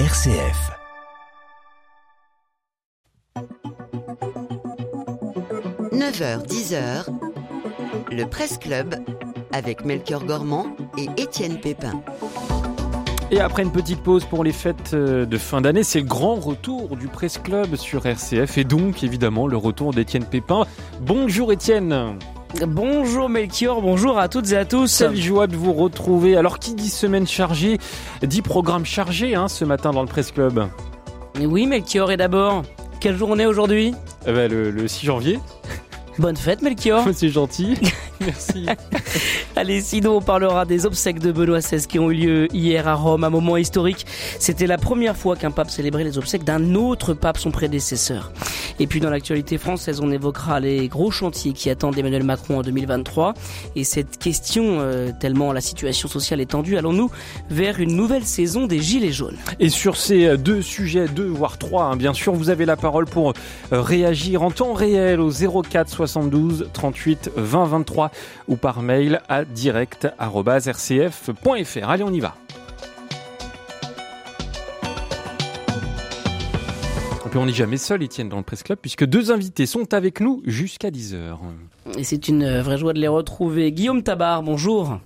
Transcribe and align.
RCF. 0.00 0.72
«9h, 5.92 6.44
10h, 6.48 7.06
le 8.10 8.24
Presse 8.24 8.58
Club 8.58 8.96
avec 9.52 9.84
Melchior 9.84 10.24
Gormand 10.24 10.66
et 10.98 11.06
Étienne 11.16 11.60
Pépin. 11.60 12.02
Et 13.30 13.38
après 13.38 13.62
une 13.62 13.70
petite 13.70 14.02
pause 14.02 14.24
pour 14.24 14.42
les 14.42 14.50
fêtes 14.50 14.94
euh, 14.94 15.26
de 15.26 15.38
fin 15.38 15.60
d'année, 15.60 15.84
c'est 15.84 16.00
le 16.00 16.06
grand 16.06 16.40
retour 16.40 16.96
du 16.96 17.06
Presse 17.06 17.38
Club 17.38 17.76
sur 17.76 18.04
RCF 18.04 18.58
et 18.58 18.64
donc 18.64 19.04
évidemment 19.04 19.46
le 19.46 19.56
retour 19.56 19.94
d'Étienne 19.94 20.24
Pépin. 20.24 20.66
Bonjour 21.02 21.52
Étienne 21.52 22.18
Bonjour 22.62 23.28
Melchior, 23.28 23.82
bonjour 23.82 24.18
à 24.18 24.28
toutes 24.28 24.52
et 24.52 24.56
à 24.56 24.64
tous. 24.64 24.98
Quelle 24.98 25.16
joie 25.16 25.46
de 25.48 25.56
vous 25.56 25.72
retrouver. 25.72 26.36
Alors 26.36 26.60
qui 26.60 26.74
dit 26.74 26.88
semaine 26.88 27.26
chargée, 27.26 27.78
dit 28.22 28.42
programme 28.42 28.84
chargé 28.86 29.34
hein, 29.34 29.48
ce 29.48 29.64
matin 29.64 29.90
dans 29.90 30.02
le 30.02 30.06
Presse 30.08 30.30
Club. 30.30 30.68
Oui 31.40 31.66
Melchior, 31.66 32.12
et 32.12 32.16
d'abord, 32.16 32.62
quelle 33.00 33.16
journée 33.16 33.46
aujourd'hui? 33.46 33.92
Eh 34.26 34.32
ben, 34.32 34.50
le, 34.50 34.70
le 34.70 34.86
6 34.86 35.06
janvier. 35.06 35.40
Bonne 36.18 36.36
fête 36.36 36.62
Melchior. 36.62 37.04
C'est 37.12 37.28
gentil. 37.28 37.76
Merci. 38.20 38.66
Allez, 39.56 39.80
sinon 39.80 40.16
on 40.16 40.20
parlera 40.22 40.64
des 40.64 40.86
obsèques 40.86 41.18
de 41.18 41.32
Benoît 41.32 41.60
XVI 41.60 41.86
qui 41.86 41.98
ont 41.98 42.10
eu 42.10 42.14
lieu 42.14 42.48
hier 42.54 42.86
à 42.88 42.94
Rome, 42.94 43.24
un 43.24 43.30
moment 43.30 43.56
historique. 43.56 44.06
C'était 44.38 44.66
la 44.66 44.78
première 44.78 45.16
fois 45.16 45.36
qu'un 45.36 45.50
pape 45.50 45.70
célébrait 45.70 46.04
les 46.04 46.18
obsèques 46.18 46.44
d'un 46.44 46.74
autre 46.74 47.14
pape, 47.14 47.38
son 47.38 47.50
prédécesseur. 47.50 48.32
Et 48.80 48.86
puis 48.86 49.00
dans 49.00 49.10
l'actualité 49.10 49.58
française, 49.58 50.00
on 50.00 50.10
évoquera 50.10 50.60
les 50.60 50.88
gros 50.88 51.10
chantiers 51.10 51.52
qui 51.52 51.70
attendent 51.70 51.98
Emmanuel 51.98 52.24
Macron 52.24 52.58
en 52.58 52.62
2023. 52.62 53.34
Et 53.76 53.84
cette 53.84 54.18
question, 54.18 54.78
euh, 54.80 55.10
tellement 55.18 55.52
la 55.52 55.60
situation 55.60 56.08
sociale 56.08 56.40
est 56.40 56.50
tendue, 56.50 56.76
allons-nous 56.76 57.10
vers 57.50 57.80
une 57.80 57.94
nouvelle 57.94 58.24
saison 58.24 58.66
des 58.66 58.80
Gilets 58.80 59.12
jaunes? 59.12 59.36
Et 59.60 59.68
sur 59.68 59.96
ces 59.96 60.36
deux 60.36 60.62
sujets, 60.62 61.06
deux 61.06 61.26
voire 61.26 61.58
trois, 61.58 61.84
hein, 61.84 61.96
bien 61.96 62.12
sûr, 62.12 62.32
vous 62.32 62.50
avez 62.50 62.64
la 62.64 62.76
parole 62.76 63.06
pour 63.06 63.32
euh, 63.72 63.80
réagir 63.80 64.42
en 64.42 64.50
temps 64.50 64.72
réel 64.72 65.20
au 65.20 65.30
04 65.30 65.88
72 65.88 66.68
38 66.72 67.30
20 67.36 67.64
23 67.66 68.03
ou 68.48 68.56
par 68.56 68.82
mail 68.82 69.20
à 69.28 69.44
direct.rcf.fr. 69.44 71.88
Allez, 71.88 72.02
on 72.02 72.12
y 72.12 72.20
va. 72.20 72.34
Et 77.24 77.28
puis 77.28 77.38
on 77.38 77.46
n'est 77.46 77.52
jamais 77.52 77.78
seul, 77.78 78.02
Étienne, 78.02 78.28
dans 78.28 78.36
le 78.36 78.42
Presse 78.42 78.62
Club, 78.62 78.78
puisque 78.80 79.04
deux 79.04 79.32
invités 79.32 79.66
sont 79.66 79.94
avec 79.94 80.20
nous 80.20 80.42
jusqu'à 80.44 80.90
10h. 80.90 81.38
Et 81.96 82.04
c'est 82.04 82.28
une 82.28 82.60
vraie 82.60 82.78
joie 82.78 82.92
de 82.92 83.00
les 83.00 83.08
retrouver. 83.08 83.72
Guillaume 83.72 84.02
Tabar, 84.02 84.42
bonjour. 84.42 84.98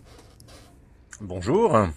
Bonjour. 1.21 1.89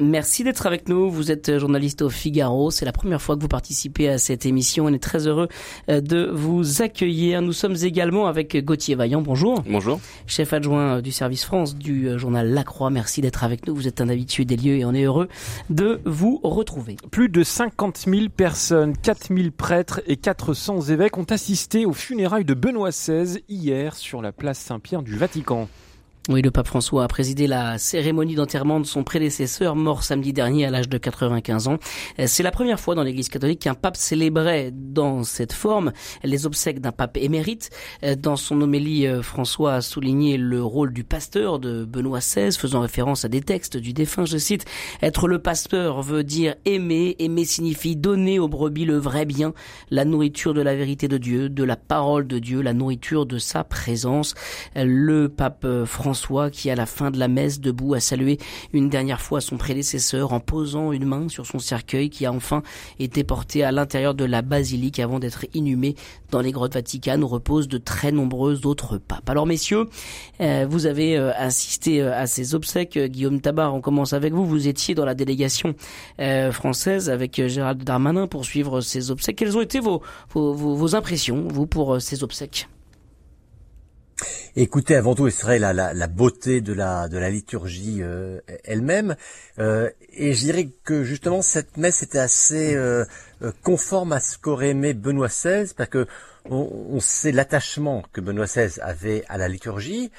Merci 0.00 0.44
d'être 0.44 0.66
avec 0.66 0.88
nous. 0.88 1.10
Vous 1.10 1.32
êtes 1.32 1.58
journaliste 1.58 2.02
au 2.02 2.08
Figaro. 2.08 2.70
C'est 2.70 2.84
la 2.84 2.92
première 2.92 3.20
fois 3.20 3.36
que 3.36 3.40
vous 3.40 3.48
participez 3.48 4.08
à 4.08 4.18
cette 4.18 4.46
émission. 4.46 4.84
On 4.84 4.92
est 4.92 5.02
très 5.02 5.26
heureux 5.26 5.48
euh, 5.88 6.00
de 6.00 6.30
vous 6.32 6.82
accueillir. 6.82 7.42
Nous 7.42 7.52
sommes 7.52 7.74
également 7.82 8.26
avec 8.26 8.56
Gauthier 8.64 8.94
Vaillant. 8.94 9.22
Bonjour. 9.22 9.62
Bonjour. 9.68 10.00
Chef 10.26 10.52
adjoint 10.52 11.02
du 11.02 11.10
service 11.10 11.44
France 11.44 11.74
du 11.74 12.08
euh, 12.08 12.18
journal 12.18 12.48
La 12.50 12.62
Croix. 12.62 12.90
Merci 12.90 13.22
d'être 13.22 13.42
avec 13.42 13.66
nous. 13.66 13.74
Vous 13.74 13.88
êtes 13.88 14.00
un 14.00 14.08
habitué 14.08 14.44
des 14.44 14.56
lieux 14.56 14.76
et 14.76 14.84
on 14.84 14.94
est 14.94 15.02
heureux 15.02 15.28
de 15.68 16.00
vous 16.04 16.40
retrouver. 16.44 16.96
Plus 17.10 17.28
de 17.28 17.42
50 17.42 18.04
000 18.06 18.28
personnes, 18.28 18.96
4 18.96 19.34
000 19.34 19.50
prêtres 19.56 20.00
et 20.06 20.16
400 20.16 20.80
évêques 20.82 21.18
ont 21.18 21.24
assisté 21.24 21.86
aux 21.86 21.92
funérailles 21.92 22.44
de 22.44 22.54
Benoît 22.54 22.90
XVI 22.90 23.42
hier 23.48 23.96
sur 23.96 24.22
la 24.22 24.30
place 24.30 24.58
Saint-Pierre 24.58 25.02
du 25.02 25.16
Vatican. 25.16 25.68
Oui, 26.30 26.42
le 26.42 26.50
pape 26.50 26.66
François 26.66 27.04
a 27.04 27.08
présidé 27.08 27.46
la 27.46 27.78
cérémonie 27.78 28.34
d'enterrement 28.34 28.80
de 28.80 28.84
son 28.84 29.02
prédécesseur, 29.02 29.74
mort 29.74 30.02
samedi 30.02 30.34
dernier 30.34 30.66
à 30.66 30.70
l'âge 30.70 30.90
de 30.90 30.98
95 30.98 31.68
ans. 31.68 31.78
C'est 32.26 32.42
la 32.42 32.50
première 32.50 32.78
fois 32.78 32.94
dans 32.94 33.02
l'Église 33.02 33.30
catholique 33.30 33.60
qu'un 33.60 33.72
pape 33.72 33.96
célébrait 33.96 34.70
dans 34.70 35.22
cette 35.22 35.54
forme 35.54 35.90
les 36.22 36.44
obsèques 36.44 36.82
d'un 36.82 36.92
pape 36.92 37.16
émérite. 37.16 37.70
Dans 38.18 38.36
son 38.36 38.60
homélie, 38.60 39.06
François 39.22 39.76
a 39.76 39.80
souligné 39.80 40.36
le 40.36 40.62
rôle 40.62 40.92
du 40.92 41.02
pasteur 41.02 41.58
de 41.58 41.86
Benoît 41.86 42.18
XVI, 42.18 42.52
faisant 42.52 42.80
référence 42.82 43.24
à 43.24 43.28
des 43.28 43.40
textes 43.40 43.78
du 43.78 43.94
défunt. 43.94 44.26
Je 44.26 44.36
cite, 44.36 44.66
Être 45.00 45.28
le 45.28 45.38
pasteur 45.38 46.02
veut 46.02 46.24
dire 46.24 46.56
aimer. 46.66 47.16
Aimer 47.20 47.46
signifie 47.46 47.96
donner 47.96 48.38
aux 48.38 48.48
brebis 48.48 48.84
le 48.84 48.98
vrai 48.98 49.24
bien, 49.24 49.54
la 49.90 50.04
nourriture 50.04 50.52
de 50.52 50.60
la 50.60 50.76
vérité 50.76 51.08
de 51.08 51.16
Dieu, 51.16 51.48
de 51.48 51.64
la 51.64 51.76
parole 51.76 52.26
de 52.26 52.38
Dieu, 52.38 52.60
la 52.60 52.74
nourriture 52.74 53.24
de 53.24 53.38
sa 53.38 53.64
présence. 53.64 54.34
Le 54.76 55.30
pape 55.30 55.66
François 55.86 56.17
Qui, 56.52 56.70
à 56.70 56.74
la 56.74 56.86
fin 56.86 57.10
de 57.10 57.18
la 57.18 57.28
messe, 57.28 57.60
debout, 57.60 57.94
a 57.94 58.00
salué 58.00 58.38
une 58.72 58.88
dernière 58.88 59.20
fois 59.20 59.40
son 59.40 59.56
prédécesseur 59.56 60.32
en 60.32 60.40
posant 60.40 60.92
une 60.92 61.04
main 61.04 61.28
sur 61.28 61.46
son 61.46 61.58
cercueil 61.58 62.10
qui 62.10 62.26
a 62.26 62.32
enfin 62.32 62.62
été 62.98 63.24
porté 63.24 63.64
à 63.64 63.72
l'intérieur 63.72 64.14
de 64.14 64.24
la 64.24 64.42
basilique 64.42 64.98
avant 64.98 65.18
d'être 65.18 65.46
inhumé 65.54 65.94
dans 66.30 66.40
les 66.40 66.52
grottes 66.52 66.74
vaticanes 66.74 67.22
où 67.22 67.28
reposent 67.28 67.68
de 67.68 67.78
très 67.78 68.12
nombreux 68.12 68.66
autres 68.66 68.98
papes. 68.98 69.28
Alors 69.28 69.46
messieurs, 69.46 69.86
euh, 70.40 70.66
vous 70.68 70.86
avez 70.86 71.16
euh, 71.16 71.32
assisté 71.36 72.02
euh, 72.02 72.14
à 72.14 72.26
ces 72.26 72.54
obsèques. 72.54 72.98
Guillaume 72.98 73.40
Tabar, 73.40 73.74
on 73.74 73.80
commence 73.80 74.12
avec 74.12 74.32
vous. 74.32 74.44
Vous 74.44 74.68
étiez 74.68 74.94
dans 74.94 75.04
la 75.04 75.14
délégation 75.14 75.74
française 76.50 77.10
avec 77.10 77.46
Gérald 77.46 77.82
Darmanin 77.84 78.26
pour 78.26 78.44
suivre 78.44 78.80
ces 78.80 79.10
obsèques. 79.10 79.36
Quelles 79.36 79.56
ont 79.56 79.60
été 79.60 79.80
vos, 79.80 80.02
vos 80.34 80.94
impressions, 80.94 81.46
vous, 81.48 81.66
pour 81.66 82.00
ces 82.00 82.22
obsèques? 82.22 82.68
Écoutez, 84.56 84.96
avant 84.96 85.14
tout, 85.14 85.30
ce 85.30 85.40
serait 85.40 85.58
la, 85.58 85.72
la, 85.72 85.94
la, 85.94 86.06
beauté 86.08 86.60
de 86.60 86.72
la, 86.72 87.08
de 87.08 87.18
la 87.18 87.30
liturgie 87.30 87.98
euh, 88.02 88.40
elle-même. 88.64 89.14
Euh, 89.58 89.88
et 90.12 90.34
je 90.34 90.40
dirais 90.40 90.68
que 90.84 91.04
justement, 91.04 91.42
cette 91.42 91.76
messe 91.76 92.02
était 92.02 92.18
assez 92.18 92.74
euh, 92.74 93.04
euh 93.42 93.52
conforme 93.62 94.12
à 94.12 94.20
ce 94.20 94.36
qu'aurait 94.36 94.70
aimé 94.70 94.94
Benoît 94.94 95.28
XVI, 95.28 95.72
parce 95.76 95.90
que 95.90 96.06
on, 96.50 96.68
on 96.90 97.00
sait 97.00 97.30
l'attachement 97.30 98.02
que 98.12 98.20
Benoît 98.20 98.46
XVI 98.46 98.80
avait 98.80 99.24
à 99.28 99.38
la 99.38 99.48
liturgie. 99.48 100.10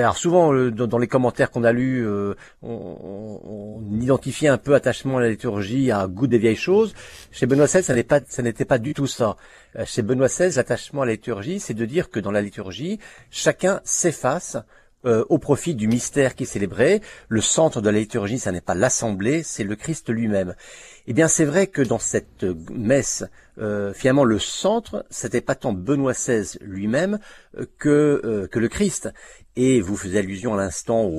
Alors 0.00 0.16
souvent, 0.16 0.54
euh, 0.54 0.70
dans, 0.70 0.98
les 0.98 1.06
commentaires 1.06 1.50
qu'on 1.50 1.64
a 1.64 1.72
lus, 1.72 2.06
euh, 2.06 2.34
on, 2.62 3.80
on, 3.82 4.00
identifiait 4.00 4.48
un 4.48 4.56
peu 4.56 4.74
attachement 4.74 5.18
à 5.18 5.20
la 5.20 5.28
liturgie, 5.28 5.90
à 5.90 6.06
goût 6.06 6.26
des 6.26 6.38
vieilles 6.38 6.56
choses. 6.56 6.94
Chez 7.30 7.46
Benoît 7.46 7.66
XVI, 7.66 7.82
ça 7.82 7.94
n'était 8.42 8.64
pas, 8.64 8.78
du 8.78 8.94
tout 8.94 9.06
ça. 9.06 9.36
Chez 9.84 10.02
Benoît 10.02 10.28
XVI, 10.28 10.54
l'attachement 10.56 11.02
à 11.02 11.06
la 11.06 11.12
liturgie, 11.12 11.60
c'est 11.60 11.74
de 11.74 11.84
dire 11.84 12.10
que 12.10 12.20
dans 12.20 12.30
la 12.30 12.40
liturgie, 12.40 12.98
chacun 13.30 13.80
s'efface 13.84 14.56
euh, 15.04 15.24
au 15.30 15.38
profit 15.38 15.74
du 15.74 15.88
mystère 15.88 16.36
qui 16.36 16.44
est 16.44 16.46
célébré. 16.46 17.02
Le 17.28 17.40
centre 17.40 17.80
de 17.80 17.90
la 17.90 17.98
liturgie, 17.98 18.38
ça 18.38 18.52
n'est 18.52 18.60
pas 18.60 18.76
l'assemblée, 18.76 19.42
c'est 19.42 19.64
le 19.64 19.74
Christ 19.74 20.10
lui-même. 20.10 20.54
Eh 21.08 21.12
bien, 21.12 21.26
c'est 21.26 21.44
vrai 21.44 21.66
que 21.66 21.82
dans 21.82 21.98
cette 21.98 22.44
messe, 22.70 23.24
euh, 23.58 23.92
finalement, 23.92 24.22
le 24.22 24.38
centre, 24.38 25.04
c'était 25.10 25.40
pas 25.40 25.56
tant 25.56 25.72
Benoît 25.72 26.12
XVI 26.12 26.56
lui-même 26.60 27.18
euh, 27.58 27.66
que 27.78 28.48
que 28.52 28.60
le 28.60 28.68
Christ. 28.68 29.12
Et 29.56 29.80
vous 29.80 29.96
faisiez 29.96 30.20
allusion 30.20 30.54
à 30.54 30.56
l'instant 30.56 31.10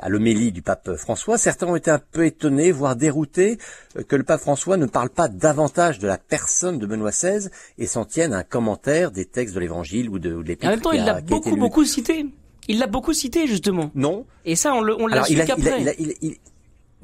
à 0.00 0.08
l'homélie 0.08 0.50
du 0.50 0.60
pape 0.60 0.96
François. 0.96 1.38
Certains 1.38 1.66
ont 1.68 1.76
été 1.76 1.90
un 1.90 2.00
peu 2.00 2.26
étonnés, 2.26 2.72
voire 2.72 2.96
déroutés, 2.96 3.58
que 4.08 4.16
le 4.16 4.24
pape 4.24 4.40
François 4.40 4.76
ne 4.76 4.86
parle 4.86 5.10
pas 5.10 5.28
davantage 5.28 5.98
de 6.00 6.08
la 6.08 6.18
personne 6.18 6.78
de 6.78 6.86
Benoît 6.86 7.10
XVI 7.10 7.48
et 7.78 7.86
s'en 7.86 8.04
tienne 8.04 8.32
à 8.32 8.38
un 8.38 8.42
commentaire 8.42 9.12
des 9.12 9.24
textes 9.24 9.54
de 9.54 9.60
l'Évangile 9.60 10.08
ou 10.10 10.18
de, 10.18 10.30
de 10.30 10.42
l'Épître. 10.42 10.66
En 10.66 10.70
même 10.70 10.80
temps, 10.80 10.92
il 10.92 11.04
l'a 11.04 11.20
beaucoup, 11.20 11.56
beaucoup 11.56 11.84
cité. 11.84 12.26
Il 12.66 12.78
l'a 12.78 12.86
beaucoup 12.86 13.12
cité 13.12 13.46
justement. 13.46 13.90
Non. 13.94 14.26
Et 14.44 14.56
ça, 14.56 14.74
on 14.74 15.06
l'a 15.06 15.24
su 15.24 15.36
qu'après. 15.36 15.96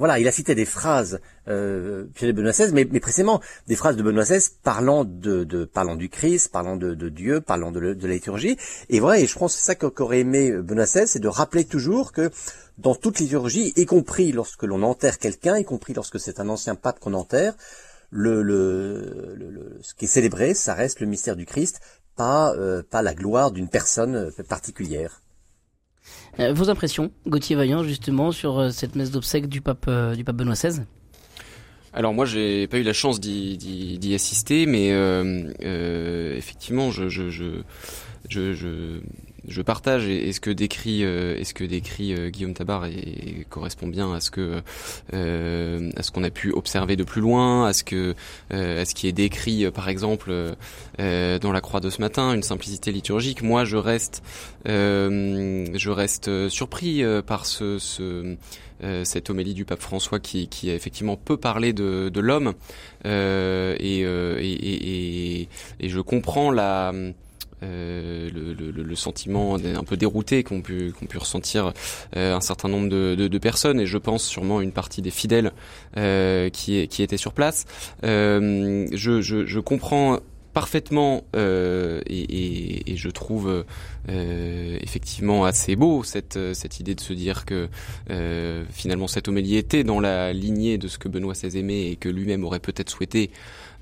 Voilà, 0.00 0.18
il 0.18 0.26
a 0.26 0.32
cité 0.32 0.54
des 0.54 0.64
phrases 0.64 1.20
euh, 1.46 2.06
de 2.22 2.32
Benoît 2.32 2.52
XVI, 2.52 2.72
mais, 2.72 2.88
mais, 2.90 3.00
précisément 3.00 3.42
des 3.68 3.76
phrases 3.76 3.96
de 3.96 4.02
Benoît 4.02 4.24
XVI 4.24 4.40
parlant 4.62 5.04
de, 5.04 5.44
de 5.44 5.66
parlant 5.66 5.94
du 5.94 6.08
Christ, 6.08 6.50
parlant 6.50 6.76
de, 6.76 6.94
de 6.94 7.08
Dieu, 7.10 7.42
parlant 7.42 7.70
de, 7.70 7.92
de, 7.92 8.08
la 8.08 8.14
liturgie. 8.14 8.56
Et 8.88 8.98
voilà, 8.98 9.20
et 9.20 9.26
je 9.26 9.38
pense 9.38 9.52
que 9.52 9.60
c'est 9.60 9.66
ça 9.66 9.74
qu'aurait 9.74 10.20
aimé 10.20 10.52
Benoît 10.52 10.86
XVI, 10.86 11.06
c'est 11.06 11.18
de 11.18 11.28
rappeler 11.28 11.66
toujours 11.66 12.12
que 12.12 12.30
dans 12.78 12.94
toute 12.94 13.18
liturgie, 13.18 13.74
y 13.76 13.84
compris 13.84 14.32
lorsque 14.32 14.62
l'on 14.62 14.82
enterre 14.84 15.18
quelqu'un, 15.18 15.58
y 15.58 15.66
compris 15.66 15.92
lorsque 15.92 16.18
c'est 16.18 16.40
un 16.40 16.48
ancien 16.48 16.76
pape 16.76 16.98
qu'on 16.98 17.12
enterre, 17.12 17.52
le, 18.08 18.42
le, 18.42 19.34
le, 19.36 19.80
ce 19.82 19.92
qui 19.92 20.06
est 20.06 20.08
célébré, 20.08 20.54
ça 20.54 20.72
reste 20.72 21.00
le 21.00 21.08
mystère 21.08 21.36
du 21.36 21.44
Christ, 21.44 21.78
pas, 22.16 22.54
euh, 22.54 22.82
pas 22.82 23.02
la 23.02 23.12
gloire 23.12 23.50
d'une 23.50 23.68
personne 23.68 24.32
particulière. 24.48 25.20
Euh, 26.38 26.52
vos 26.52 26.70
impressions, 26.70 27.10
Gauthier 27.26 27.56
Vaillant, 27.56 27.82
justement, 27.82 28.32
sur 28.32 28.58
euh, 28.58 28.70
cette 28.70 28.94
messe 28.94 29.10
d'obsèques 29.10 29.48
du 29.48 29.60
pape, 29.60 29.86
euh, 29.88 30.14
du 30.14 30.24
pape 30.24 30.36
Benoît 30.36 30.54
XVI 30.54 30.82
alors 31.92 32.14
moi 32.14 32.24
j'ai 32.24 32.68
pas 32.68 32.78
eu 32.78 32.84
la 32.84 32.92
chance 32.92 33.18
d'y 33.18 34.14
assister, 34.14 34.64
mais 34.64 34.90
effectivement 36.36 36.92
je 36.92 37.08
je, 37.08 37.30
je, 37.30 37.64
je, 38.28 39.00
je 39.50 39.62
partage 39.62 40.06
et, 40.06 40.32
ce 40.32 40.40
que 40.40 40.50
décrit, 40.50 41.02
et 41.02 41.44
ce 41.44 41.52
que 41.52 41.64
décrit 41.64 42.30
Guillaume 42.30 42.54
Tabar 42.54 42.86
et, 42.86 43.46
correspond 43.50 43.88
bien 43.88 44.14
à 44.14 44.20
ce 44.20 44.30
que, 44.30 44.62
à 45.12 46.02
ce 46.02 46.10
qu'on 46.10 46.24
a 46.24 46.30
pu 46.30 46.52
observer 46.52 46.96
de 46.96 47.04
plus 47.04 47.20
loin, 47.20 47.66
à 47.66 47.72
ce 47.72 47.84
que, 47.84 48.14
à 48.50 48.84
ce 48.84 48.94
qui 48.94 49.08
est 49.08 49.12
décrit, 49.12 49.70
par 49.70 49.88
exemple, 49.88 50.32
dans 50.98 51.52
la 51.52 51.60
Croix 51.60 51.80
de 51.80 51.90
ce 51.90 52.00
matin, 52.00 52.32
une 52.32 52.42
simplicité 52.42 52.92
liturgique. 52.92 53.42
Moi, 53.42 53.64
je 53.64 53.76
reste, 53.76 54.22
je 54.64 55.90
reste 55.90 56.48
surpris 56.48 57.02
par 57.26 57.46
ce, 57.46 57.78
ce 57.78 58.36
euh, 58.82 59.04
cette 59.04 59.28
homélie 59.28 59.52
du 59.52 59.66
pape 59.66 59.82
François 59.82 60.20
qui, 60.20 60.48
qui 60.48 60.70
effectivement 60.70 61.16
peu 61.16 61.36
parlé 61.36 61.74
de, 61.74 62.08
de 62.08 62.20
l'homme 62.20 62.54
euh, 63.04 63.76
et, 63.78 64.04
euh, 64.04 64.38
et, 64.40 64.52
et, 64.52 65.48
et, 65.80 65.88
je 65.90 66.00
comprends 66.00 66.50
la 66.50 66.94
euh, 67.62 68.30
le, 68.32 68.54
le, 68.54 68.70
le, 68.70 68.94
sentiment 68.94 69.56
un 69.56 69.84
peu 69.84 69.96
dérouté 69.96 70.42
qu'ont 70.42 70.62
pu, 70.62 70.92
qu'ont 70.98 71.06
pu 71.06 71.18
ressentir 71.18 71.72
euh, 72.16 72.34
un 72.34 72.40
certain 72.40 72.68
nombre 72.68 72.88
de, 72.88 73.38
personnes 73.38 73.80
et 73.80 73.86
je 73.86 73.98
pense 73.98 74.24
sûrement 74.24 74.60
une 74.60 74.72
partie 74.72 75.02
des 75.02 75.10
fidèles 75.10 75.52
euh, 75.96 76.50
qui, 76.50 76.86
qui 76.88 77.02
étaient 77.02 77.16
sur 77.16 77.32
place. 77.32 77.64
je, 78.02 78.88
je, 78.92 79.60
comprends 79.60 80.20
parfaitement 80.52 81.24
euh, 81.36 82.00
et, 82.06 82.96
je 82.96 83.08
trouve 83.08 83.64
euh, 84.08 84.78
effectivement 84.80 85.44
assez 85.44 85.76
beau 85.76 86.02
cette, 86.02 86.38
cette 86.54 86.80
idée 86.80 86.94
de 86.94 87.00
se 87.00 87.12
dire 87.12 87.44
que 87.44 87.68
euh, 88.10 88.64
finalement 88.70 89.06
cette 89.06 89.28
homélie 89.28 89.56
était 89.56 89.84
dans 89.84 90.00
la 90.00 90.32
lignée 90.32 90.76
de 90.76 90.88
ce 90.88 90.98
que 90.98 91.08
Benoît 91.08 91.34
XVI 91.34 91.58
aimait 91.58 91.90
et 91.92 91.96
que 91.96 92.08
lui-même 92.08 92.44
aurait 92.44 92.60
peut-être 92.60 92.90
souhaité 92.90 93.30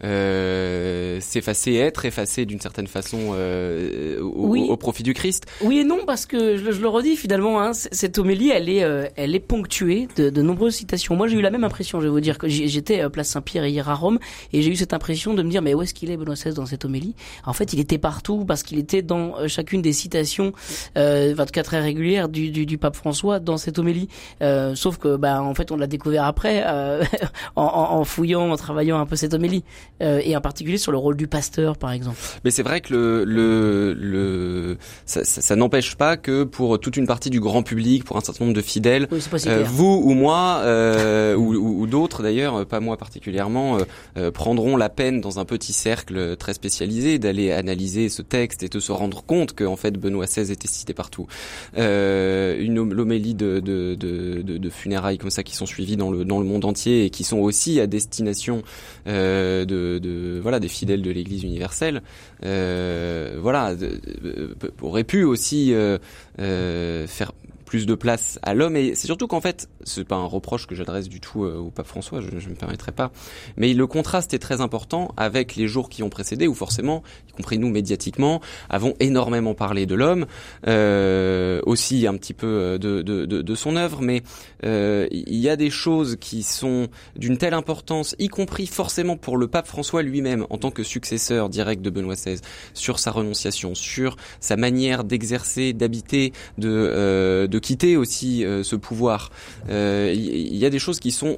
euh, 0.05 1.21
s'effacer, 1.21 1.75
être 1.75 2.05
effacé 2.05 2.47
d'une 2.47 2.61
certaine 2.61 2.87
façon 2.87 3.19
euh, 3.33 4.21
au, 4.21 4.57
au, 4.57 4.77
profit 4.77 5.03
du 5.03 5.13
Christ. 5.13 5.47
Oui 5.61 5.79
et 5.79 5.85
non 5.85 6.01
parce 6.07 6.25
que 6.27 6.57
je, 6.57 6.71
je 6.71 6.81
le 6.81 6.89
redis 6.89 7.17
finalement, 7.17 7.61
hein, 7.61 7.73
cette 7.73 8.19
homélie 8.19 8.51
elle 8.51 8.69
est, 8.69 8.85
euh, 8.85 9.07
elle 9.17 9.35
est 9.35 9.41
ponctuée 9.41 10.09
de, 10.17 10.31
de, 10.31 10.43
nombreuses 10.43 10.77
citations. 10.77 11.17
Moi 11.17 11.27
j'ai 11.27 11.37
eu 11.37 11.41
la 11.41 11.51
même 11.51 11.65
impression, 11.65 12.01
je 12.01 12.05
vais 12.05 12.11
vous 12.11 12.21
dire 12.21 12.39
que 12.39 12.49
j'étais 12.49 13.01
à 13.01 13.11
Place 13.11 13.29
Saint-Pierre 13.29 13.67
hier 13.67 13.89
à 13.89 13.95
Rome 13.95 14.19
et 14.53 14.63
j'ai 14.63 14.71
eu 14.71 14.77
cette 14.77 14.93
impression 14.93 15.35
de 15.35 15.43
me 15.43 15.51
dire 15.51 15.63
mais 15.63 15.75
où 15.75 15.83
est-ce 15.83 15.95
qu'il 15.95 16.11
est 16.11 16.17
Benoît 16.17 16.35
XVI 16.35 16.55
dans 16.55 16.67
cette 16.67 16.85
homélie? 16.85 17.15
En 17.45 17.53
fait 17.53 17.73
il 17.73 17.81
était 17.81 17.99
partout 17.99 18.45
parce 18.45 18.63
qu'il 18.63 18.79
était 18.79 19.03
dans 19.03 19.37
euh, 19.39 19.49
chacune 19.49 19.83
des 19.83 19.93
citations 19.93 20.53
24 20.95 21.75
heures 21.75 21.83
régulières 21.83 22.29
du, 22.29 22.51
du, 22.51 22.67
du, 22.67 22.79
pape 22.79 22.95
François 22.95 23.41
dans 23.41 23.57
cette 23.57 23.79
homélie. 23.79 24.09
sauf 24.75 24.99
que 24.99 25.17
bah 25.17 25.43
en 25.43 25.55
fait 25.55 25.73
on 25.73 25.77
l'a 25.77 25.87
découvert 25.87 26.25
après 26.25 26.65
en, 27.57 27.63
en, 27.63 28.05
fouillant, 28.05 28.51
en 28.51 28.57
travaillant 28.57 28.99
un 28.99 29.07
peu 29.07 29.17
cette 29.17 29.35
homélie. 29.35 29.65
Euh, 30.01 30.21
et 30.25 30.37
en 30.37 30.41
particulier 30.41 30.79
sur 30.79 30.93
le 30.93 30.99
rôle 30.99 31.17
du 31.17 31.27
pasteur, 31.27 31.77
par 31.77 31.91
exemple. 31.91 32.19
Mais 32.45 32.51
c'est 32.51 32.63
vrai 32.63 32.81
que 32.81 32.93
le, 32.93 33.25
le, 33.25 33.95
le 33.95 34.77
ça, 35.07 35.25
ça, 35.25 35.41
ça 35.41 35.57
n'empêche 35.57 35.97
pas 35.97 36.17
que 36.17 36.45
pour 36.45 36.79
toute 36.79 36.97
une 36.97 37.07
partie 37.07 37.31
du 37.31 37.41
grand 37.41 37.63
public, 37.63 38.05
pour 38.05 38.17
un 38.17 38.21
certain 38.21 38.45
nombre 38.45 38.57
de 38.57 38.63
fidèles, 38.63 39.09
euh, 39.47 39.65
vous 39.67 40.01
ou 40.05 40.15
moi 40.15 40.61
euh, 40.63 41.35
ou, 41.37 41.55
ou, 41.55 41.83
ou 41.83 41.87
d'autres 41.87 42.23
d'ailleurs, 42.23 42.65
pas 42.67 42.81
moi 42.81 42.97
particulièrement, 42.97 43.79
euh, 44.17 44.31
prendront 44.31 44.77
la 44.77 44.89
peine 44.89 45.21
dans 45.21 45.41
un 45.41 45.45
petit 45.45 45.73
cercle 45.73 46.37
très 46.37 46.55
spécialisé 46.55 47.19
d'aller 47.19 47.51
analyser 47.51 48.09
ce 48.09 48.23
texte 48.23 48.63
et 48.63 48.69
de 48.69 48.81
se 48.81 48.93
rendre 48.93 49.25
compte 49.25 49.55
qu'en 49.55 49.77
fait 49.77 49.99
Benoît 49.99 50.27
XVI 50.27 50.53
était 50.53 50.69
cité 50.69 50.95
partout. 50.95 51.27
une 51.77 52.89
l'homélie 52.93 53.35
de, 53.35 53.61
de, 53.61 53.95
de, 53.95 54.43
de, 54.43 54.71
funérailles 54.71 55.19
comme 55.19 55.31
ça 55.31 55.43
qui 55.43 55.57
sont 55.57 55.67
suivies 55.67 55.97
dans 55.97 56.11
le 56.11 56.25
dans 56.25 56.39
le 56.39 56.45
monde 56.45 56.65
entier 56.65 57.05
et 57.05 57.11
qui 57.11 57.25
sont 57.25 57.39
aussi 57.39 57.81
à 57.81 57.87
destination 57.87 58.63
de 59.07 59.88
voilà 60.43 60.61
des 60.61 60.69
fidèles 60.69 61.03
de 61.03 61.11
l'Église 61.11 61.45
universelle, 61.45 62.03
euh, 62.45 63.37
voilà 63.41 63.75
aurait 64.83 65.05
pu 65.05 65.25
aussi 65.25 65.73
euh, 65.73 65.99
euh, 66.41 67.07
faire 67.07 67.33
plus 67.69 67.85
de 67.85 67.95
place 67.95 68.39
à 68.43 68.55
l'homme. 68.55 68.77
Et 68.77 68.95
c'est 68.95 69.07
surtout 69.07 69.27
qu'en 69.27 69.43
fait, 69.43 69.69
c'est 69.85 70.05
pas 70.05 70.17
un 70.17 70.25
reproche 70.25 70.67
que 70.67 70.75
j'adresse 70.75 71.09
du 71.09 71.21
tout 71.21 71.45
euh, 71.45 71.59
au 71.59 71.71
pape 71.71 71.87
François, 71.87 72.23
je 72.23 72.31
ne 72.31 72.51
me 72.51 72.57
permettrai 72.57 72.93
pas. 72.93 73.13
Mais 73.59 73.75
le 73.75 73.87
contraste 73.87 74.33
est 74.33 74.39
très 74.39 74.63
important 74.63 75.13
avec 75.19 75.55
les 75.55 75.69
jours 75.69 75.91
qui 75.91 76.03
ont 76.03 76.09
précédé, 76.09 76.49
où 76.49 76.55
forcément, 76.55 77.03
y 77.29 77.33
compris 77.33 77.59
nous 77.59 77.69
médiatiquement, 77.69 78.41
avons 78.71 78.95
énormément 79.01 79.55
parlé 79.55 79.85
de 79.85 79.95
l'homme, 79.95 80.25
euh, 80.67 81.61
aussi 81.67 82.07
un 82.07 82.17
petit 82.17 82.33
peu 82.33 82.47
euh, 82.47 82.79
de, 82.79 83.03
de, 83.03 83.27
de, 83.27 83.43
de 83.43 83.55
son 83.55 83.77
œuvre, 83.77 84.01
mais 84.01 84.23
euh, 84.65 85.07
il 85.11 85.37
y 85.37 85.49
a 85.49 85.57
des 85.57 85.71
choses 85.71 86.17
qui 86.19 86.43
sont 86.43 86.89
d'une 87.17 87.37
telle 87.37 87.55
importance, 87.55 88.17
y 88.19 88.29
compris 88.29 88.67
forcément 88.67 89.17
pour 89.17 89.37
le 89.37 89.47
pape 89.47 89.67
François 89.67 90.03
lui-même, 90.03 90.47
en 90.49 90.57
tant 90.57 90.71
que 90.71 90.83
successeur 90.83 91.49
direct 91.49 91.83
de 91.83 91.91
Benoît 91.91 92.15
XVI, 92.15 92.41
sur 92.73 92.99
sa 92.99 93.11
renonciation, 93.11 93.75
sur 93.75 94.17
sa 94.41 94.57
manière 94.57 95.05
d'exercer, 95.05 95.75
d'habiter, 95.75 96.33
de, 96.57 96.69
euh, 96.69 97.47
de 97.47 97.58
quitter 97.59 97.97
aussi 97.97 98.45
euh, 98.45 98.63
ce 98.63 98.77
pouvoir. 98.77 99.31
Il 99.67 99.75
euh, 99.75 100.15
y, 100.15 100.65
a 100.65 100.71
des 100.71 100.79
choses 100.79 101.01
qui 101.01 101.11
sont 101.11 101.37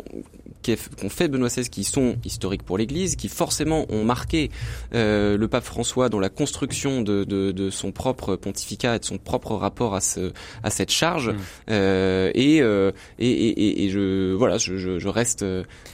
qu'ont 0.63 1.09
fait 1.09 1.29
Benoît 1.29 1.49
XVI 1.49 1.69
qui 1.69 1.85
sont 1.85 2.17
historiques 2.25 2.63
pour 2.63 2.79
l'Église, 2.79 3.17
qui 3.17 3.29
forcément 3.29 3.87
ont 3.91 4.05
marqué 4.05 4.51
euh, 4.95 5.37
le 5.37 5.49
pape 5.49 5.65
François 5.65 6.09
dans 6.09 6.21
la 6.21 6.29
construction 6.29 7.03
de, 7.03 7.25
de, 7.25 7.53
de, 7.53 7.71
son 7.71 7.93
propre 7.93 8.37
pontificat 8.37 8.97
et 8.97 8.99
de 8.99 9.05
son 9.05 9.19
propre 9.19 9.55
rapport 9.55 9.95
à, 9.95 10.01
ce, 10.01 10.33
à 10.63 10.71
cette 10.71 10.91
charge. 10.91 11.31
Mmh. 11.31 11.37
Euh, 11.71 12.31
et, 12.35 12.61
euh, 12.61 12.93
et, 13.19 13.31
et, 13.31 13.85
et, 13.85 13.91
je 13.91 14.35
voilà, 14.35 14.59
je, 14.59 14.77
je, 14.77 14.99
je, 14.99 15.09
reste 15.09 15.45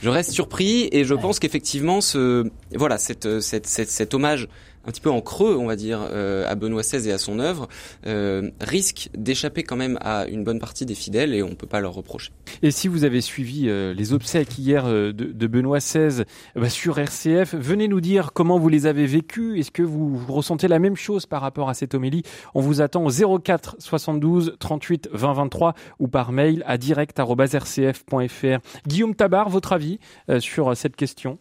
je 0.01 0.09
reste 0.09 0.31
surpris 0.31 0.89
et 0.91 1.05
je 1.05 1.13
pense 1.13 1.39
qu'effectivement 1.39 2.01
ce 2.01 2.49
voilà 2.75 2.97
cette, 2.97 3.39
cette, 3.41 3.67
cette, 3.67 3.89
cet 3.89 4.13
hommage 4.13 4.47
un 4.87 4.91
petit 4.91 5.01
peu 5.01 5.11
en 5.11 5.19
creux, 5.19 5.57
on 5.57 5.67
va 5.67 5.75
dire, 5.75 5.99
euh, 6.11 6.49
à 6.49 6.55
Benoît 6.55 6.81
XVI 6.81 7.09
et 7.09 7.11
à 7.11 7.17
son 7.17 7.39
œuvre, 7.39 7.67
euh, 8.05 8.49
risque 8.61 9.09
d'échapper 9.15 9.63
quand 9.63 9.75
même 9.75 9.97
à 10.01 10.25
une 10.27 10.45
bonne 10.45 10.59
partie 10.59 10.85
des 10.85 10.95
fidèles 10.95 11.33
et 11.33 11.43
on 11.43 11.49
ne 11.49 11.55
peut 11.55 11.67
pas 11.67 11.81
leur 11.81 11.93
reprocher. 11.93 12.31
Et 12.63 12.71
si 12.71 12.87
vous 12.87 13.03
avez 13.03 13.19
suivi 13.19 13.67
euh, 13.67 13.93
les 13.93 14.13
obsèques 14.13 14.57
hier 14.57 14.85
de, 14.87 15.47
Benoît 15.47 15.79
XVI 15.79 16.23
bah, 16.55 16.69
sur 16.69 16.99
RCF, 16.99 17.53
venez 17.53 17.89
nous 17.89 17.99
dire 17.99 18.31
comment 18.33 18.57
vous 18.59 18.69
les 18.69 18.85
avez 18.85 19.05
vécues. 19.05 19.59
Est-ce 19.59 19.71
que 19.71 19.83
vous, 19.83 20.15
vous, 20.15 20.33
ressentez 20.33 20.69
la 20.69 20.79
même 20.79 20.95
chose 20.95 21.25
par 21.25 21.41
rapport 21.41 21.69
à 21.69 21.73
cette 21.73 21.93
homélie? 21.93 22.23
On 22.55 22.61
vous 22.61 22.79
attend 22.81 23.05
au 23.05 23.39
04 23.39 23.75
72 23.79 24.55
38 24.59 25.09
20 25.11 25.33
23 25.33 25.73
ou 25.99 26.07
par 26.07 26.31
mail 26.31 26.63
à 26.65 26.77
direct.rcf.fr. 26.77 28.59
Guillaume 28.87 29.15
Tabar, 29.15 29.49
votre 29.49 29.73
avis 29.73 29.99
sur 30.39 30.75
cette 30.77 30.95
question? 30.95 31.39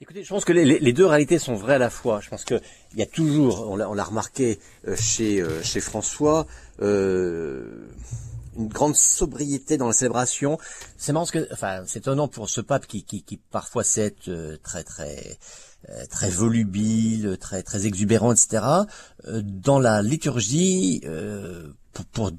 Écoutez, 0.00 0.22
je 0.22 0.28
pense 0.28 0.44
que 0.44 0.52
les, 0.52 0.92
deux 0.92 1.06
réalités 1.06 1.40
sont 1.40 1.56
vraies 1.56 1.74
à 1.74 1.78
la 1.78 1.90
fois. 1.90 2.20
Je 2.20 2.28
pense 2.28 2.44
qu'il 2.44 2.60
y 2.94 3.02
a 3.02 3.06
toujours, 3.06 3.68
on 3.68 3.74
l'a 3.76 4.04
remarqué 4.04 4.60
euh, 4.86 4.94
chez, 4.94 5.40
euh, 5.40 5.60
chez 5.64 5.80
François, 5.80 6.46
euh, 6.80 7.88
une 8.56 8.68
grande 8.68 8.94
sobriété 8.94 9.76
dans 9.76 9.88
la 9.88 9.92
célébration. 9.92 10.56
C'est 10.96 11.12
marrant 11.12 11.24
parce 11.24 11.32
que, 11.32 11.52
enfin, 11.52 11.82
c'est 11.86 11.98
étonnant 11.98 12.28
pour 12.28 12.48
ce 12.48 12.60
pape 12.60 12.86
qui, 12.86 13.02
qui, 13.02 13.24
qui 13.24 13.38
parfois 13.38 13.82
sait 13.82 14.06
être 14.06 14.60
très 14.62 14.84
très 14.84 15.36
très 16.10 16.30
volubile, 16.30 17.36
très 17.40 17.64
très 17.64 17.86
exubérant, 17.86 18.32
etc. 18.32 18.62
Dans 19.26 19.80
la 19.80 20.02
liturgie, 20.02 21.02
pour, 22.06 22.32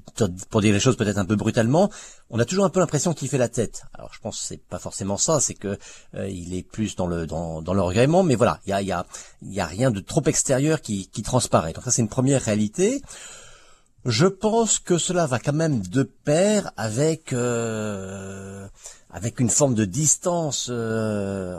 pour, 0.50 0.60
dire 0.60 0.72
les 0.72 0.80
choses 0.80 0.96
peut-être 0.96 1.18
un 1.18 1.24
peu 1.24 1.36
brutalement, 1.36 1.90
on 2.30 2.38
a 2.38 2.44
toujours 2.44 2.64
un 2.64 2.70
peu 2.70 2.80
l'impression 2.80 3.12
qu'il 3.14 3.28
fait 3.28 3.38
la 3.38 3.48
tête. 3.48 3.84
Alors 3.94 4.10
je 4.12 4.20
pense 4.20 4.40
que 4.40 4.46
c'est 4.46 4.62
pas 4.62 4.78
forcément 4.78 5.16
ça, 5.16 5.40
c'est 5.40 5.54
que 5.54 5.78
euh, 6.14 6.28
il 6.28 6.54
est 6.54 6.62
plus 6.62 6.96
dans 6.96 7.06
le 7.06 7.26
dans, 7.26 7.62
dans 7.62 7.74
l'orgueillement, 7.74 8.22
mais 8.22 8.34
voilà, 8.34 8.60
il 8.66 8.70
y 8.70 8.72
a, 8.72 8.82
y, 8.82 8.92
a, 8.92 9.06
y 9.42 9.60
a 9.60 9.66
rien 9.66 9.90
de 9.90 10.00
trop 10.00 10.22
extérieur 10.24 10.80
qui, 10.80 11.08
qui 11.08 11.22
transparaît. 11.22 11.72
Donc 11.72 11.84
ça 11.84 11.90
c'est 11.90 12.02
une 12.02 12.08
première 12.08 12.42
réalité. 12.42 13.02
Je 14.06 14.26
pense 14.26 14.78
que 14.78 14.96
cela 14.96 15.26
va 15.26 15.38
quand 15.38 15.52
même 15.52 15.82
de 15.82 16.02
pair 16.04 16.72
avec 16.76 17.34
euh, 17.34 18.66
avec 19.10 19.40
une 19.40 19.50
forme 19.50 19.74
de 19.74 19.84
distance 19.84 20.68
euh, 20.70 21.58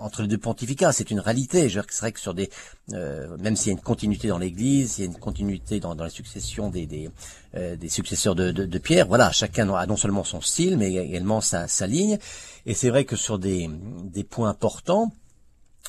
entre 0.00 0.22
les 0.22 0.28
deux 0.28 0.38
pontificats. 0.38 0.92
C'est 0.92 1.10
une 1.10 1.20
réalité. 1.20 1.68
Je 1.68 1.80
c'est 1.88 2.00
vrai 2.00 2.12
que 2.12 2.20
sur 2.20 2.34
des, 2.34 2.50
euh, 2.92 3.36
même 3.38 3.56
s'il 3.56 3.68
y 3.68 3.70
a 3.70 3.72
une 3.72 3.82
continuité 3.82 4.28
dans 4.28 4.38
l'Église, 4.38 4.98
il 4.98 5.00
y 5.00 5.04
a 5.04 5.06
une 5.06 5.18
continuité 5.18 5.80
dans, 5.80 5.94
dans 5.94 6.04
la 6.04 6.10
succession 6.10 6.68
des 6.68 6.86
des, 6.86 7.10
euh, 7.56 7.76
des 7.76 7.88
successeurs 7.88 8.34
de, 8.34 8.52
de, 8.52 8.66
de, 8.66 8.78
Pierre. 8.78 9.08
Voilà, 9.08 9.32
chacun 9.32 9.72
a 9.74 9.86
non 9.86 9.96
seulement 9.96 10.24
son 10.24 10.40
style, 10.40 10.76
mais 10.76 10.94
également 10.94 11.40
sa, 11.40 11.66
sa 11.68 11.86
ligne. 11.86 12.18
Et 12.66 12.74
c'est 12.74 12.90
vrai 12.90 13.04
que 13.04 13.16
sur 13.16 13.38
des, 13.38 13.68
des 14.04 14.24
points 14.24 14.50
importants, 14.50 15.12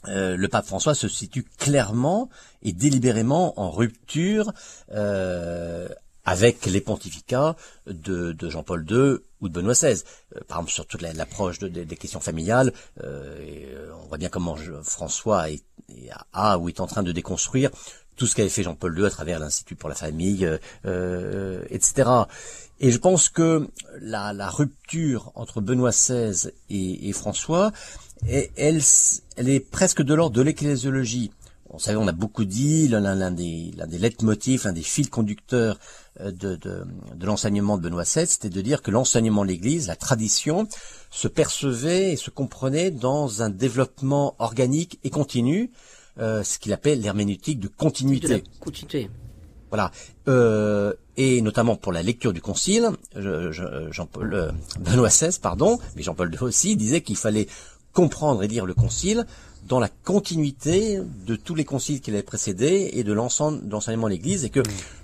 euh, 0.08 0.36
le 0.36 0.48
pape 0.48 0.66
François 0.66 0.94
se 0.96 1.08
situe 1.08 1.44
clairement 1.58 2.30
et 2.62 2.74
délibérément 2.74 3.60
en 3.60 3.72
rupture 3.72 4.52
euh, 4.92 5.88
avec 6.26 6.66
les 6.66 6.82
pontificats 6.82 7.56
de, 7.88 8.36
Jean-Paul 8.50 8.86
II 8.90 9.18
ou 9.42 9.50
de 9.50 9.54
Benoît 9.54 9.74
XVI. 9.74 10.04
Euh, 10.36 10.42
par 10.48 10.58
exemple, 10.58 10.72
sur 10.72 10.88
toute 10.88 11.02
l'approche 11.02 11.60
des 11.60 11.86
questions 11.98 12.20
familiales, 12.20 12.74
on 13.04 14.08
voit 14.08 14.18
bien 14.18 14.30
comment 14.30 14.56
François 14.84 15.50
est, 15.50 15.64
a 16.34 16.58
ou 16.58 16.70
est 16.70 16.80
en 16.80 16.88
train 16.88 17.04
de 17.04 17.12
déconstruire 17.12 17.70
tout 18.16 18.28
ce 18.28 18.36
qu'avait 18.36 18.50
fait 18.50 18.64
Jean-Paul 18.64 18.98
II 18.98 19.06
à 19.06 19.10
travers 19.10 19.40
l'Institut 19.40 19.76
pour 19.76 19.90
la 19.90 19.96
famille, 19.96 20.50
etc. 21.70 22.10
Et 22.80 22.92
je 22.92 22.98
pense 22.98 23.30
que 23.30 23.68
la, 24.02 24.34
la 24.34 24.50
rupture 24.50 25.32
entre 25.36 25.62
Benoît 25.62 25.92
XVI 25.92 26.52
et, 26.70 27.10
et 27.10 27.14
François, 27.14 27.72
elle, 28.28 28.82
elle 29.38 29.50
est 29.50 29.60
presque 29.60 30.02
de 30.02 30.14
l'ordre 30.14 30.36
de 30.36 30.42
l'ecclésiologie 30.42 31.32
on 31.76 31.80
savait, 31.80 31.98
on 31.98 32.08
a 32.08 32.14
beaucoup 32.14 32.46
dit, 32.46 32.88
l'un 32.88 33.32
des, 33.32 33.74
des 33.88 33.98
leitmotifs, 33.98 34.64
l'un 34.64 34.72
des 34.72 34.82
fils 34.82 35.10
conducteurs 35.10 35.78
de, 36.24 36.56
de, 36.56 36.56
de 36.56 37.26
l'enseignement 37.26 37.78
de 37.78 37.84
Benoît 37.84 38.04
XVI, 38.04 38.28
c'était 38.28 38.50
de 38.50 38.62
dire 38.62 38.82
que 38.82 38.92
l'enseignement 38.92 39.44
de 39.44 39.50
l'Église, 39.50 39.88
la 39.88 39.98
tradition, 39.98 40.68
se 41.12 41.28
percevait 41.28 42.14
et 42.14 42.16
se 42.16 42.30
comprenait 42.30 42.92
dans 42.92 43.42
un 43.42 43.50
développement 43.50 44.36
organique 44.40 45.00
et 45.04 45.10
continu, 45.10 45.72
euh, 46.20 46.44
ce 46.44 46.60
qu'il 46.60 46.72
appelle 46.72 47.02
l'herméneutique 47.02 47.60
de 47.60 47.68
continuité. 47.68 48.44
continuité. 48.62 49.10
Voilà. 49.70 49.92
Euh, 50.30 50.94
et 51.18 51.42
notamment 51.42 51.76
pour 51.76 51.92
la 51.92 52.04
lecture 52.04 52.32
du 52.32 52.42
Concile, 52.42 52.90
Jean-Paul 53.16 54.34
euh, 54.34 54.52
Benoît 54.80 55.10
XVI, 55.10 55.38
pardon, 55.42 55.80
mais 55.96 56.04
Jean-Paul 56.04 56.34
II 56.34 56.40
aussi 56.42 56.76
disait 56.76 57.02
qu'il 57.02 57.18
fallait 57.18 57.48
comprendre 57.96 58.44
et 58.44 58.48
lire 58.48 58.68
le 58.68 58.76
Concile 58.76 59.26
dans 59.68 59.80
la 59.80 59.90
continuité 59.90 61.00
de 61.26 61.36
tous 61.36 61.56
les 61.56 61.66
conciles 61.66 62.00
qui 62.02 62.12
l'avaient 62.12 62.22
précédé 62.22 62.92
et 62.94 63.04
de 63.04 63.14
l'ensemble 63.14 63.68
d'enseignement 63.68 64.06
de 64.06 64.12
l'Église, 64.12 64.46
et 64.46 64.52
que 64.52 64.60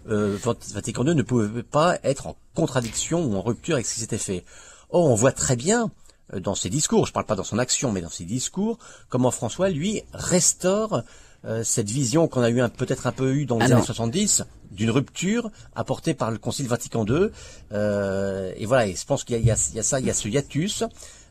euh, 0.08 0.38
Vatican 0.74 1.04
II 1.04 1.16
ne 1.16 1.24
pouvait 1.24 1.64
pas 1.64 1.98
être 2.04 2.28
en 2.28 2.36
contradiction 2.54 3.26
ou 3.26 3.36
en 3.36 3.42
rupture 3.42 3.76
avec 3.76 3.88
ce 3.88 3.96
qui 3.96 4.02
s'était 4.02 4.20
fait. 4.20 4.46
Or, 4.92 5.06
on 5.06 5.16
voit 5.16 5.32
très 5.32 5.56
bien 5.56 5.90
euh, 6.34 6.40
dans 6.40 6.54
ses 6.54 6.70
discours, 6.70 7.08
je 7.08 7.12
ne 7.12 7.14
parle 7.14 7.26
pas 7.26 7.36
dans 7.36 7.44
son 7.44 7.58
action, 7.58 7.92
mais 7.92 8.02
dans 8.02 8.10
ses 8.10 8.26
discours, 8.26 8.78
comment 9.10 9.32
François, 9.32 9.70
lui, 9.70 10.04
restaure 10.14 11.02
euh, 11.44 11.64
cette 11.64 11.90
vision 11.90 12.28
qu'on 12.28 12.42
a 12.42 12.52
eu 12.52 12.62
peut-être 12.70 13.08
un 13.08 13.12
peu 13.12 13.34
eu 13.34 13.46
dans 13.48 13.58
les 13.58 13.72
années 13.72 13.82
70 13.82 14.44
d'une 14.70 14.92
rupture 14.92 15.50
apportée 15.76 16.14
par 16.14 16.30
le 16.30 16.38
Concile 16.38 16.68
Vatican 16.68 17.04
II. 17.06 17.30
Euh, 17.72 18.54
et 18.58 18.68
voilà, 18.68 18.86
et 18.86 18.96
je 18.96 19.06
pense 19.06 19.24
qu'il 19.24 19.38
y, 19.38 19.46
y, 19.46 19.50
a 19.52 19.56
ça, 19.56 20.00
il 20.00 20.06
y 20.06 20.10
a 20.10 20.14
ce 20.14 20.28
hiatus. 20.28 20.84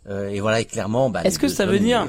Euh, 0.08 0.28
et 0.28 0.40
voilà, 0.40 0.60
et 0.60 0.64
clairement, 0.64 1.10
bah, 1.10 1.22
est-ce 1.24 1.38
que 1.38 1.48
ça 1.48 1.66
veut 1.66 1.78
dire 1.78 2.08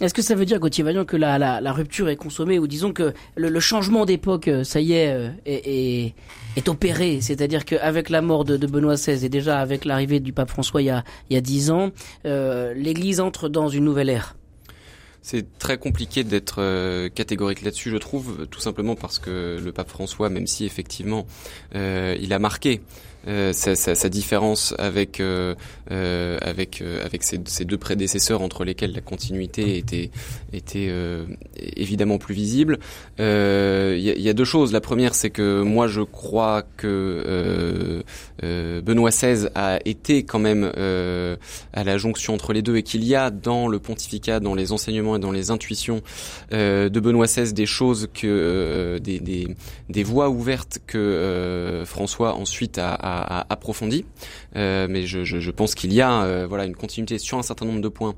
est-ce 0.00 0.14
que 0.14 0.22
ça 0.22 0.34
veut 0.34 0.46
dire, 0.46 0.58
Gauthier 0.58 0.82
Vaillant, 0.82 1.04
que 1.04 1.18
la, 1.18 1.36
la, 1.36 1.60
la, 1.60 1.72
rupture 1.74 2.08
est 2.08 2.16
consommée, 2.16 2.58
ou 2.58 2.66
disons 2.66 2.90
que 2.90 3.12
le, 3.36 3.50
le 3.50 3.60
changement 3.60 4.06
d'époque, 4.06 4.48
euh, 4.48 4.64
ça 4.64 4.80
y 4.80 4.94
est, 4.94 5.30
est, 5.44 5.62
est, 5.66 6.14
est 6.56 6.68
opéré 6.68 7.20
C'est-à-dire 7.20 7.66
qu'avec 7.66 8.08
la 8.08 8.22
mort 8.22 8.44
de, 8.44 8.56
de, 8.56 8.66
Benoît 8.66 8.94
XVI 8.94 9.26
et 9.26 9.28
déjà 9.28 9.60
avec 9.60 9.84
l'arrivée 9.84 10.20
du 10.20 10.32
pape 10.32 10.50
François 10.50 10.80
il 10.80 10.86
y 10.86 10.90
a, 10.90 11.04
il 11.28 11.34
y 11.34 11.36
a 11.36 11.42
dix 11.42 11.70
ans, 11.70 11.90
euh, 12.24 12.72
l'Église 12.74 13.20
entre 13.20 13.48
dans 13.48 13.68
une 13.68 13.84
nouvelle 13.84 14.08
ère? 14.08 14.36
C'est 15.22 15.58
très 15.58 15.76
compliqué 15.76 16.24
d'être 16.24 16.62
euh, 16.62 17.10
catégorique 17.10 17.62
là-dessus, 17.62 17.90
je 17.90 17.98
trouve, 17.98 18.46
tout 18.50 18.60
simplement 18.60 18.94
parce 18.94 19.18
que 19.18 19.60
le 19.62 19.70
pape 19.70 19.90
François, 19.90 20.30
même 20.30 20.46
si 20.46 20.64
effectivement 20.64 21.26
euh, 21.74 22.16
il 22.18 22.32
a 22.32 22.38
marqué 22.38 22.80
euh, 23.28 23.52
sa, 23.52 23.76
sa, 23.76 23.94
sa, 23.94 24.08
différence 24.08 24.74
avec 24.78 25.20
euh, 25.20 25.54
euh 25.90 26.38
avec 26.40 26.80
euh, 26.80 27.04
avec 27.04 27.22
ses, 27.22 27.64
deux 27.66 27.76
prédécesseurs 27.76 28.40
entre 28.40 28.64
lesquels 28.64 28.92
la 28.92 29.02
continuité 29.02 29.76
était 29.76 30.10
était 30.54 30.86
euh, 30.88 31.26
évidemment 31.76 32.16
plus 32.16 32.34
visible. 32.34 32.78
Il 33.18 33.24
y 33.24 34.10
a, 34.10 34.16
y, 34.16 34.28
a, 34.28 34.32
deux 34.32 34.44
choses. 34.44 34.72
La 34.72 34.80
première, 34.80 35.14
c'est 35.14 35.28
que 35.28 35.60
moi 35.60 35.86
je 35.86 36.00
crois 36.00 36.62
que 36.78 38.02
Benoît 38.42 39.10
XVI 39.10 39.48
a 39.54 39.78
été 39.84 40.24
quand 40.24 40.38
même 40.38 40.64
à 40.64 41.84
la 41.84 41.98
jonction 41.98 42.34
entre 42.34 42.54
les 42.54 42.62
deux 42.62 42.76
et 42.76 42.82
qu'il 42.82 43.04
y 43.04 43.14
a 43.14 43.30
dans 43.30 43.68
le 43.68 43.78
pontificat, 43.78 44.40
dans 44.40 44.54
les 44.54 44.72
enseignements 44.72 45.16
et 45.16 45.18
dans 45.18 45.32
les 45.32 45.50
intuitions 45.50 46.00
de 46.52 47.00
Benoît 47.00 47.26
XVI 47.26 47.52
des 47.52 47.66
choses 47.66 48.08
que 48.14 48.98
des, 49.02 49.20
des, 49.20 49.48
des 49.90 50.02
voies 50.02 50.30
ouvertes 50.30 50.78
que 50.86 51.82
François 51.84 52.34
ensuite 52.34 52.78
a 52.78 53.09
approfondi, 53.48 54.04
euh, 54.56 54.86
mais 54.88 55.06
je, 55.06 55.24
je, 55.24 55.38
je 55.38 55.50
pense 55.50 55.74
qu'il 55.74 55.92
y 55.92 56.00
a 56.00 56.22
euh, 56.22 56.46
voilà 56.46 56.64
une 56.64 56.76
continuité 56.76 57.18
sur 57.18 57.38
un 57.38 57.42
certain 57.42 57.66
nombre 57.66 57.80
de 57.80 57.88
points 57.88 58.14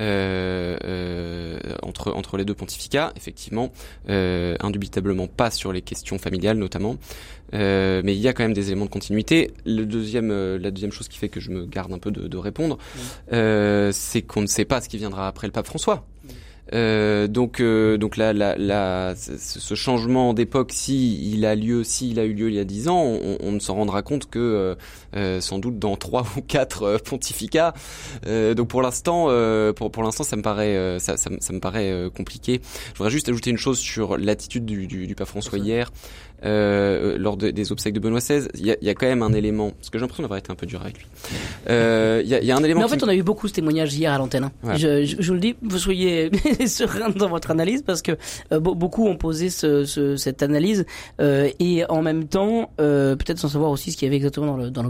euh, 0.00 1.58
entre 1.82 2.12
entre 2.12 2.36
les 2.36 2.44
deux 2.44 2.54
pontificats, 2.54 3.12
effectivement, 3.16 3.72
indubitablement 4.06 5.26
pas 5.26 5.50
sur 5.50 5.72
les 5.72 5.82
questions 5.82 6.18
familiales 6.18 6.58
notamment, 6.58 6.96
mais 7.52 8.14
il 8.14 8.20
y 8.20 8.28
a 8.28 8.32
quand 8.32 8.44
même 8.44 8.52
des 8.52 8.68
éléments 8.68 8.86
de 8.86 8.90
continuité. 8.90 9.52
Le 9.64 9.84
deuxième, 9.84 10.30
la 10.56 10.70
deuxième 10.70 10.92
chose 10.92 11.08
qui 11.08 11.18
fait 11.18 11.28
que 11.28 11.40
je 11.40 11.50
me 11.50 11.66
garde 11.66 11.92
un 11.92 11.98
peu 11.98 12.10
de, 12.10 12.28
de 12.28 12.36
répondre, 12.36 12.78
c'est 13.30 14.22
qu'on 14.22 14.42
ne 14.42 14.46
sait 14.46 14.64
pas 14.64 14.80
ce 14.80 14.88
qui 14.88 14.98
viendra 14.98 15.26
après 15.26 15.46
le 15.46 15.52
pape 15.52 15.66
François. 15.66 16.04
Euh, 16.26 16.47
donc, 16.72 17.60
euh, 17.60 17.96
donc 17.96 18.16
là, 18.16 18.32
là, 18.32 19.14
ce 19.16 19.74
changement 19.74 20.34
d'époque, 20.34 20.70
si 20.72 21.32
il 21.32 21.46
a 21.46 21.54
lieu, 21.54 21.84
s'il 21.84 22.18
a 22.18 22.24
eu 22.24 22.34
lieu 22.34 22.48
il 22.48 22.54
y 22.54 22.58
a 22.58 22.64
dix 22.64 22.88
ans, 22.88 23.02
on, 23.02 23.38
on 23.40 23.52
ne 23.52 23.58
s'en 23.58 23.74
rendra 23.74 24.02
compte 24.02 24.28
que 24.28 24.38
euh, 24.38 24.74
euh 25.07 25.07
sans 25.40 25.58
doute 25.58 25.78
dans 25.78 25.96
trois 25.96 26.26
ou 26.36 26.40
quatre 26.42 26.82
euh, 26.82 26.98
pontificats. 26.98 27.74
donc 28.26 28.68
pour 28.68 28.82
l'instant, 28.82 29.28
pour, 29.74 29.90
pour 29.90 30.02
l'instant, 30.02 30.24
ça 30.24 30.36
me 30.36 30.42
paraît, 30.42 30.98
ça, 31.00 31.16
ça, 31.16 31.30
ça, 31.38 31.52
me 31.52 31.60
paraît 31.60 32.10
compliqué. 32.14 32.60
Je 32.92 32.98
voudrais 32.98 33.10
juste 33.10 33.28
ajouter 33.28 33.50
une 33.50 33.58
chose 33.58 33.78
sur 33.78 34.16
l'attitude 34.16 34.64
du, 34.64 34.86
du, 34.86 35.06
du 35.06 35.14
pape 35.14 35.28
François 35.28 35.58
hier. 35.58 35.90
Euh, 36.44 37.18
lors 37.18 37.36
de, 37.36 37.50
des 37.50 37.72
obsèques 37.72 37.94
de 37.94 38.00
Benoît 38.00 38.20
XVI, 38.20 38.46
il 38.54 38.66
y 38.66 38.70
a, 38.70 38.76
y 38.80 38.88
a, 38.88 38.94
quand 38.94 39.06
même 39.06 39.22
un 39.22 39.32
élément, 39.32 39.70
parce 39.70 39.90
que 39.90 39.98
j'ai 39.98 40.02
l'impression 40.02 40.22
d'avoir 40.22 40.38
été 40.38 40.52
un 40.52 40.54
peu 40.54 40.66
dur 40.66 40.80
avec 40.80 40.98
lui. 40.98 41.06
Euh, 41.68 42.20
il 42.24 42.30
y, 42.30 42.34
a, 42.34 42.42
y, 42.42 42.52
a, 42.52 42.56
un 42.56 42.62
élément. 42.62 42.80
Mais 42.80 42.86
en 42.86 42.88
fait, 42.88 43.02
on 43.02 43.08
a 43.08 43.14
eu 43.14 43.24
beaucoup 43.24 43.48
de 43.48 43.52
témoignages 43.52 43.94
hier 43.94 44.12
à 44.12 44.18
l'antenne. 44.18 44.44
Hein. 44.44 44.52
Ouais. 44.62 44.78
Je, 44.78 45.04
je, 45.04 45.16
je, 45.18 45.28
vous 45.28 45.34
le 45.34 45.40
dis, 45.40 45.56
vous 45.62 45.78
soyez 45.78 46.30
serein 46.66 47.10
dans 47.10 47.28
votre 47.28 47.50
analyse, 47.50 47.82
parce 47.82 48.02
que 48.02 48.12
euh, 48.52 48.60
beaucoup 48.60 49.06
ont 49.08 49.16
posé 49.16 49.50
ce, 49.50 49.84
ce, 49.84 50.16
cette 50.16 50.42
analyse 50.42 50.86
euh, 51.20 51.50
et 51.58 51.84
en 51.88 52.02
même 52.02 52.28
temps, 52.28 52.70
euh, 52.80 53.16
peut-être 53.16 53.38
sans 53.38 53.48
savoir 53.48 53.72
aussi 53.72 53.90
ce 53.90 53.96
qu'il 53.96 54.06
y 54.06 54.08
avait 54.08 54.16
exactement 54.16 54.70
dans 54.70 54.82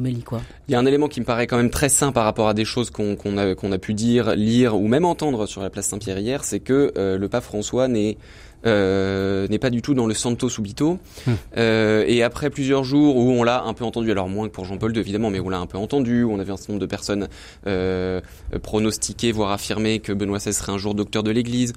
Il 0.69 0.73
y 0.73 0.75
a 0.75 0.79
un 0.79 0.87
élément 0.87 1.09
qui 1.09 1.21
me 1.21 1.25
paraît 1.25 1.47
quand 1.47 1.57
même 1.57 1.71
très 1.71 1.89
sain 1.89 2.13
par 2.13 2.25
rapport 2.25 2.49
à 2.49 2.55
des 2.55 2.65
choses 2.65 2.91
qu'on 2.91 3.17
qu 3.17 3.73
a, 3.73 3.79
pu 3.79 3.95
dire, 3.95 4.35
lire 4.35 4.77
ou 4.77 4.89
même 4.89 5.05
entendre 5.05 5.47
sur 5.47 5.63
la 5.63 5.71
place 5.71 5.87
Saint-Pierre 5.87 6.19
hier, 6.19 6.45
c'est 6.45 6.61
que 6.61 6.93
le 6.97 7.29
pape 7.29 7.45
François 7.45 7.89
n'est 7.89 8.17
euh, 8.17 8.48
n'est 8.65 9.59
pas 9.59 9.71
du 9.71 9.83
tout 9.83 9.95
dans 9.95 10.07
le 10.07 10.15
santo 10.15 10.49
subito. 10.49 10.99
Hum. 11.27 11.37
Euh, 11.57 12.05
et 12.07 12.23
après 12.23 12.51
plusieurs 12.51 12.85
jours 12.85 13.17
où 13.17 13.31
on 13.31 13.43
l'a 13.43 13.63
un 13.63 13.75
peu 13.75 13.85
entendu, 13.85 14.11
alors 14.11 14.29
moins 14.29 14.49
que 14.49 14.53
pour 14.53 14.65
Jean-Paul 14.65 14.95
II 14.95 15.01
évidemment, 15.01 15.31
mais 15.31 15.41
on 15.41 15.49
l'a 15.49 15.59
un 15.59 15.67
peu 15.67 15.79
entendu, 15.79 16.23
où 16.23 16.33
on 16.33 16.39
avait 16.39 16.53
un 16.53 16.57
certain 16.57 16.75
nombre 16.75 16.81
de 16.81 16.91
personnes 16.91 17.29
euh, 17.67 18.21
pronostiquer, 18.63 19.33
voire 19.33 19.51
affirmer 19.51 20.01
que 20.01 20.13
Benoît 20.13 20.39
XVI 20.39 20.53
serait 20.53 20.73
un 20.73 20.79
jour 20.79 20.95
docteur 20.95 21.23
de 21.23 21.31
l'Église. 21.31 21.73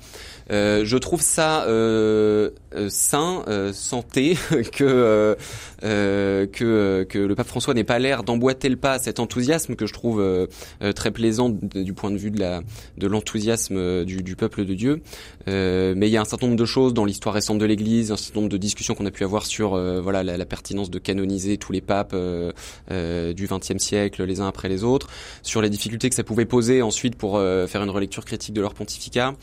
Euh, 0.51 0.83
je 0.83 0.97
trouve 0.97 1.21
ça 1.21 1.63
euh, 1.65 2.49
euh 2.75 2.89
sain, 2.89 3.43
euh, 3.47 3.71
santé, 3.73 4.37
que 4.73 5.37
que 5.81 7.03
que 7.03 7.19
le 7.19 7.35
pape 7.35 7.47
François 7.47 7.73
n'ait 7.73 7.83
pas 7.83 7.99
l'air 7.99 8.23
d'emboîter 8.23 8.69
le 8.69 8.75
pas 8.75 8.93
à 8.93 8.99
cet 8.99 9.19
enthousiasme 9.19 9.75
que 9.75 9.85
je 9.85 9.93
trouve 9.93 10.47
très 10.95 11.11
plaisant 11.11 11.49
du 11.49 11.93
point 11.93 12.11
de 12.11 12.17
vue 12.17 12.31
de 12.31 12.39
la 12.39 12.61
de 12.97 13.07
l'enthousiasme 13.07 14.05
du, 14.05 14.23
du, 14.23 14.35
peuple 14.35 14.65
de 14.65 14.73
Dieu. 14.73 15.01
mais 15.47 16.07
il 16.07 16.11
y 16.11 16.17
a 16.17 16.21
un 16.21 16.25
certain 16.25 16.47
nombre 16.47 16.59
de 16.59 16.65
dans 16.77 17.05
l'histoire 17.05 17.35
récente 17.35 17.57
de 17.57 17.65
l'Église, 17.65 18.11
un 18.11 18.17
certain 18.17 18.41
nombre 18.41 18.51
de 18.51 18.57
discussions 18.57 18.95
qu'on 18.95 19.05
a 19.05 19.11
pu 19.11 19.23
avoir 19.23 19.45
sur 19.45 19.77
voilà 20.01 20.23
la, 20.23 20.45
pertinence 20.45 20.89
de 20.89 20.99
canoniser 20.99 21.57
tous 21.57 21.71
les 21.71 21.81
papes 21.81 22.15
du 22.89 23.47
XXe 23.47 23.77
siècle 23.77 24.23
les 24.23 24.39
uns 24.39 24.47
après 24.47 24.69
les 24.69 24.83
autres, 24.83 25.07
sur 25.43 25.61
les 25.61 25.69
difficultés 25.69 26.09
que 26.09 26.15
ça 26.15 26.23
pouvait 26.23 26.45
poser 26.45 26.81
ensuite 26.81 27.15
pour 27.15 27.39
faire 27.67 27.83
une 27.83 27.89
relecture 27.89 28.25
critique 28.25 28.53
de 28.53 28.61
leur 28.61 28.73
pontificat, 28.73 29.35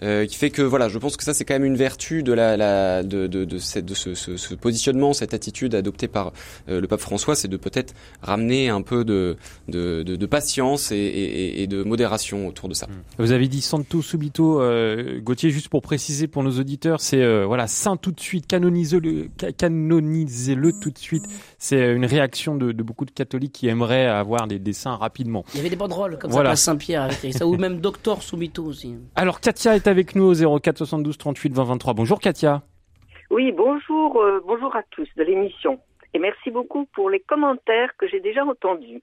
qui 0.00 0.36
fait 0.36 0.50
que 0.50 0.62
voilà, 0.62 0.88
je 0.88 0.98
pense 0.98 1.16
que 1.16 1.24
ça 1.24 1.34
c'est 1.34 1.44
quand 1.44 1.54
même 1.54 1.64
une 1.64 1.76
vertu 1.76 2.22
de 2.22 2.32
la, 2.32 2.56
la 2.56 3.02
de, 3.02 3.26
de, 3.26 3.44
de, 3.44 3.58
cette, 3.58 3.84
de 3.84 3.94
ce, 3.94 4.14
ce, 4.14 4.36
ce, 4.36 4.54
positionnement, 4.54 5.12
cette 5.12 5.34
attitude 5.34 5.74
adoptée 5.74 6.08
par 6.08 6.32
euh, 6.68 6.80
le 6.80 6.86
pape 6.86 7.00
François, 7.00 7.34
c'est 7.34 7.48
de 7.48 7.56
peut-être 7.56 7.94
ramener 8.22 8.68
un 8.68 8.82
peu 8.82 9.04
de, 9.04 9.36
de, 9.68 10.02
de 10.02 10.26
patience 10.26 10.92
et, 10.92 10.96
et, 10.96 11.62
et, 11.62 11.66
de 11.66 11.82
modération 11.82 12.46
autour 12.46 12.68
de 12.68 12.74
ça. 12.74 12.86
Mmh. 12.86 13.22
Vous 13.22 13.32
avez 13.32 13.48
dit 13.48 13.60
santo 13.60 14.02
subito, 14.02 14.60
euh, 14.60 15.20
Gauthier, 15.20 15.50
juste 15.50 15.68
pour 15.68 15.82
préciser 15.82 16.26
pour 16.26 16.42
nos 16.42 16.58
auditeurs, 16.58 17.00
c'est 17.00 17.22
euh, 17.22 17.44
voilà 17.46 17.66
saint 17.66 17.96
tout 17.96 18.12
de 18.12 18.20
suite, 18.20 18.46
canonisez-le, 18.46 19.28
canonisez-le 19.56 20.72
tout 20.80 20.90
de 20.90 20.98
suite. 20.98 21.24
C'est 21.64 21.94
une 21.94 22.04
réaction 22.04 22.56
de, 22.56 22.72
de, 22.72 22.82
beaucoup 22.82 23.06
de 23.06 23.10
catholiques 23.10 23.54
qui 23.54 23.68
aimeraient 23.68 24.04
avoir 24.04 24.46
des, 24.46 24.58
des 24.58 24.74
saints 24.74 24.96
rapidement. 24.96 25.46
Il 25.54 25.56
y 25.56 25.60
avait 25.60 25.70
des 25.70 25.76
banderoles 25.76 26.18
comme 26.18 26.30
voilà. 26.30 26.56
ça, 26.56 26.72
Saint-Pierre 26.72 27.04
avec 27.04 27.32
ça, 27.32 27.46
ou 27.46 27.56
même 27.56 27.80
docteur 27.80 28.20
subito 28.20 28.62
aussi. 28.62 28.98
Alors 29.14 29.40
Katia 29.40 29.74
est 29.74 29.86
avec 29.86 30.14
nous 30.14 30.42
au 30.42 30.60
04 30.60 30.76
72 30.76 31.16
38 31.16 31.54
20 31.54 31.64
23. 31.64 31.94
Bonjour 31.94 32.20
Katia. 32.20 32.60
Oui, 33.30 33.50
bonjour, 33.50 34.20
euh, 34.20 34.44
bonjour 34.46 34.76
à 34.76 34.82
tous 34.90 35.08
de 35.16 35.22
l'émission. 35.22 35.80
Et 36.12 36.18
merci 36.18 36.50
beaucoup 36.50 36.84
pour 36.94 37.08
les 37.08 37.20
commentaires 37.20 37.96
que 37.96 38.06
j'ai 38.08 38.20
déjà 38.20 38.44
entendus. 38.44 39.00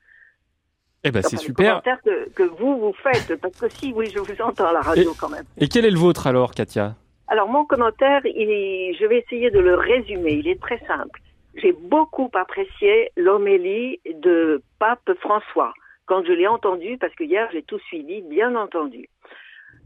Eh 1.03 1.09
ben, 1.09 1.23
c'est 1.23 1.37
super. 1.37 1.63
Les 1.63 1.81
commentaires 1.81 2.01
que, 2.05 2.29
que, 2.29 2.43
vous, 2.43 2.77
vous 2.77 2.93
faites, 3.01 3.41
parce 3.41 3.57
que 3.57 3.69
si, 3.69 3.91
oui, 3.95 4.11
je 4.13 4.19
vous 4.19 4.39
entends 4.39 4.67
à 4.67 4.73
la 4.73 4.81
radio 4.81 5.13
et, 5.13 5.17
quand 5.19 5.29
même. 5.29 5.45
Et 5.57 5.67
quel 5.67 5.83
est 5.83 5.89
le 5.89 5.97
vôtre 5.97 6.27
alors, 6.27 6.51
Katia? 6.51 6.93
Alors, 7.27 7.49
mon 7.49 7.65
commentaire, 7.65 8.21
il 8.23 8.51
est, 8.51 8.93
je 8.99 9.05
vais 9.07 9.17
essayer 9.17 9.49
de 9.49 9.57
le 9.57 9.73
résumer. 9.73 10.33
Il 10.33 10.47
est 10.47 10.61
très 10.61 10.77
simple. 10.85 11.19
J'ai 11.55 11.73
beaucoup 11.73 12.29
apprécié 12.33 13.11
l'homélie 13.17 13.99
de 14.05 14.61
Pape 14.79 15.11
François 15.19 15.73
quand 16.05 16.25
je 16.25 16.33
l'ai 16.33 16.47
entendu, 16.47 16.97
parce 16.97 17.13
que 17.15 17.23
hier, 17.23 17.47
j'ai 17.53 17.63
tout 17.63 17.79
suivi, 17.79 18.21
bien 18.21 18.55
entendu. 18.55 19.07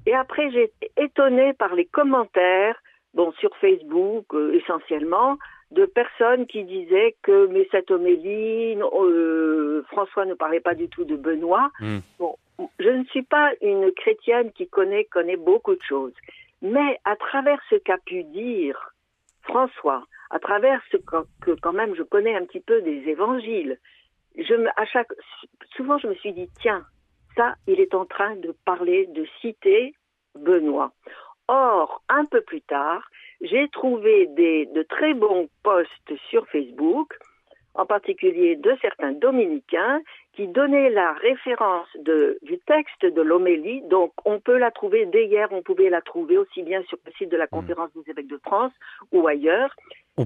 Et 0.08 0.14
après, 0.16 0.52
j'ai 0.52 0.64
été 0.64 0.92
étonnée 0.98 1.54
par 1.54 1.76
les 1.76 1.86
commentaires, 1.86 2.76
bon, 3.14 3.32
sur 3.34 3.56
Facebook 3.58 4.26
euh, 4.34 4.54
essentiellement, 4.54 5.38
de 5.72 5.86
personnes 5.86 6.46
qui 6.48 6.64
disaient 6.64 7.16
que 7.22 7.48
mais 7.48 7.68
cette 7.72 7.92
homélie, 7.92 8.76
euh, 8.76 9.84
François 9.92 10.26
ne 10.26 10.34
parlait 10.34 10.60
pas 10.60 10.76
du 10.76 10.88
tout 10.90 11.04
de 11.04 11.16
Benoît. 11.16 11.70
Mm. 11.80 12.00
Bon, 12.20 12.36
je 12.80 12.90
ne 12.90 13.04
suis 13.06 13.24
pas 13.24 13.52
une 13.62 13.92
chrétienne 13.92 14.52
qui 14.54 14.68
connaît 14.68 15.06
connaît 15.06 15.38
beaucoup 15.38 15.76
de 15.76 15.84
choses, 15.84 16.14
Mais 16.62 17.00
à 17.04 17.16
travers 17.16 17.60
ce 17.70 17.76
qu'a 17.76 17.98
pu 17.98 18.24
dire 18.24 18.94
François, 19.44 20.04
à 20.30 20.40
travers 20.40 20.82
ce 20.92 20.98
que, 20.98 21.52
quand 21.62 21.74
même 21.74 21.96
je 21.96 22.04
connais 22.04 22.36
un 22.36 22.46
petit 22.46 22.60
peu 22.60 22.82
des 22.82 23.08
évangiles, 23.08 23.80
je 24.38 24.54
me, 24.54 24.68
à 24.80 24.86
chaque, 24.86 25.12
souvent 25.76 25.98
je 25.98 26.08
me 26.08 26.16
suis 26.16 26.34
dit, 26.34 26.50
tiens, 26.62 26.86
ça, 27.36 27.56
il 27.68 27.80
est 27.80 27.94
en 27.94 28.06
train 28.06 28.36
de 28.36 28.54
parler, 28.66 29.08
de 29.08 29.26
citer 29.42 29.94
Benoît. 30.36 30.92
Or, 31.48 32.02
un 32.10 32.26
peu 32.26 32.42
plus 32.42 32.62
tard, 32.62 33.04
j'ai 33.42 33.68
trouvé 33.70 34.28
des, 34.28 34.66
de 34.68 34.84
très 34.84 35.14
bons 35.14 35.50
posts 35.64 36.16
sur 36.30 36.48
Facebook, 36.48 37.14
en 37.76 37.86
particulier 37.86 38.56
de 38.56 38.76
certains 38.82 39.12
dominicains, 39.12 40.02
qui 40.34 40.48
donnaient 40.48 40.90
la 40.90 41.14
référence 41.14 41.88
de, 42.00 42.40
du 42.42 42.58
texte 42.60 43.06
de 43.06 43.22
l'homélie. 43.22 43.82
Donc, 43.84 44.14
on 44.24 44.40
peut 44.40 44.58
la 44.58 44.72
trouver 44.72 45.06
dès 45.06 45.26
hier, 45.28 45.50
on 45.52 45.62
pouvait 45.62 45.90
la 45.90 46.02
trouver 46.02 46.38
aussi 46.38 46.64
bien 46.64 46.82
sur 46.84 46.98
le 47.06 47.12
site 47.14 47.30
de 47.30 47.38
la 47.38 47.46
mmh. 47.46 47.50
conférence 47.50 47.90
des 47.94 48.10
évêques 48.10 48.28
de 48.28 48.40
France 48.46 48.72
ou 49.12 49.28
ailleurs. 49.28 49.76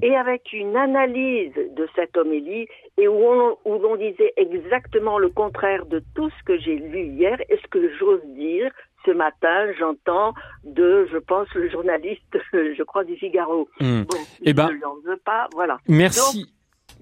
Et 0.04 0.16
avec 0.16 0.54
une 0.54 0.78
analyse 0.78 1.54
de 1.56 1.88
cette 1.96 2.16
homélie 2.16 2.68
et 2.98 3.08
où 3.08 3.16
on, 3.16 3.58
où 3.66 3.80
l'on 3.80 3.96
disait 3.96 4.34
exactement 4.38 5.18
le 5.18 5.30
contraire 5.30 5.86
de 5.88 6.04
tout 6.14 6.30
ce 6.30 6.44
que 6.46 6.60
j'ai 6.60 6.76
lu 6.76 7.08
hier 7.08 7.40
et 7.50 7.58
ce 7.58 7.68
que 7.68 7.92
j'ose 7.98 8.24
dire 8.36 8.72
ce 9.06 9.12
matin, 9.12 9.72
j'entends 9.80 10.34
de, 10.64 11.08
je 11.12 11.18
pense, 11.18 11.48
le 11.56 11.70
journaliste, 11.70 12.38
je 12.54 12.84
crois, 12.84 13.04
du 13.04 13.16
Figaro. 13.16 13.68
Mmh. 13.80 14.02
Bon, 14.04 14.18
eh 14.44 14.54
ben, 14.54 14.68
je 14.70 14.76
ne 14.76 14.82
l'en 14.82 14.96
veux 15.06 15.18
pas, 15.18 15.48
voilà. 15.54 15.80
Merci. 15.88 16.54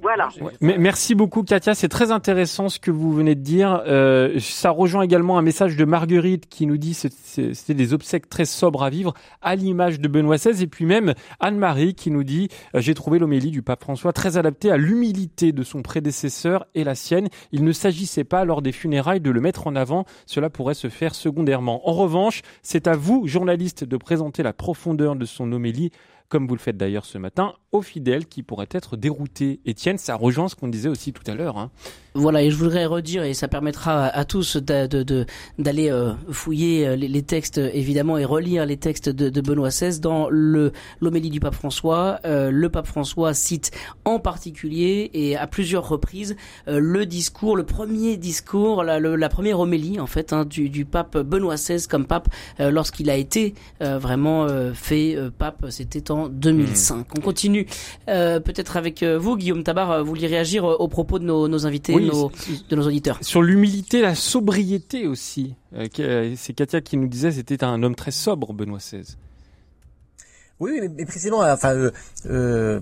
Voilà. 0.01 0.29
Mais 0.61 0.77
merci 0.77 1.15
beaucoup 1.15 1.43
Katia, 1.43 1.73
c'est 1.73 1.89
très 1.89 2.11
intéressant 2.11 2.69
ce 2.69 2.79
que 2.79 2.91
vous 2.91 3.11
venez 3.11 3.33
de 3.33 3.41
dire. 3.41 3.81
Euh, 3.87 4.39
ça 4.39 4.69
rejoint 4.69 5.01
également 5.01 5.37
un 5.39 5.41
message 5.41 5.75
de 5.75 5.85
Marguerite 5.85 6.47
qui 6.47 6.67
nous 6.67 6.77
dit 6.77 6.93
c'était 6.93 7.73
des 7.73 7.93
obsèques 7.93 8.29
très 8.29 8.45
sobres 8.45 8.83
à 8.83 8.89
vivre, 8.89 9.13
à 9.41 9.55
l'image 9.55 9.99
de 9.99 10.07
Benoît 10.07 10.37
XVI, 10.37 10.63
et 10.63 10.67
puis 10.67 10.85
même 10.85 11.13
Anne-Marie 11.39 11.95
qui 11.95 12.11
nous 12.11 12.23
dit 12.23 12.49
euh, 12.75 12.81
j'ai 12.81 12.93
trouvé 12.93 13.17
l'homélie 13.17 13.49
du 13.49 13.63
pape 13.63 13.83
François 13.83 14.13
très 14.13 14.37
adaptée 14.37 14.71
à 14.71 14.77
l'humilité 14.77 15.51
de 15.51 15.63
son 15.63 15.81
prédécesseur 15.81 16.67
et 16.75 16.83
la 16.83 16.93
sienne. 16.93 17.29
Il 17.51 17.63
ne 17.63 17.71
s'agissait 17.71 18.23
pas 18.23 18.45
lors 18.45 18.61
des 18.61 18.71
funérailles 18.71 19.21
de 19.21 19.31
le 19.31 19.41
mettre 19.41 19.65
en 19.65 19.75
avant, 19.75 20.05
cela 20.27 20.49
pourrait 20.51 20.75
se 20.75 20.89
faire 20.89 21.15
secondairement. 21.15 21.87
En 21.89 21.93
revanche, 21.93 22.41
c'est 22.61 22.87
à 22.87 22.95
vous, 22.95 23.27
journalistes, 23.27 23.83
de 23.83 23.97
présenter 23.97 24.43
la 24.43 24.53
profondeur 24.53 25.15
de 25.15 25.25
son 25.25 25.51
homélie 25.51 25.91
comme 26.29 26.47
vous 26.47 26.55
le 26.55 26.59
faites 26.59 26.77
d'ailleurs 26.77 27.05
ce 27.05 27.17
matin, 27.17 27.53
aux 27.71 27.81
fidèles 27.81 28.25
qui 28.25 28.43
pourraient 28.43 28.67
être 28.71 28.97
déroutés. 28.97 29.61
Étienne, 29.65 29.97
ça 29.97 30.15
rejoint 30.15 30.49
ce 30.49 30.55
qu'on 30.55 30.67
disait 30.67 30.89
aussi 30.89 31.13
tout 31.13 31.23
à 31.29 31.35
l'heure. 31.35 31.57
Hein. 31.57 31.71
Voilà, 32.17 32.41
et 32.41 32.49
je 32.49 32.55
voudrais 32.55 32.87
redire, 32.87 33.23
et 33.23 33.35
ça 33.35 33.47
permettra 33.47 34.05
à, 34.07 34.25
tous 34.25 34.57
d'aller 34.57 35.91
euh, 35.91 36.13
fouiller 36.31 36.87
euh, 36.87 36.95
les, 36.95 37.21
textes, 37.21 37.59
évidemment, 37.59 38.17
et 38.17 38.25
relire 38.25 38.65
les 38.65 38.77
textes 38.77 39.07
de, 39.07 39.41
Benoît 39.41 39.69
XVI 39.69 39.99
dans 39.99 40.27
le 40.31 40.71
l'homélie 40.99 41.29
du 41.29 41.39
pape 41.39 41.53
François. 41.53 42.19
Euh, 42.25 42.49
le 42.49 42.69
pape 42.69 42.87
François 42.87 43.35
cite 43.35 43.69
en 44.03 44.17
particulier, 44.17 45.11
et 45.13 45.37
à 45.37 45.45
plusieurs 45.45 45.87
reprises, 45.87 46.35
le 46.65 47.05
discours, 47.05 47.55
le 47.55 47.63
premier 47.63 48.17
discours, 48.17 48.83
la, 48.83 48.99
la 48.99 49.29
première 49.29 49.59
homélie, 49.59 49.99
en 49.99 50.07
fait, 50.07 50.33
hein, 50.33 50.43
du, 50.43 50.69
du, 50.69 50.85
pape 50.85 51.19
Benoît 51.19 51.55
XVI 51.55 51.85
comme 51.87 52.07
pape, 52.07 52.29
lorsqu'il 52.57 53.11
a 53.11 53.15
été 53.15 53.53
vraiment 53.79 54.47
fait 54.73 55.17
pape, 55.37 55.67
c'était 55.69 56.09
en 56.09 56.29
2005. 56.29 57.05
On 57.15 57.21
continue 57.21 57.67
peut-être 58.07 58.75
avec 58.75 59.03
vous, 59.03 59.37
Guillaume 59.37 59.63
Tabar, 59.63 60.03
vous 60.03 60.09
vouliez 60.09 60.27
réagir 60.27 60.63
aux 60.63 60.87
propos 60.87 61.19
de 61.19 61.25
nos, 61.25 61.47
nos 61.47 61.67
invités 61.67 62.06
de 62.07 62.75
nos 62.75 62.87
auditeurs. 62.87 63.19
Sur 63.21 63.41
l'humilité, 63.41 64.01
la 64.01 64.15
sobriété 64.15 65.07
aussi. 65.07 65.55
Euh, 65.73 65.87
euh, 65.99 66.33
c'est 66.37 66.53
Katia 66.53 66.81
qui 66.81 66.97
nous 66.97 67.07
disait 67.07 67.31
c'était 67.31 67.63
un 67.63 67.81
homme 67.83 67.95
très 67.95 68.11
sobre, 68.11 68.53
Benoît 68.53 68.79
XVI. 68.79 69.15
Oui, 70.59 70.79
mais, 70.81 71.05
précisément, 71.05 71.41
enfin, 71.41 71.75
euh, 72.25 72.79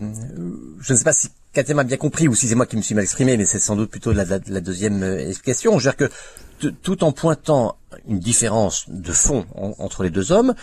je 0.80 0.94
ne 0.94 0.98
sais 0.98 1.04
pas 1.04 1.12
si 1.12 1.28
Katia 1.52 1.76
m'a 1.76 1.84
bien 1.84 1.98
compris 1.98 2.28
ou 2.28 2.36
si 2.36 2.48
c'est 2.48 2.56
moi 2.56 2.66
qui 2.66 2.78
me 2.78 2.82
suis 2.82 2.96
mal 2.96 3.04
exprimé, 3.04 3.36
mais 3.36 3.46
c'est 3.46 3.60
sans 3.60 3.76
doute 3.76 3.92
plutôt 3.92 4.14
la, 4.14 4.24
la, 4.24 4.62
deuxième 4.62 5.04
explication. 5.04 5.78
Je 5.78 5.90
veux 5.90 5.96
dire 5.96 6.10
que 6.62 6.68
tout 6.68 7.04
en 7.04 7.12
pointant 7.12 7.76
une 8.08 8.20
différence 8.20 8.86
de 8.88 9.12
fond 9.12 9.46
entre 9.56 10.04
les 10.04 10.10
deux 10.10 10.32
hommes, 10.32 10.56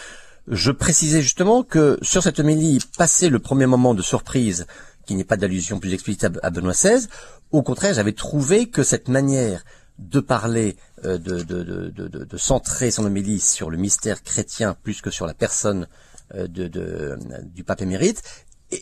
je 0.49 0.73
précisais 0.73 1.23
justement 1.23 1.62
que 1.62 1.99
sur 2.02 2.23
cette 2.23 2.40
homélie, 2.40 2.78
passé 2.99 3.28
le 3.28 3.38
premier 3.38 3.66
moment 3.66 3.95
de 3.95 4.02
surprise, 4.02 4.66
qui 5.06 5.14
n'est 5.14 5.25
pas 5.25 5.37
d'allusion 5.37 5.78
plus 5.78 5.92
explicite 5.92 6.26
à 6.42 6.50
Benoît 6.50 6.73
XVI, 6.73 7.06
au 7.50 7.62
contraire, 7.62 7.94
j'avais 7.94 8.12
trouvé 8.12 8.68
que 8.68 8.82
cette 8.82 9.09
manière 9.09 9.62
de 9.99 10.21
parler, 10.21 10.76
euh, 11.04 11.18
de, 11.18 11.42
de, 11.42 11.62
de, 11.62 12.09
de, 12.09 12.37
centrer 12.37 12.90
son 12.90 13.04
homélie 13.04 13.40
sur 13.40 13.71
le 13.71 13.76
mystère 13.76 14.23
chrétien 14.23 14.75
plus 14.82 15.00
que 15.00 15.11
sur 15.11 15.26
la 15.26 15.35
personne 15.35 15.87
euh, 16.34 16.49
de, 16.49 17.19
du 17.45 17.62
pape 17.62 17.82
émérite, 17.82 18.23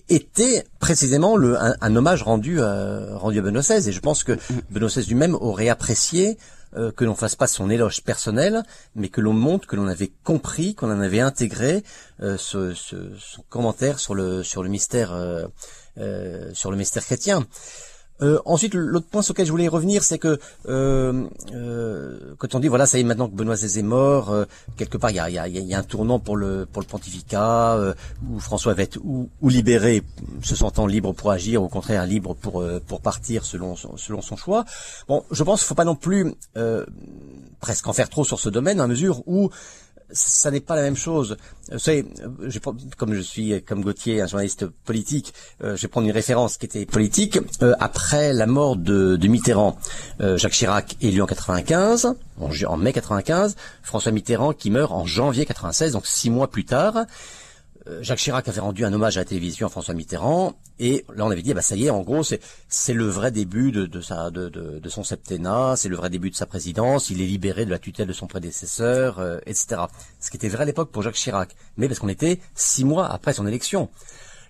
était 0.09 0.65
précisément 0.79 1.37
le, 1.37 1.59
un, 1.59 1.97
hommage 1.97 2.23
rendu, 2.23 2.63
à, 2.63 3.17
rendu 3.17 3.41
à 3.41 3.43
Benoît 3.43 3.63
XVI. 3.63 3.89
Et 3.89 3.93
je 3.93 4.01
pense 4.01 4.23
que 4.23 4.39
Benoît 4.71 4.89
XVI 4.89 5.05
lui-même 5.07 5.35
aurait 5.35 5.69
apprécié 5.69 6.39
euh, 6.77 6.93
que 6.93 7.05
l'on 7.05 7.17
fasse 7.17 7.35
pas 7.35 7.49
son 7.49 7.69
éloge 7.71 8.05
personnel, 8.05 8.63
mais 8.95 9.09
que 9.09 9.21
l'on 9.21 9.33
montre 9.33 9.67
que 9.67 9.75
l'on 9.75 9.89
avait 9.89 10.13
compris, 10.23 10.77
qu'on 10.77 10.93
en 10.93 11.01
avait 11.01 11.19
intégré 11.19 11.83
ce, 12.21 12.73
ce, 12.73 13.11
son 13.19 13.43
commentaire 13.49 13.99
sur 13.99 14.15
le 14.15 14.45
sur 14.45 14.63
le 14.63 14.69
mystère 14.69 15.13
sur 16.55 16.71
le 16.71 16.77
mystère 16.77 17.05
chrétien. 17.05 17.47
Euh, 18.23 18.39
ensuite, 18.45 18.75
l'autre 18.75 19.07
point 19.07 19.23
sur 19.23 19.33
lequel 19.33 19.47
je 19.47 19.51
voulais 19.51 19.69
revenir, 19.69 20.03
c'est 20.03 20.19
que 20.19 20.39
euh, 20.69 21.27
euh, 21.55 22.35
quand 22.39 22.55
on 22.55 22.61
dit 22.61 22.69
voilà, 22.69 22.87
ça 22.87 22.99
y 22.99 23.01
est 23.01 23.05
maintenant 23.05 23.29
que 23.29 23.35
Benoît 23.35 23.55
XVI 23.55 23.79
est 23.79 23.83
mort, 23.83 24.35
quelque 24.77 24.99
part 24.99 25.11
il 25.11 25.17
y 25.17 25.21
a, 25.21 25.31
y, 25.31 25.39
a, 25.39 25.49
y 25.49 25.75
a, 25.75 25.79
un 25.79 25.83
tournant 25.83 26.19
pour 26.19 26.37
le 26.37 26.67
pour 26.71 26.83
le 26.83 26.87
pontificat 26.87 27.79
où 28.29 28.39
François 28.39 28.75
va 28.75 28.83
être 28.83 28.99
ou, 29.03 29.29
libéré, 29.43 30.03
se 30.43 30.55
sentant 30.55 30.87
libre 30.87 31.13
pour 31.13 31.31
agir, 31.31 31.63
ou 31.63 31.67
au 31.67 31.69
contraire 31.69 32.07
libre 32.07 32.35
pour 32.35 32.65
pour 32.87 33.01
partir 33.01 33.45
selon 33.45 33.77
selon 33.77 34.21
son 34.21 34.37
choix. 34.37 34.65
Bon, 35.09 35.25
je 35.31 35.43
pense 35.43 35.61
qu'il 35.61 35.69
faut 35.69 35.75
pas 35.75 35.85
non 35.85 35.97
plus 35.97 36.35
presque 37.61 37.87
en 37.89 37.93
faire 37.93 38.11
trop 38.11 38.25
sur 38.25 38.39
ce 38.39 38.49
domaine, 38.49 38.81
à 38.81 38.87
mesure 38.87 39.23
où 39.27 39.51
ça 40.13 40.51
n'est 40.51 40.61
pas 40.61 40.77
la 40.77 40.83
même 40.83 40.97
chose. 40.97 41.37
Vous 41.71 41.79
savez, 41.79 42.05
je, 42.43 42.59
comme 42.97 43.15
je 43.15 43.21
suis, 43.21 43.63
comme 43.63 43.83
Gauthier, 43.83 44.21
un 44.21 44.27
journaliste 44.27 44.67
politique, 44.67 45.33
euh, 45.63 45.77
je 45.77 45.83
vais 45.83 45.89
prendre 45.89 46.07
une 46.07 46.13
référence 46.13 46.57
qui 46.57 46.67
était 46.67 46.87
politique. 46.87 47.39
Euh, 47.63 47.75
après 47.79 48.33
la 48.33 48.47
mort 48.47 48.77
de, 48.77 49.17
de 49.17 49.29
Mitterrand, 49.29 49.77
euh, 50.21 50.37
Jacques 50.37 50.53
Chirac 50.53 50.97
élu 51.01 51.23
en 51.23 51.27
95, 51.27 52.15
en, 52.41 52.51
en, 52.67 52.77
mai 52.77 52.93
95, 52.93 53.57
François 53.83 54.13
Mitterrand 54.13 54.53
qui 54.53 54.71
meurt 54.71 54.93
en 54.93 55.07
janvier 55.07 55.47
96, 55.47 55.93
donc 55.93 56.07
six 56.07 56.31
mois 56.31 56.51
plus 56.51 56.65
tard. 56.65 57.07
Euh, 57.87 58.03
Jacques 58.03 58.19
Chirac 58.19 58.47
avait 58.49 58.61
rendu 58.61 58.85
un 58.85 58.93
hommage 58.93 59.17
à 59.17 59.21
la 59.21 59.25
télévision 59.25 59.67
à 59.67 59.71
François 59.71 59.95
Mitterrand, 59.95 60.55
et 60.79 61.05
là 61.15 61.25
on 61.25 61.31
avait 61.31 61.43
dit, 61.43 61.55
bah 61.55 61.63
ça 61.63 61.77
y 61.77 61.87
est, 61.87 61.91
en 61.91 62.03
gros, 62.03 62.23
c'est 62.23 62.41
c'est 62.69 62.93
le 62.93 63.07
vrai 63.07 63.31
début 63.31 63.73
de, 63.73 63.87
de 63.87 64.01
sa 64.01 64.31
de, 64.31 64.49
de, 64.49 64.79
de 64.79 64.89
son 64.89 65.03
septennat, 65.03 65.77
c'est 65.77 65.89
le 65.89 65.97
vrai 65.97 66.11
début 66.11 66.31
de 66.31 66.37
sa 66.37 66.47
présidence, 66.47 67.11
il 67.11 67.23
est 67.23 67.27
libéré 67.27 67.65
de 67.65 67.71
la 67.71 67.79
tutelle 67.79 68.07
de 68.07 68.13
son 68.13 68.27
prédécesseur, 68.27 69.19
euh, 69.19 69.39
etc. 69.47 69.83
Ce 70.21 70.31
qui 70.31 70.37
était 70.37 70.49
vrai 70.49 70.63
à 70.63 70.67
l'époque 70.67 70.91
pour 70.91 71.03
Jacques 71.03 71.15
Chirac, 71.15 71.57
mais 71.77 71.89
parce 71.89 72.01
qu'on 72.01 72.09
était 72.09 72.41
six 72.55 72.85
mois 72.85 73.11
après 73.11 73.33
son 73.33 73.47
élection. 73.47 73.89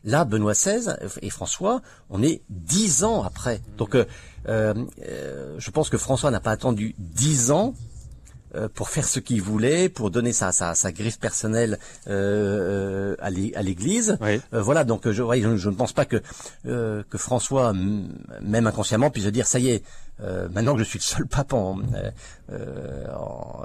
Là, 0.03 0.25
Benoît 0.25 0.55
XVI 0.55 0.97
et 1.21 1.29
François, 1.29 1.83
on 2.09 2.23
est 2.23 2.43
dix 2.49 3.05
ans 3.05 3.23
après. 3.23 3.61
Donc, 3.77 3.95
euh, 3.95 4.05
euh 4.49 4.75
je 5.59 5.71
pense 5.71 5.91
que 5.91 5.99
François 5.99 6.31
n'a 6.31 6.41
pas 6.41 6.53
attendu 6.53 6.95
dix 6.99 7.51
ans 7.51 7.75
pour 8.75 8.89
faire 8.89 9.07
ce 9.07 9.21
qu'il 9.21 9.43
voulait, 9.43 9.89
pour 9.89 10.11
donner 10.11 10.33
sa, 10.33 10.53
sa, 10.53 10.75
sa 10.75 10.93
griffe 10.93 11.19
personnelle 11.19 11.79
euh, 12.09 13.15
à 13.21 13.31
l'Église. 13.31 14.19
voilà, 14.53 14.85
donc 14.85 15.09
je, 15.09 15.13
je, 15.13 15.69
ne 15.69 15.75
pense 15.75 15.93
pas 15.93 16.05
que 16.05 16.23
que 16.65 17.19
François, 17.19 17.73
même 18.43 18.67
inconsciemment, 18.67 19.11
puisse 19.11 19.27
dire 19.27 19.47
ça 19.47 19.59
y 19.59 19.71
est, 19.71 19.85
maintenant 20.53 20.75
que 20.75 20.81
je 20.81 20.85
suis 20.85 20.99
le 20.99 21.05
seul 21.05 21.27
pape 21.27 21.53
en, 21.53 21.79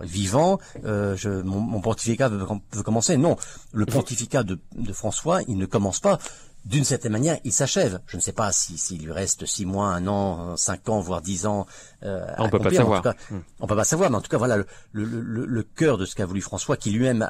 vivant, 0.03 0.59
je, 0.83 1.41
mon, 1.41 1.59
mon, 1.59 1.81
pontificat 1.81 2.29
veut, 2.29 2.45
veut, 2.71 2.83
commencer. 2.83 3.17
Non, 3.17 3.37
le 3.73 3.85
pontificat 3.85 4.43
de, 4.43 4.59
de 4.75 4.93
François, 4.93 5.41
il 5.47 5.57
ne 5.57 5.65
commence 5.65 5.99
pas 5.99 6.19
d'une 6.65 6.83
certaine 6.83 7.11
manière, 7.11 7.37
il 7.43 7.53
s'achève. 7.53 8.01
Je 8.07 8.17
ne 8.17 8.21
sais 8.21 8.31
pas 8.31 8.51
s'il 8.51 8.79
si, 8.79 8.97
lui 8.97 9.11
reste 9.11 9.45
six 9.45 9.65
mois, 9.65 9.89
un 9.89 10.07
an, 10.07 10.57
cinq 10.57 10.89
ans, 10.89 10.99
voire 10.99 11.21
dix 11.21 11.45
ans. 11.45 11.67
Euh, 12.03 12.25
on 12.39 12.49
peut 12.49 12.59
pas 12.59 12.71
savoir. 12.71 13.03
Cas, 13.03 13.13
hmm. 13.29 13.39
On 13.59 13.67
peut 13.67 13.75
pas 13.75 13.83
savoir, 13.83 14.09
mais 14.09 14.17
en 14.17 14.21
tout 14.21 14.29
cas, 14.29 14.37
voilà 14.37 14.57
le, 14.57 14.65
le, 14.91 15.45
le, 15.45 15.63
cœur 15.63 15.97
de 15.99 16.05
ce 16.05 16.15
qu'a 16.15 16.25
voulu 16.25 16.41
François, 16.41 16.75
qui 16.75 16.89
lui-même, 16.89 17.29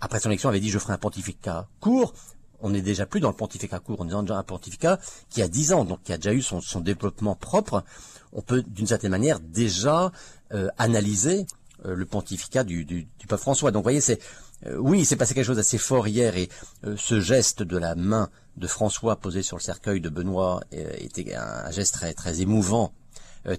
après 0.00 0.20
son 0.20 0.30
élection, 0.30 0.48
avait 0.48 0.60
dit 0.60 0.70
je 0.70 0.78
ferai 0.78 0.92
un 0.92 0.98
pontificat 0.98 1.66
court. 1.80 2.14
On 2.60 2.70
n'est 2.70 2.82
déjà 2.82 3.06
plus 3.06 3.20
dans 3.20 3.28
le 3.28 3.36
pontificat 3.36 3.80
court, 3.80 3.96
on 4.00 4.06
est 4.06 4.10
dans 4.10 4.34
un 4.34 4.42
pontificat 4.42 4.98
qui 5.30 5.42
a 5.42 5.48
dix 5.48 5.72
ans, 5.72 5.84
donc 5.84 6.02
qui 6.02 6.12
a 6.12 6.16
déjà 6.16 6.32
eu 6.32 6.42
son, 6.42 6.60
son 6.60 6.80
développement 6.80 7.34
propre. 7.34 7.84
On 8.32 8.42
peut, 8.42 8.62
d'une 8.62 8.86
certaine 8.86 9.12
manière, 9.12 9.40
déjà 9.40 10.12
euh, 10.52 10.68
analyser 10.76 11.46
euh, 11.86 11.94
le 11.94 12.04
pontificat 12.04 12.64
du, 12.64 12.84
du, 12.84 13.06
du 13.18 13.26
pape 13.28 13.40
François. 13.40 13.70
Donc, 13.70 13.80
vous 13.80 13.84
voyez, 13.84 14.00
c'est 14.00 14.20
euh, 14.66 14.76
oui, 14.78 15.00
il 15.00 15.04
s'est 15.04 15.16
passé 15.16 15.34
quelque 15.34 15.46
chose 15.46 15.56
d'assez 15.56 15.78
fort 15.78 16.08
hier 16.08 16.36
et 16.36 16.48
euh, 16.84 16.94
ce 16.96 17.20
geste 17.20 17.62
de 17.62 17.78
la 17.78 17.94
main 17.94 18.28
de 18.56 18.66
François 18.66 19.16
posée 19.16 19.42
sur 19.42 19.56
le 19.56 19.62
cercueil 19.62 20.00
de 20.00 20.08
Benoît 20.08 20.60
euh, 20.74 20.90
était 20.98 21.34
un, 21.34 21.70
geste 21.70 21.94
très, 21.94 22.12
très 22.12 22.40
émouvant 22.40 22.92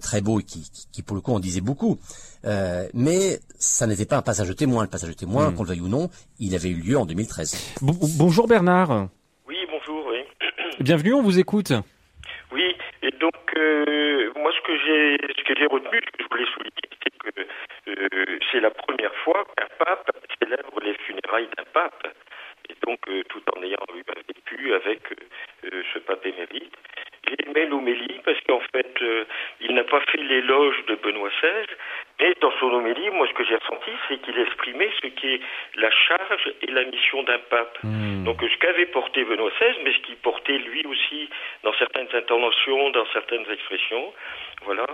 très 0.02 0.20
beau 0.20 0.38
et 0.38 0.44
qui, 0.44 0.70
qui, 0.92 1.02
pour 1.02 1.16
le 1.16 1.22
coup 1.22 1.32
en 1.32 1.40
disait 1.40 1.62
beaucoup. 1.62 1.98
mais 2.44 3.40
ça 3.58 3.88
n'était 3.88 4.04
pas 4.04 4.18
un 4.18 4.22
passage 4.22 4.46
de 4.46 4.52
témoin. 4.52 4.84
Le 4.84 4.90
passage 4.90 5.08
de 5.08 5.14
témoin, 5.14 5.50
hmm. 5.50 5.54
qu'on 5.56 5.62
le 5.64 5.68
veuille 5.70 5.80
ou 5.80 5.88
non, 5.88 6.10
il 6.38 6.54
avait 6.54 6.68
eu 6.68 6.76
lieu 6.76 6.96
en 6.96 7.06
2013. 7.06 7.80
bonjour 8.18 8.46
Bernard. 8.46 9.08
Oui, 9.48 9.56
bonjour. 9.68 10.06
Oui. 10.10 10.18
Bienvenue, 10.78 11.14
on 11.14 11.22
vous 11.22 11.40
écoute. 11.40 11.72
Oui, 12.52 12.62
et 13.02 13.10
donc 13.18 13.34
moi 14.36 14.52
ce 14.56 14.59
que 14.70 14.78
j'ai 14.86 15.18
ce 15.36 15.42
que 15.42 15.54
j'ai 15.58 15.66
retenu, 15.66 16.00
ce 16.04 16.10
que 16.10 16.22
je 16.22 16.28
voulais 16.30 16.50
souligner, 16.54 16.88
c'est 17.02 17.18
que 17.18 18.38
c'est 18.52 18.60
la 18.60 18.70
première 18.70 19.14
fois 19.24 19.44
qu'un 19.56 19.84
pape 19.84 20.10
célèbre 20.40 20.80
les 20.82 20.94
funérailles 20.94 21.48
d'un 21.56 21.64
pape 21.72 22.06
et 22.68 22.74
donc 22.86 23.00
euh, 23.08 23.22
tout 23.28 23.42
en 23.56 23.62
ayant 23.62 23.86
eu 23.94 24.02
vécu 24.28 24.74
avec 24.74 25.00
euh, 25.12 25.16
euh, 25.72 25.82
ce 25.92 25.98
pape 26.00 26.24
émérite. 26.24 26.72
J'ai 27.28 27.48
aimé 27.48 27.66
l'homélie 27.66 28.20
parce 28.24 28.40
qu'en 28.42 28.60
fait, 28.72 28.98
il 29.60 29.74
n'a 29.74 29.84
pas 29.84 30.00
fait 30.00 30.18
l'éloge 30.18 30.84
de 30.86 30.96
Benoît 30.96 31.28
XVI, 31.40 31.66
mais 32.20 32.34
dans 32.40 32.52
son 32.60 32.66
homélie, 32.66 33.08
moi, 33.10 33.26
ce 33.26 33.32
que 33.32 33.44
j'ai 33.44 33.56
ressenti, 33.56 33.90
c'est 34.08 34.20
qu'il 34.20 34.38
exprimait 34.38 34.90
ce 35.02 35.08
qui 35.08 35.34
est 35.34 35.40
la 35.76 35.90
charge 35.90 36.52
et 36.60 36.70
la 36.70 36.84
mission 36.84 37.22
d'un 37.22 37.38
pape. 37.38 37.78
Hmm. 37.82 38.24
Donc, 38.24 38.40
ce 38.42 38.58
qu'avait 38.58 38.86
porté 38.86 39.24
Benoît 39.24 39.50
XVI, 39.58 39.78
mais 39.84 39.92
ce 39.94 39.98
qu'il 40.00 40.16
portait 40.16 40.58
lui 40.58 40.84
aussi 40.86 41.30
dans 41.64 41.72
certaines 41.74 42.08
interventions, 42.12 42.90
dans 42.90 43.06
certaines 43.12 43.50
expressions. 43.50 44.12
Voilà. 44.66 44.86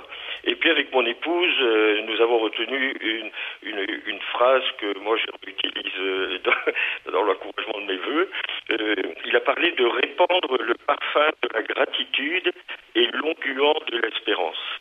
Et 0.44 0.54
puis 0.54 0.70
avec 0.70 0.92
mon 0.92 1.04
épouse, 1.04 1.54
euh, 1.60 2.02
nous 2.02 2.20
avons 2.20 2.38
retenu 2.38 2.94
une, 3.00 3.30
une, 3.62 3.86
une, 4.06 4.20
phrase 4.32 4.62
que 4.78 4.96
moi 5.00 5.16
j'utilise 5.16 5.92
euh, 5.98 6.38
dans, 6.44 7.12
dans 7.12 7.22
l'encouragement 7.24 7.80
de 7.80 7.86
mes 7.86 7.96
voeux. 7.96 8.30
Euh, 8.70 8.94
il 9.24 9.34
a 9.34 9.40
parlé 9.40 9.72
de 9.72 9.84
répandre 9.84 10.62
le 10.62 10.74
parfum 10.86 11.30
de 11.42 11.48
la 11.52 11.62
gratitude 11.62 12.52
et 12.94 13.06
l'onguent 13.12 13.82
de 13.90 13.98
l'espérance. 13.98 14.78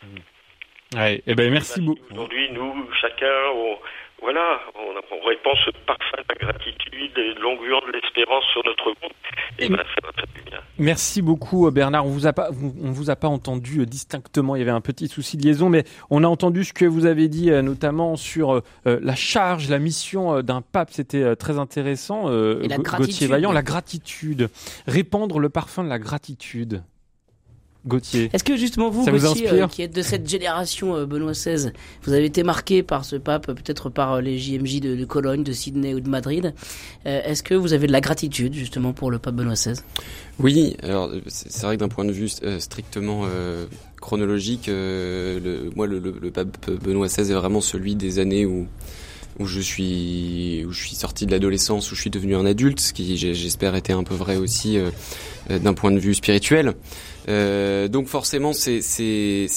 Ouais, 0.95 1.21
eh 1.27 1.35
ben 1.35 1.51
merci 1.51 1.81
beaucoup. 1.81 1.99
Aujourd'hui, 2.11 2.51
nous, 2.53 2.89
chacun, 3.01 3.27
on, 3.53 3.77
voilà, 4.21 4.59
on, 4.75 5.15
on, 5.15 5.27
répand 5.27 5.53
ce 5.65 5.71
parfum 5.85 6.17
de 6.17 6.25
la 6.29 6.47
gratitude 6.47 7.17
et 7.17 7.33
l'onguent 7.39 7.85
de 7.85 7.91
l'espérance 7.91 8.45
sur 8.53 8.63
notre 8.65 8.87
monde. 8.87 9.11
Et 9.59 9.67
ben, 9.67 9.77
ça 9.77 10.07
va 10.07 10.13
faire 10.13 10.25
du 10.33 10.41
bien. 10.49 10.59
Merci 10.79 11.21
beaucoup, 11.21 11.69
Bernard. 11.69 12.05
On 12.05 12.09
vous 12.09 12.27
a 12.27 12.33
pas, 12.33 12.49
on 12.51 12.91
vous 12.91 13.09
a 13.09 13.15
pas 13.15 13.27
entendu 13.27 13.81
euh, 13.81 13.85
distinctement. 13.85 14.55
Il 14.55 14.59
y 14.59 14.61
avait 14.61 14.71
un 14.71 14.81
petit 14.81 15.09
souci 15.09 15.37
de 15.37 15.43
liaison, 15.43 15.69
mais 15.69 15.83
on 16.09 16.23
a 16.23 16.27
entendu 16.27 16.63
ce 16.63 16.73
que 16.73 16.85
vous 16.85 17.05
avez 17.05 17.27
dit, 17.27 17.51
euh, 17.51 17.61
notamment 17.61 18.15
sur 18.15 18.53
euh, 18.53 18.61
la 18.85 19.15
charge, 19.15 19.69
la 19.69 19.79
mission 19.79 20.41
d'un 20.41 20.61
pape. 20.61 20.91
C'était 20.91 21.35
très 21.35 21.59
intéressant. 21.59 22.29
Et 22.31 22.67
la 22.67 22.77
Gauthier 22.77 23.27
Vaillant, 23.27 23.51
la 23.51 23.63
gratitude, 23.63 24.49
répandre 24.87 25.39
le 25.39 25.49
parfum 25.49 25.83
de 25.83 25.89
la 25.89 25.99
gratitude. 25.99 26.83
Gauthier. 27.87 28.31
Est-ce 28.33 28.43
que 28.43 28.57
justement 28.57 28.89
vous, 28.89 29.05
Gauthier, 29.05 29.51
euh, 29.51 29.67
qui 29.67 29.83
êtes 29.83 29.95
de 29.95 30.01
cette 30.01 30.27
génération 30.27 30.95
euh, 30.95 31.05
Benoît 31.05 31.33
XVI, 31.33 31.71
vous 32.03 32.13
avez 32.13 32.25
été 32.25 32.41
marqué 32.41 32.81
par 32.81 33.05
ce 33.05 33.15
pape, 33.15 33.45
peut-être 33.45 33.89
par 33.89 34.13
euh, 34.13 34.21
les 34.21 34.39
JMJ 34.39 34.79
de, 34.79 35.05
Cologne, 35.05 35.43
de 35.43 35.51
Sydney 35.51 35.93
ou 35.93 35.99
de 35.99 36.09
Madrid. 36.09 36.53
Est-ce 37.05 37.43
que 37.43 37.53
vous 37.53 37.73
avez 37.73 37.85
de 37.85 37.91
la 37.91 38.01
gratitude 38.01 38.53
justement 38.53 38.93
pour 38.93 39.11
le 39.11 39.19
pape 39.19 39.35
Benoît 39.35 39.53
XVI 39.53 39.79
Oui, 40.39 40.75
alors 40.81 41.11
c'est 41.27 41.61
vrai 41.61 41.75
que 41.75 41.81
d'un 41.81 41.87
point 41.87 42.05
de 42.05 42.11
vue 42.11 42.29
strictement 42.59 43.25
chronologique, 44.01 44.65
le, 44.67 45.69
moi 45.75 45.85
le, 45.85 45.99
le, 45.99 46.31
pape 46.31 46.69
Benoît 46.83 47.07
XVI 47.07 47.31
est 47.31 47.35
vraiment 47.35 47.61
celui 47.61 47.95
des 47.95 48.19
années 48.19 48.45
où 48.45 48.65
où 49.37 49.45
je 49.45 49.59
suis 49.59 50.63
où 50.65 50.71
je 50.71 50.87
suis 50.87 50.95
sorti 50.95 51.25
de 51.25 51.31
l'adolescence 51.31 51.91
où 51.91 51.95
je 51.95 52.01
suis 52.01 52.09
devenu 52.09 52.35
un 52.35 52.45
adulte 52.45 52.79
ce 52.79 52.93
qui 52.93 53.17
j'espère 53.17 53.75
était 53.75 53.93
un 53.93 54.03
peu 54.03 54.15
vrai 54.15 54.37
aussi 54.37 54.77
d'un 55.49 55.73
point 55.73 55.91
de 55.91 55.99
vue 55.99 56.13
spirituel 56.13 56.73
euh, 57.27 57.87
donc 57.87 58.07
forcément, 58.07 58.53
c'est 58.53 58.81
c'est 58.81 59.47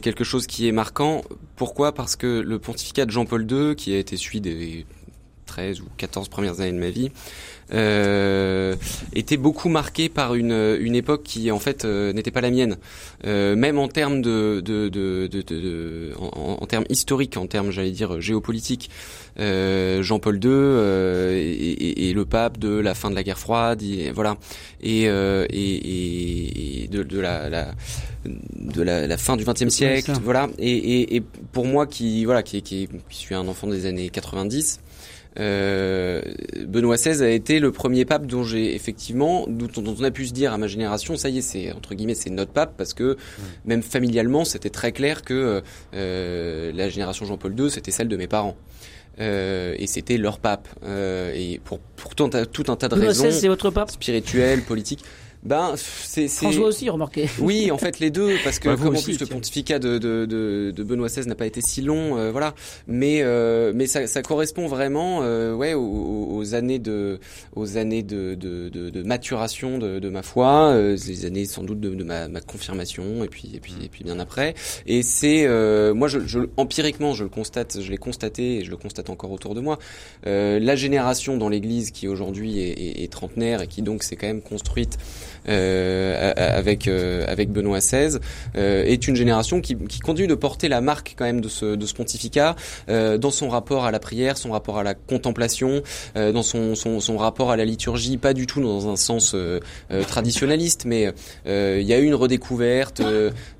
quelque 0.00 0.24
chose 0.24 0.46
qui 0.46 0.68
est 0.68 0.72
marquant. 0.72 1.22
Pourquoi? 1.56 1.92
Parce 1.92 2.16
que 2.16 2.40
le 2.40 2.58
pontificat 2.58 3.06
de 3.06 3.10
Jean-Paul 3.10 3.50
II, 3.50 3.74
qui 3.76 3.94
a 3.94 3.98
été 3.98 4.16
suivi 4.16 4.40
des 4.40 4.86
13 5.46 5.80
ou 5.80 5.86
14 5.96 6.28
premières 6.28 6.60
années 6.60 6.72
de 6.72 6.78
ma 6.78 6.90
vie, 6.90 7.10
était 7.70 9.36
beaucoup 9.36 9.68
marqué 9.68 10.08
par 10.08 10.34
une, 10.34 10.76
une 10.80 10.94
époque 10.94 11.22
qui 11.22 11.50
en 11.50 11.58
fait 11.58 11.84
euh, 11.84 12.12
n'était 12.12 12.30
pas 12.30 12.40
la 12.40 12.50
mienne, 12.50 12.76
euh, 13.26 13.56
même 13.56 13.78
en 13.78 13.88
termes 13.88 14.22
de, 14.22 14.60
de, 14.64 14.88
de, 14.88 15.28
de 15.28 16.12
en, 16.18 16.58
en, 16.60 16.66
termes 16.66 16.84
historiques, 16.88 17.36
en 17.36 17.46
termes 17.46 17.70
j'allais 17.70 17.90
dire 17.90 18.20
géopolitiques. 18.20 18.90
Euh, 19.40 20.02
Jean-Paul 20.02 20.36
II 20.36 20.42
euh, 20.44 21.32
et, 21.34 22.08
et, 22.08 22.12
le 22.12 22.24
pape 22.24 22.56
de 22.58 22.68
la 22.68 22.94
fin 22.94 23.10
de 23.10 23.16
la 23.16 23.24
guerre 23.24 23.38
froide, 23.38 23.82
et, 23.82 24.12
voilà, 24.12 24.36
et, 24.80 25.02
et, 25.06 26.84
et 26.84 26.88
de, 26.88 27.02
de 27.02 27.18
la, 27.18 27.48
la 27.48 27.72
de 28.24 28.82
la, 28.82 29.06
la, 29.06 29.16
fin 29.18 29.36
du 29.36 29.44
XXe 29.44 29.68
siècle, 29.68 30.12
voilà. 30.22 30.48
Et, 30.58 31.16
et, 31.16 31.22
pour 31.52 31.66
moi 31.66 31.86
qui 31.86 32.24
voilà 32.24 32.42
qui, 32.42 32.62
qui, 32.62 32.88
qui 33.08 33.18
suis 33.18 33.34
un 33.34 33.48
enfant 33.48 33.66
des 33.66 33.86
années 33.86 34.08
90, 34.08 34.80
euh, 35.38 36.22
Benoît 36.66 36.96
XVI 36.96 37.22
a 37.22 37.30
été 37.30 37.58
le 37.58 37.72
premier 37.72 38.04
pape 38.04 38.26
dont 38.26 38.44
j'ai 38.44 38.74
effectivement, 38.74 39.46
dont, 39.48 39.68
on 39.76 40.04
a 40.04 40.10
pu 40.10 40.26
se 40.26 40.32
dire 40.32 40.52
à 40.52 40.58
ma 40.58 40.66
génération, 40.66 41.16
ça 41.16 41.28
y 41.28 41.38
est, 41.38 41.42
c'est 41.42 41.72
entre 41.72 41.94
guillemets, 41.94 42.14
c'est 42.14 42.30
notre 42.30 42.52
pape 42.52 42.74
parce 42.76 42.94
que 42.94 43.16
même 43.64 43.82
familialement, 43.82 44.44
c'était 44.44 44.70
très 44.70 44.92
clair 44.92 45.22
que 45.22 45.62
euh, 45.94 46.72
la 46.72 46.88
génération 46.88 47.26
Jean-Paul 47.26 47.58
II, 47.58 47.70
c'était 47.70 47.90
celle 47.90 48.08
de 48.08 48.16
mes 48.16 48.26
parents. 48.26 48.56
Euh, 49.20 49.74
et 49.78 49.86
c'était 49.86 50.16
leur 50.16 50.38
pape. 50.38 50.68
Euh, 50.84 51.32
et 51.34 51.60
pour, 51.64 51.78
pour 51.78 52.14
tout, 52.14 52.30
un, 52.32 52.44
tout 52.44 52.64
un 52.68 52.76
tas 52.76 52.88
de 52.88 52.94
raisons, 52.94 53.30
c'est 53.30 53.48
votre 53.48 53.70
pape? 53.70 53.90
spirituelles, 53.90 54.62
politiques. 54.62 55.04
Ben, 55.44 55.74
c'est 55.76 56.26
François 56.28 56.68
aussi, 56.68 56.88
remarqué. 56.88 57.28
Oui, 57.38 57.70
en 57.70 57.76
fait 57.76 57.98
les 57.98 58.10
deux, 58.10 58.36
parce 58.42 58.58
que 58.58 58.74
comme 58.74 58.96
en 58.96 59.02
plus 59.02 59.20
le 59.20 59.26
pontificat 59.26 59.78
de, 59.78 59.98
de, 59.98 60.24
de, 60.24 60.72
de 60.74 60.82
Benoît 60.82 61.08
XVI 61.08 61.26
n'a 61.28 61.34
pas 61.34 61.44
été 61.44 61.60
si 61.60 61.82
long, 61.82 62.16
euh, 62.16 62.30
voilà. 62.30 62.54
Mais 62.86 63.20
euh, 63.20 63.72
mais 63.74 63.86
ça, 63.86 64.06
ça 64.06 64.22
correspond 64.22 64.68
vraiment, 64.68 65.20
euh, 65.22 65.54
ouais, 65.54 65.74
aux, 65.74 66.28
aux, 66.30 66.54
années 66.54 66.78
de 66.78 67.20
aux 67.56 67.76
années 67.76 68.02
de, 68.02 68.34
de, 68.34 68.70
de, 68.70 69.02
maturation 69.02 69.76
de, 69.76 69.98
de 69.98 70.08
ma 70.08 70.22
foi, 70.22 70.70
euh, 70.72 70.96
les 71.06 71.26
années 71.26 71.44
sans 71.44 71.62
doute 71.62 71.80
de, 71.80 71.94
de 71.94 72.04
ma, 72.04 72.28
ma, 72.28 72.40
confirmation, 72.40 73.22
et 73.22 73.28
puis 73.28 73.50
et 73.54 73.60
puis 73.60 73.74
et 73.82 73.88
puis 73.90 74.02
bien 74.02 74.18
après. 74.18 74.54
Et 74.86 75.02
c'est 75.02 75.46
moi, 75.92 76.08
je, 76.08 76.20
je, 76.26 76.38
empiriquement, 76.56 77.12
je 77.12 77.24
le 77.24 77.28
constate, 77.30 77.82
je 77.82 77.90
l'ai 77.90 77.98
constaté 77.98 78.60
et 78.60 78.64
je 78.64 78.70
le 78.70 78.78
constate 78.78 79.10
encore 79.10 79.30
autour 79.30 79.54
de 79.54 79.60
moi. 79.60 79.78
la 80.24 80.76
génération 80.76 81.36
dans 81.36 81.50
l'Église 81.50 81.90
qui 81.90 82.08
aujourd'hui 82.08 82.60
est, 82.60 82.70
est, 82.70 83.04
est 83.04 83.12
trentenaire 83.12 83.60
et 83.60 83.66
qui 83.66 83.82
donc 83.82 84.02
s'est 84.02 84.16
quand 84.16 84.26
même 84.26 84.40
construite 84.40 84.96
euh, 84.96 85.33
avec 85.46 86.88
euh, 86.88 87.24
avec 87.28 87.50
Benoît 87.50 87.78
XVI, 87.78 88.18
euh, 88.56 88.84
est 88.84 89.06
une 89.06 89.16
génération 89.16 89.60
qui, 89.60 89.76
qui 89.76 90.00
continue 90.00 90.26
de 90.26 90.34
porter 90.34 90.68
la 90.68 90.80
marque 90.80 91.14
quand 91.16 91.24
même 91.24 91.40
de 91.40 91.48
ce 91.48 91.76
de 91.76 91.86
ce 91.86 91.94
pontificat 91.94 92.56
dans 92.88 93.30
son 93.30 93.48
rapport 93.48 93.84
à 93.84 93.90
la 93.90 93.98
prière, 93.98 94.36
son 94.36 94.52
rapport 94.52 94.78
à 94.78 94.82
la 94.82 94.94
contemplation, 94.94 95.82
dans 96.14 96.42
son, 96.42 96.74
son, 96.74 97.00
son 97.00 97.16
rapport 97.16 97.50
à 97.50 97.56
la 97.56 97.64
liturgie, 97.64 98.16
pas 98.16 98.32
du 98.32 98.46
tout 98.46 98.60
dans 98.60 98.88
un 98.88 98.96
sens 98.96 99.36
traditionnaliste, 100.08 100.84
mais 100.84 101.12
il 101.46 101.82
y 101.82 101.92
a 101.92 101.98
eu 101.98 102.04
une 102.04 102.14
redécouverte 102.14 103.02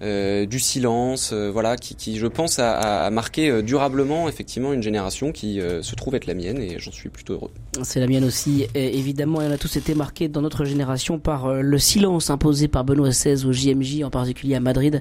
du 0.00 0.60
silence, 0.60 1.32
voilà, 1.32 1.76
qui, 1.76 1.94
qui 1.94 2.18
je 2.18 2.26
pense 2.26 2.58
a, 2.58 3.04
a 3.04 3.10
marqué 3.10 3.62
durablement 3.62 4.28
effectivement 4.28 4.72
une 4.72 4.82
génération 4.82 5.32
qui 5.32 5.60
se 5.82 5.94
trouve 5.94 6.14
être 6.14 6.26
la 6.26 6.34
mienne 6.34 6.58
et 6.60 6.78
j'en 6.78 6.92
suis 6.92 7.08
plutôt 7.08 7.34
heureux. 7.34 7.50
C'est 7.82 8.00
la 8.00 8.06
mienne 8.06 8.24
aussi, 8.24 8.66
évidemment, 8.74 9.42
et 9.42 9.46
on 9.46 9.52
a 9.52 9.58
tous 9.58 9.76
été 9.76 9.94
marqués 9.94 10.28
dans 10.28 10.42
notre 10.42 10.64
génération 10.64 11.18
par 11.18 11.52
le 11.52 11.73
le 11.74 11.80
silence 11.80 12.30
imposé 12.30 12.68
par 12.68 12.84
Benoît 12.84 13.08
XVI 13.08 13.44
au 13.46 13.52
JMJ, 13.52 14.04
en 14.04 14.10
particulier 14.10 14.54
à 14.54 14.60
Madrid, 14.60 15.00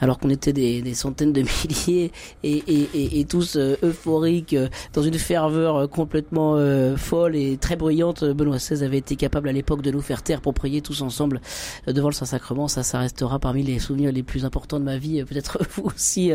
alors 0.00 0.18
qu'on 0.18 0.28
était 0.28 0.52
des, 0.52 0.82
des, 0.82 0.92
centaines 0.92 1.32
de 1.32 1.40
milliers 1.88 2.12
et, 2.42 2.62
et, 2.68 3.20
et, 3.20 3.24
tous 3.24 3.56
euh, 3.56 3.76
euphoriques, 3.82 4.52
euh, 4.52 4.68
dans 4.92 5.02
une 5.02 5.14
ferveur 5.14 5.76
euh, 5.76 5.86
complètement 5.86 6.58
folle 6.96 7.36
et 7.36 7.56
très 7.56 7.76
bruyante. 7.76 8.22
Benoît 8.22 8.58
XVI 8.58 8.84
avait 8.84 8.98
été 8.98 9.16
capable 9.16 9.48
à 9.48 9.52
l'époque 9.52 9.80
de 9.80 9.90
nous 9.90 10.02
faire 10.02 10.22
taire 10.22 10.42
pour 10.42 10.52
prier 10.52 10.82
tous 10.82 11.00
ensemble 11.00 11.40
devant 11.86 12.08
le 12.08 12.14
Saint-Sacrement. 12.14 12.68
Ça, 12.68 12.82
ça 12.82 12.98
restera 12.98 13.38
parmi 13.38 13.62
les 13.62 13.78
souvenirs 13.78 14.12
les 14.12 14.22
plus 14.22 14.44
importants 14.44 14.78
de 14.78 14.84
ma 14.84 14.98
vie. 14.98 15.24
Peut-être 15.24 15.58
vous 15.74 15.84
aussi, 15.84 16.32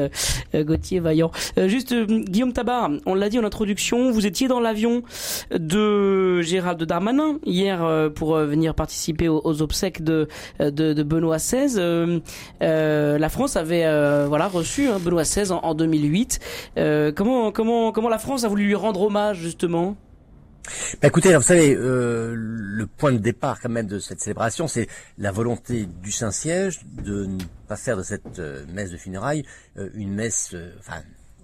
Gauthier 0.55 0.99
Vaillant. 0.99 1.31
juste, 1.67 1.93
Guillaume 1.93 2.53
Tabar, 2.53 2.89
on 3.05 3.13
l'a 3.13 3.29
dit 3.29 3.37
en 3.37 3.43
introduction, 3.43 4.11
vous 4.11 4.25
étiez 4.25 4.47
dans 4.47 4.59
l'avion 4.59 5.03
de 5.51 6.41
Gérald 6.41 6.81
Darmanin 6.83 7.37
hier 7.45 8.09
pour 8.15 8.35
venir 8.37 8.73
participer 8.73 9.29
aux, 9.29 9.41
aux 9.43 9.61
obsèques 9.75 10.03
de, 10.03 10.29
de, 10.59 10.69
de 10.93 11.03
Benoît 11.03 11.37
XVI. 11.37 11.75
Euh, 11.77 12.19
euh, 12.61 13.17
la 13.17 13.29
France 13.29 13.57
avait 13.57 13.85
euh, 13.85 14.25
voilà 14.27 14.47
reçu 14.47 14.87
hein, 14.87 14.99
Benoît 14.99 15.23
XVI 15.23 15.51
en, 15.51 15.57
en 15.57 15.75
2008. 15.75 16.39
comment 17.15 17.51
comment 17.51 17.91
comment 17.91 18.09
la 18.09 18.19
France 18.19 18.45
a 18.45 18.47
voulu 18.47 18.65
lui 18.65 18.75
rendre 18.75 19.01
hommage 19.01 19.39
justement? 19.39 19.97
Bah 20.99 21.09
écoutez, 21.09 21.35
vous 21.35 21.43
savez, 21.43 21.75
euh, 21.75 22.33
le 22.35 22.87
point 22.87 23.11
de 23.11 23.19
départ 23.19 23.59
quand 23.61 23.69
même 23.69 23.85
de 23.85 23.99
cette 23.99 24.19
célébration, 24.19 24.67
c'est 24.67 24.87
la 25.19 25.31
volonté 25.31 25.87
du 26.01 26.11
Saint-Siège 26.11 26.79
de 27.03 27.25
ne 27.25 27.37
pas 27.67 27.75
faire 27.75 27.97
de 27.97 28.03
cette 28.03 28.41
messe 28.73 28.89
de 28.89 28.97
funérailles 28.97 29.43
une 29.93 30.13
messe, 30.13 30.55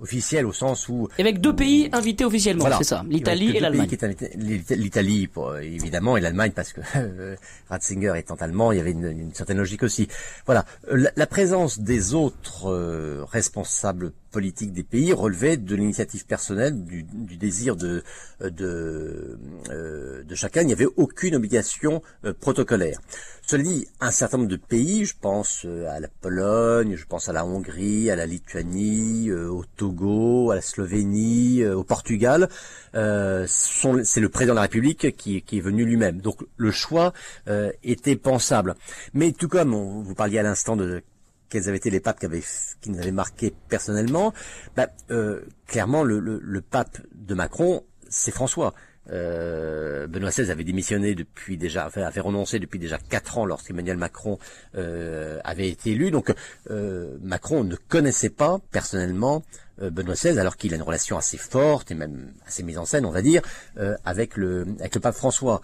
officielle 0.02 0.46
au 0.46 0.54
sens 0.54 0.90
où 0.90 1.08
Et 1.18 1.22
avec 1.22 1.40
deux 1.42 1.56
pays 1.56 1.90
invités 1.92 2.26
officiellement, 2.26 2.62
Voilà. 2.64 2.78
c'est 2.78 2.84
ça, 2.84 3.04
l'Italie 3.08 3.56
et 3.56 3.60
l'Allemagne. 3.60 3.88
L'Italie, 4.36 5.30
euh, 5.38 5.60
évidemment, 5.62 6.18
et 6.18 6.22
l'Allemagne 6.22 6.52
parce 6.56 6.74
que 6.74 6.82
euh, 6.96 7.36
Ratzinger 7.70 8.14
étant 8.18 8.36
allemand, 8.36 8.72
il 8.72 8.78
y 8.78 8.82
avait 8.82 8.92
une, 8.92 9.06
une 9.12 9.34
certaine 9.34 9.58
logique 9.58 9.84
aussi. 9.84 10.08
Voilà, 10.46 10.66
Euh, 10.90 10.98
la, 10.98 11.12
la 11.16 11.28
présence 11.28 11.80
des 11.80 12.14
autres 12.14 12.68
euh, 12.70 13.24
responsables 13.32 14.12
politiques 14.32 14.74
des 14.74 14.84
pays 14.84 15.14
relevait 15.14 15.58
de 15.58 15.76
l'initiative 15.76 16.26
personnelle, 16.26 16.84
du, 16.84 17.04
du 17.04 17.38
désir 17.38 17.76
de 17.76 18.04
de, 18.42 19.38
euh, 19.70 20.24
de 20.24 20.36
chacun. 20.36 20.62
Il 20.62 20.68
n'y 20.68 20.74
avait 20.74 20.88
aucune 20.96 21.36
obligation 21.36 22.02
euh, 22.26 22.34
protocolaire. 22.34 23.00
Cela 23.46 23.64
dit, 23.64 23.88
un 24.00 24.12
certain 24.12 24.38
nombre 24.38 24.50
de 24.50 24.56
pays, 24.56 25.04
je 25.06 25.16
pense 25.20 25.64
euh, 25.66 25.90
à 25.90 26.00
la 26.00 26.08
Pologne, 26.08 26.96
je 26.96 27.06
pense 27.06 27.28
à 27.28 27.34
la 27.34 27.46
Hongrie, 27.46 28.10
à 28.10 28.16
la 28.16 28.26
Lituanie, 28.26 29.30
euh, 29.30 29.50
au 29.50 29.66
Togo, 29.76 30.52
à 30.52 30.56
la 30.56 30.62
Slovénie, 30.62 31.62
euh, 31.62 31.76
au 31.76 31.84
Portugal, 31.84 32.50
euh, 32.96 33.46
c'est 33.48 34.22
le 34.22 34.30
président 34.30 34.54
de 34.54 34.58
la 34.58 34.62
République 34.64 35.16
qui, 35.18 35.42
qui 35.42 35.58
est 35.58 35.62
venu 35.62 35.84
lui-même. 35.86 36.22
Donc 36.22 36.38
le 36.58 36.72
choix 36.72 37.14
euh, 37.48 37.72
était 37.84 38.16
pensable. 38.16 38.76
Mais 39.14 39.32
tout 39.34 39.48
comme 39.50 39.74
on- 39.74 40.02
vous 40.02 40.16
parliez 40.16 40.40
à 40.40 40.44
l'instant 40.44 40.76
de 40.78 41.04
quels 41.52 41.68
avaient 41.68 41.78
été 41.78 41.92
les 41.92 42.00
papes 42.00 42.20
qui, 42.20 42.26
avaient, 42.26 42.42
qui 42.82 42.90
nous 42.90 42.98
avaient 43.00 43.12
marqué 43.12 43.54
personnellement, 43.70 44.34
bah, 44.76 44.88
euh, 45.12 45.42
clairement 45.68 46.04
le, 46.04 46.20
le- 46.20 46.40
le 46.42 46.62
pape 46.62 46.98
de 47.14 47.36
Macron, 47.36 47.84
c'est 48.10 48.32
François. 48.32 48.74
Euh, 49.12 50.08
Benoît 50.08 50.30
XVI 50.30 50.52
avait 50.52 50.64
démissionné 50.64 51.16
depuis 51.16 51.58
déjà, 51.58 51.88
enfin, 51.88 52.04
avait 52.04 52.22
renoncé 52.22 52.60
depuis 52.60 52.80
déjà 52.80 52.98
quatre 52.98 53.38
ans 53.40 53.46
lorsqu'Emmanuel 53.46 53.98
Macron 53.98 54.38
euh, 54.76 55.40
avait 55.44 55.70
été 55.70 55.92
élu. 55.92 56.12
Donc 56.12 56.34
euh, 56.70 57.18
Macron 57.22 57.64
ne 57.64 57.76
connaissait 57.76 58.30
pas 58.30 58.60
personnellement 58.72 59.44
euh, 59.82 59.90
Benoît 59.90 60.14
XVI, 60.14 60.40
alors 60.40 60.56
qu'il 60.56 60.72
a 60.74 60.76
une 60.78 60.82
relation 60.84 61.18
assez 61.18 61.38
forte 61.38 61.92
et 61.92 61.96
même 61.96 62.32
assez 62.48 62.64
mise 62.64 62.78
en 62.78 62.86
scène, 62.86 63.06
on 63.06 63.12
va 63.12 63.22
dire, 63.22 63.42
euh, 63.78 63.96
avec 64.06 64.38
le 64.38 64.66
avec 64.80 64.96
le 64.96 65.02
pape 65.02 65.16
François. 65.16 65.62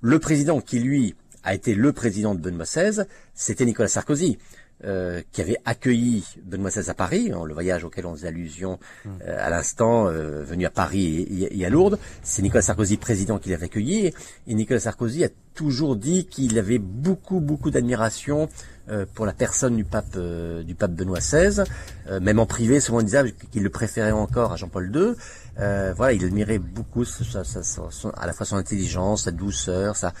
Le 0.00 0.18
président 0.18 0.60
qui 0.60 0.78
lui 0.78 1.14
a 1.42 1.54
été 1.54 1.74
le 1.74 1.92
président 1.92 2.34
de 2.34 2.40
Benoît 2.40 2.64
XVI, 2.64 3.02
c'était 3.34 3.64
Nicolas 3.64 3.88
Sarkozy. 3.88 4.38
Euh, 4.84 5.22
qui 5.32 5.40
avait 5.40 5.56
accueilli 5.64 6.24
Benoît 6.44 6.70
XVI 6.70 6.90
à 6.90 6.94
Paris, 6.94 7.30
hein, 7.32 7.44
le 7.46 7.54
voyage 7.54 7.84
auquel 7.84 8.04
on 8.06 8.14
faisait 8.14 8.28
allusion 8.28 8.78
euh, 9.06 9.36
à 9.40 9.48
l'instant, 9.48 10.06
euh, 10.08 10.42
venu 10.44 10.66
à 10.66 10.70
Paris 10.70 11.26
et, 11.50 11.64
à 11.64 11.70
Lourdes. 11.70 11.98
C'est 12.22 12.42
Nicolas 12.42 12.62
Sarkozy, 12.62 12.96
président, 12.98 13.38
qui 13.38 13.48
l'avait 13.48 13.64
accueilli. 13.66 14.12
Et 14.46 14.54
Nicolas 14.54 14.80
Sarkozy 14.80 15.24
a 15.24 15.28
toujours 15.54 15.96
dit 15.96 16.26
qu'il 16.26 16.58
avait 16.58 16.78
beaucoup, 16.78 17.40
beaucoup 17.40 17.70
d'admiration 17.70 18.48
euh, 18.90 19.06
pour 19.14 19.24
la 19.26 19.32
personne 19.32 19.74
du 19.76 19.84
pape, 19.84 20.14
euh, 20.16 20.62
du 20.62 20.74
pape 20.74 20.92
Benoît 20.92 21.18
XVI. 21.20 21.64
Euh, 22.08 22.20
même 22.20 22.38
en 22.38 22.46
privé, 22.46 22.78
souvent 22.78 23.00
il 23.00 23.06
disait 23.06 23.34
qu'il 23.50 23.62
le 23.62 23.70
préférait 23.70 24.12
encore 24.12 24.52
à 24.52 24.56
Jean-Paul 24.56 24.90
II. 24.94 25.14
Euh, 25.58 25.94
voilà, 25.96 26.12
il 26.12 26.22
admirait 26.22 26.58
beaucoup 26.58 27.06
sa- 27.06 27.42
sa- 27.44 27.62
sa- 27.62 27.88
à 28.10 28.26
la 28.26 28.34
fois 28.34 28.44
son 28.44 28.56
intelligence, 28.56 29.24
sa 29.24 29.30
douceur, 29.30 29.96
sa, 29.96 30.12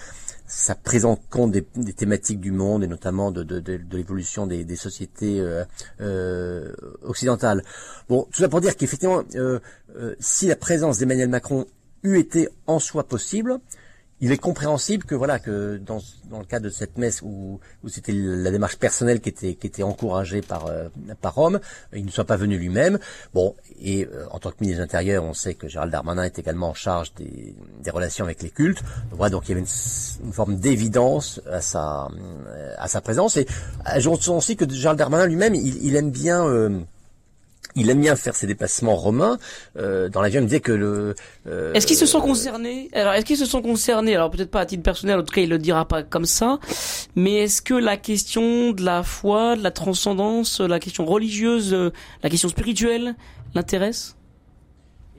sa 0.46 0.74
prise 0.74 1.04
en 1.04 1.16
compte 1.16 1.52
des, 1.52 1.62
thématiques 1.92 2.40
du 2.40 2.52
monde 2.52 2.84
et 2.84 2.86
notamment 2.86 3.30
de, 3.30 3.62
l'évolution 3.92 4.46
des, 4.46 4.76
sociétés 4.76 5.40
euh, 5.40 5.64
euh, 6.00 6.72
occidentales. 7.02 7.62
Bon, 8.08 8.26
tout 8.32 8.42
ça 8.42 8.48
pour 8.48 8.60
dire 8.60 8.76
qu'effectivement, 8.76 9.22
euh, 9.34 9.58
si 10.20 10.46
la 10.46 10.56
présence 10.56 10.98
d'Emmanuel 10.98 11.28
Macron 11.28 11.66
eût 12.02 12.18
été 12.18 12.48
en 12.66 12.78
soi 12.78 13.04
possible, 13.04 13.58
il 14.20 14.32
est 14.32 14.38
compréhensible 14.38 15.04
que 15.04 15.14
voilà 15.14 15.38
que 15.38 15.76
dans, 15.76 15.98
dans 16.30 16.38
le 16.38 16.44
cas 16.44 16.58
de 16.60 16.70
cette 16.70 16.96
messe 16.96 17.20
où, 17.22 17.60
où 17.84 17.88
c'était 17.88 18.12
la 18.14 18.50
démarche 18.50 18.76
personnelle 18.76 19.20
qui 19.20 19.28
était 19.28 19.54
qui 19.54 19.66
était 19.66 19.82
encouragée 19.82 20.40
par 20.40 20.66
euh, 20.66 20.88
par 21.20 21.34
Rome, 21.34 21.60
il 21.92 22.06
ne 22.06 22.10
soit 22.10 22.24
pas 22.24 22.36
venu 22.36 22.56
lui-même. 22.56 22.98
Bon 23.34 23.54
et 23.80 24.06
euh, 24.06 24.26
en 24.30 24.38
tant 24.38 24.50
que 24.50 24.56
ministre 24.60 24.78
de 24.78 24.84
l'Intérieur, 24.84 25.22
on 25.24 25.34
sait 25.34 25.54
que 25.54 25.68
Gérald 25.68 25.92
Darmanin 25.92 26.24
est 26.24 26.38
également 26.38 26.70
en 26.70 26.74
charge 26.74 27.12
des, 27.14 27.54
des 27.82 27.90
relations 27.90 28.24
avec 28.24 28.42
les 28.42 28.50
cultes. 28.50 28.82
Voilà 29.10 29.30
donc 29.30 29.44
il 29.46 29.48
y 29.50 29.52
avait 29.52 29.60
une, 29.60 30.26
une 30.26 30.32
forme 30.32 30.56
d'évidence 30.56 31.40
à 31.50 31.60
sa 31.60 32.08
à 32.78 32.88
sa 32.88 33.00
présence 33.00 33.36
et 33.36 33.46
euh, 33.86 34.00
je 34.00 34.08
ressens 34.08 34.36
aussi 34.36 34.56
que 34.56 34.68
Gérald 34.68 34.98
Darmanin 34.98 35.26
lui-même 35.26 35.54
il, 35.54 35.84
il 35.84 35.94
aime 35.94 36.10
bien 36.10 36.46
euh, 36.46 36.80
il 37.76 37.90
aime 37.90 38.00
bien 38.00 38.16
faire 38.16 38.34
ses 38.34 38.46
déplacements 38.46 38.96
romains. 38.96 39.38
Euh, 39.78 40.08
dans 40.08 40.20
l'avion, 40.22 40.40
il 40.40 40.44
me 40.44 40.48
disait 40.48 40.60
que 40.60 40.72
le. 40.72 41.14
euh, 41.46 41.72
Est-ce 41.74 41.86
qu'ils 41.86 41.96
se 41.96 42.06
sont 42.06 42.20
concernés? 42.20 42.88
Alors, 42.92 43.12
est-ce 43.12 43.24
qu'ils 43.24 43.36
se 43.36 43.46
sont 43.46 43.62
concernés? 43.62 44.16
Alors, 44.16 44.30
peut-être 44.30 44.50
pas 44.50 44.60
à 44.60 44.66
titre 44.66 44.82
personnel, 44.82 45.18
en 45.20 45.22
tout 45.22 45.34
cas, 45.34 45.42
il 45.42 45.50
le 45.50 45.58
dira 45.58 45.86
pas 45.86 46.02
comme 46.02 46.24
ça. 46.26 46.58
Mais 47.14 47.44
est-ce 47.44 47.62
que 47.62 47.74
la 47.74 47.96
question 47.96 48.72
de 48.72 48.82
la 48.82 49.02
foi, 49.02 49.56
de 49.56 49.62
la 49.62 49.70
transcendance, 49.70 50.60
la 50.60 50.80
question 50.80 51.04
religieuse, 51.04 51.72
euh, 51.72 51.92
la 52.22 52.30
question 52.30 52.48
spirituelle 52.48 53.14
l'intéresse? 53.54 54.15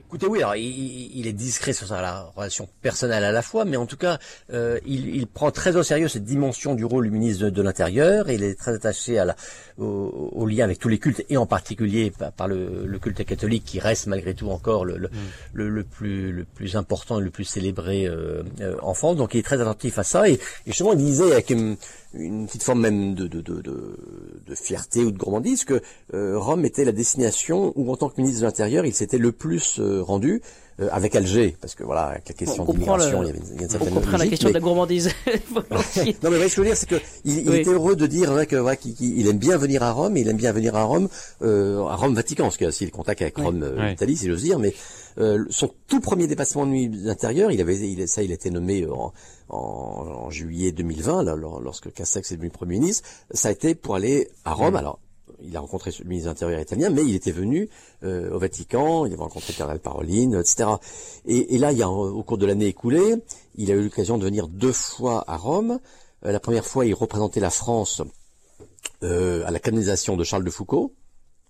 Écoutez, 0.08 0.26
oui, 0.26 0.38
alors 0.38 0.56
il, 0.56 1.18
il 1.18 1.26
est 1.26 1.34
discret 1.34 1.74
sur 1.74 1.86
sa 1.86 2.00
la 2.00 2.32
relation 2.34 2.66
personnelle 2.80 3.24
à 3.24 3.30
la 3.30 3.42
fois, 3.42 3.66
mais 3.66 3.76
en 3.76 3.84
tout 3.84 3.98
cas, 3.98 4.18
euh, 4.54 4.78
il, 4.86 5.14
il 5.14 5.26
prend 5.26 5.50
très 5.50 5.76
au 5.76 5.82
sérieux 5.82 6.08
cette 6.08 6.24
dimension 6.24 6.74
du 6.74 6.86
rôle 6.86 7.04
du 7.04 7.10
ministre 7.10 7.44
de, 7.44 7.50
de 7.50 7.60
l'Intérieur. 7.60 8.30
Il 8.30 8.42
est 8.42 8.54
très 8.54 8.72
attaché 8.72 9.18
à 9.18 9.26
la, 9.26 9.36
au, 9.76 10.30
au 10.32 10.46
lien 10.46 10.64
avec 10.64 10.78
tous 10.78 10.88
les 10.88 10.98
cultes, 10.98 11.26
et 11.28 11.36
en 11.36 11.44
particulier 11.44 12.10
par, 12.10 12.32
par 12.32 12.48
le, 12.48 12.86
le 12.86 12.98
culte 12.98 13.22
catholique, 13.22 13.66
qui 13.66 13.80
reste 13.80 14.06
malgré 14.06 14.32
tout 14.32 14.48
encore 14.48 14.86
le, 14.86 14.96
le, 14.96 15.10
le, 15.52 15.68
le 15.68 15.84
plus, 15.84 16.32
le 16.32 16.44
plus 16.44 16.74
important 16.76 17.20
et 17.20 17.22
le 17.22 17.28
plus 17.28 17.44
célébré 17.44 18.06
euh, 18.06 18.42
euh, 18.62 18.76
en 18.80 18.94
France. 18.94 19.16
Donc 19.16 19.34
il 19.34 19.40
est 19.40 19.42
très 19.42 19.60
attentif 19.60 19.98
à 19.98 20.04
ça, 20.04 20.26
et, 20.26 20.32
et 20.32 20.40
justement, 20.68 20.94
il 20.94 20.98
disait 21.00 21.32
avec 21.32 21.50
une, 21.50 21.76
une 22.14 22.46
petite 22.46 22.62
forme 22.62 22.80
même 22.80 23.14
de, 23.14 23.26
de, 23.26 23.42
de, 23.42 23.60
de, 23.60 23.98
de 24.46 24.54
fierté 24.54 25.04
ou 25.04 25.10
de 25.10 25.18
gourmandise 25.18 25.66
que 25.66 25.82
euh, 26.14 26.38
Rome 26.38 26.64
était 26.64 26.86
la 26.86 26.92
destination 26.92 27.74
où, 27.76 27.92
en 27.92 27.96
tant 27.96 28.08
que 28.08 28.18
ministre 28.18 28.40
de 28.40 28.46
l'Intérieur, 28.46 28.86
il 28.86 28.94
s'était 28.94 29.18
le 29.18 29.32
plus 29.32 29.78
euh, 29.78 29.97
rendu 30.00 30.40
euh, 30.80 30.88
avec 30.92 31.14
Alger, 31.16 31.56
parce 31.60 31.74
que 31.74 31.82
voilà, 31.82 32.02
avec 32.06 32.28
la 32.28 32.34
question 32.34 32.64
On 32.68 32.72
d'immigration, 32.72 33.22
il 33.22 33.26
y 33.26 33.30
avait 33.30 33.38
une, 33.38 33.44
il 33.46 33.48
y 33.48 33.58
a 33.58 33.60
une 33.62 33.66
On 33.66 33.68
certaine 33.70 33.94
comprend 33.94 34.16
la 34.16 34.26
question 34.28 34.48
mais- 34.48 34.52
de 34.52 34.58
la 34.58 34.62
gourmandise. 34.62 35.10
non 35.26 35.62
mais 35.96 36.12
vous 36.22 36.28
voyez 36.36 36.48
ce 36.48 36.54
que 36.56 36.56
je 36.56 36.60
veux 36.60 36.66
dire, 36.66 36.76
c'est 36.76 36.88
que 36.88 36.94
il, 37.24 37.38
il 37.38 37.50
Oui. 37.50 37.56
était 37.56 37.70
heureux 37.70 37.96
de 37.96 38.06
dire 38.06 38.32
ouais, 38.32 38.46
que 38.46 38.56
voilà, 38.56 38.76
qu'il 38.76 38.94
qu'il- 38.94 39.18
il 39.18 39.26
aime 39.28 39.38
bien 39.38 39.56
venir 39.56 39.82
à 39.82 39.90
Rome, 39.92 40.16
et 40.16 40.20
il 40.20 40.28
aime 40.28 40.36
bien 40.36 40.52
venir 40.52 40.76
à 40.76 40.84
Rome, 40.84 41.08
euh, 41.42 41.84
à 41.86 41.96
Rome 41.96 42.14
Vatican, 42.14 42.44
parce 42.44 42.56
qu'il 42.56 42.64
y 42.64 42.66
a 42.66 42.70
aussi 42.70 42.84
le 42.84 42.90
contact 42.92 43.22
avec 43.22 43.36
Oui. 43.38 43.44
Rome 43.44 43.62
euh, 43.64 43.76
Ouais. 43.76 43.92
Italie, 43.92 44.16
si 44.16 44.26
j'ose 44.28 44.42
dire, 44.42 44.58
mais 44.60 44.72
euh, 45.18 45.44
son 45.50 45.70
tout 45.88 46.00
premier 46.00 46.26
dépassement 46.28 46.64
de 46.64 46.70
nuit 46.70 46.88
d'intérieur, 46.88 47.50
il 47.50 47.60
avait, 47.60 47.76
il, 47.76 48.06
ça, 48.06 48.22
il 48.22 48.30
a 48.30 48.34
été 48.34 48.50
nommé 48.50 48.86
en, 48.86 49.12
en, 49.48 49.56
en 49.58 50.30
juillet 50.30 50.70
2020, 50.70 51.24
là, 51.24 51.34
lor- 51.34 51.60
lorsque 51.60 51.92
Castex 51.92 52.30
est 52.30 52.36
devenu 52.36 52.50
premier 52.50 52.78
ministre, 52.78 53.08
ça 53.32 53.48
a 53.48 53.52
été 53.52 53.74
pour 53.74 53.96
aller 53.96 54.28
à 54.44 54.52
Rome. 54.52 54.76
Alors 54.76 55.00
il 55.42 55.56
a 55.56 55.60
rencontré 55.60 55.90
le 55.98 56.04
ministre 56.04 56.28
de 56.28 56.30
l'Intérieur 56.30 56.60
italien, 56.60 56.90
mais 56.90 57.02
il 57.04 57.14
était 57.14 57.32
venu 57.32 57.68
euh, 58.02 58.30
au 58.32 58.38
Vatican, 58.38 59.06
il 59.06 59.12
avait 59.12 59.22
rencontré 59.22 59.52
Cardinal 59.52 59.80
Paroline, 59.80 60.34
etc. 60.34 60.70
Et, 61.26 61.54
et 61.54 61.58
là, 61.58 61.72
il 61.72 61.82
a, 61.82 61.88
au 61.88 62.22
cours 62.22 62.38
de 62.38 62.46
l'année 62.46 62.66
écoulée, 62.66 63.16
il 63.56 63.70
a 63.70 63.74
eu 63.74 63.82
l'occasion 63.82 64.18
de 64.18 64.24
venir 64.24 64.48
deux 64.48 64.72
fois 64.72 65.24
à 65.26 65.36
Rome. 65.36 65.78
Euh, 66.24 66.32
la 66.32 66.40
première 66.40 66.64
fois, 66.64 66.86
il 66.86 66.94
représentait 66.94 67.40
la 67.40 67.50
France 67.50 68.02
euh, 69.02 69.44
à 69.46 69.50
la 69.50 69.58
canonisation 69.58 70.16
de 70.16 70.24
Charles 70.24 70.44
de 70.44 70.50
Foucault. 70.50 70.92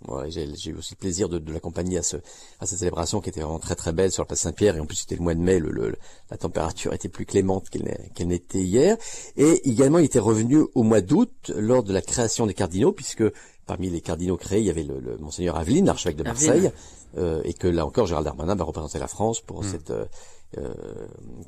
Ouais, 0.06 0.30
j'ai 0.30 0.54
j'ai 0.54 0.70
eu 0.70 0.76
aussi 0.76 0.94
le 0.94 0.98
plaisir 0.98 1.28
de, 1.28 1.38
de 1.40 1.52
l'accompagner 1.52 1.98
à, 1.98 2.02
ce, 2.04 2.16
à 2.60 2.66
cette 2.66 2.78
célébration 2.78 3.20
qui 3.20 3.30
était 3.30 3.40
vraiment 3.40 3.58
très 3.58 3.74
très 3.74 3.92
belle 3.92 4.12
sur 4.12 4.22
la 4.22 4.26
place 4.26 4.40
Saint-Pierre 4.42 4.76
et 4.76 4.80
en 4.80 4.86
plus 4.86 4.94
c'était 4.94 5.16
le 5.16 5.22
mois 5.22 5.34
de 5.34 5.40
mai, 5.40 5.58
le, 5.58 5.70
le- 5.72 5.96
la 6.30 6.36
température 6.36 6.92
était 6.94 7.08
plus 7.08 7.26
clémente 7.26 7.68
qu'elle 7.68 8.28
n'était 8.28 8.60
hier. 8.62 8.96
Et 9.36 9.68
également 9.68 9.98
il 9.98 10.04
était 10.04 10.20
revenu 10.20 10.64
au 10.76 10.84
mois 10.84 11.00
d'août 11.00 11.50
lors 11.56 11.82
de 11.82 11.92
la 11.92 12.00
création 12.00 12.46
des 12.46 12.54
cardinaux 12.54 12.92
puisque 12.92 13.24
parmi 13.66 13.90
les 13.90 14.00
cardinaux 14.00 14.36
créés 14.36 14.60
il 14.60 14.66
y 14.66 14.70
avait 14.70 14.84
le, 14.84 15.00
le 15.00 15.16
monseigneur 15.18 15.56
Aveline, 15.56 15.86
l'archevêque 15.86 16.16
de. 16.16 16.22
Marseille, 16.22 16.70
euh, 17.16 17.40
et 17.44 17.52
que 17.54 17.66
là 17.66 17.84
encore 17.84 18.06
Gérald 18.06 18.24
Darmanin 18.24 18.54
va 18.54 18.64
représenter 18.64 18.98
la 19.00 19.08
France 19.08 19.40
pour 19.40 19.64
cette 19.64 19.90
euh, 19.90 20.04
euh, 20.04 20.06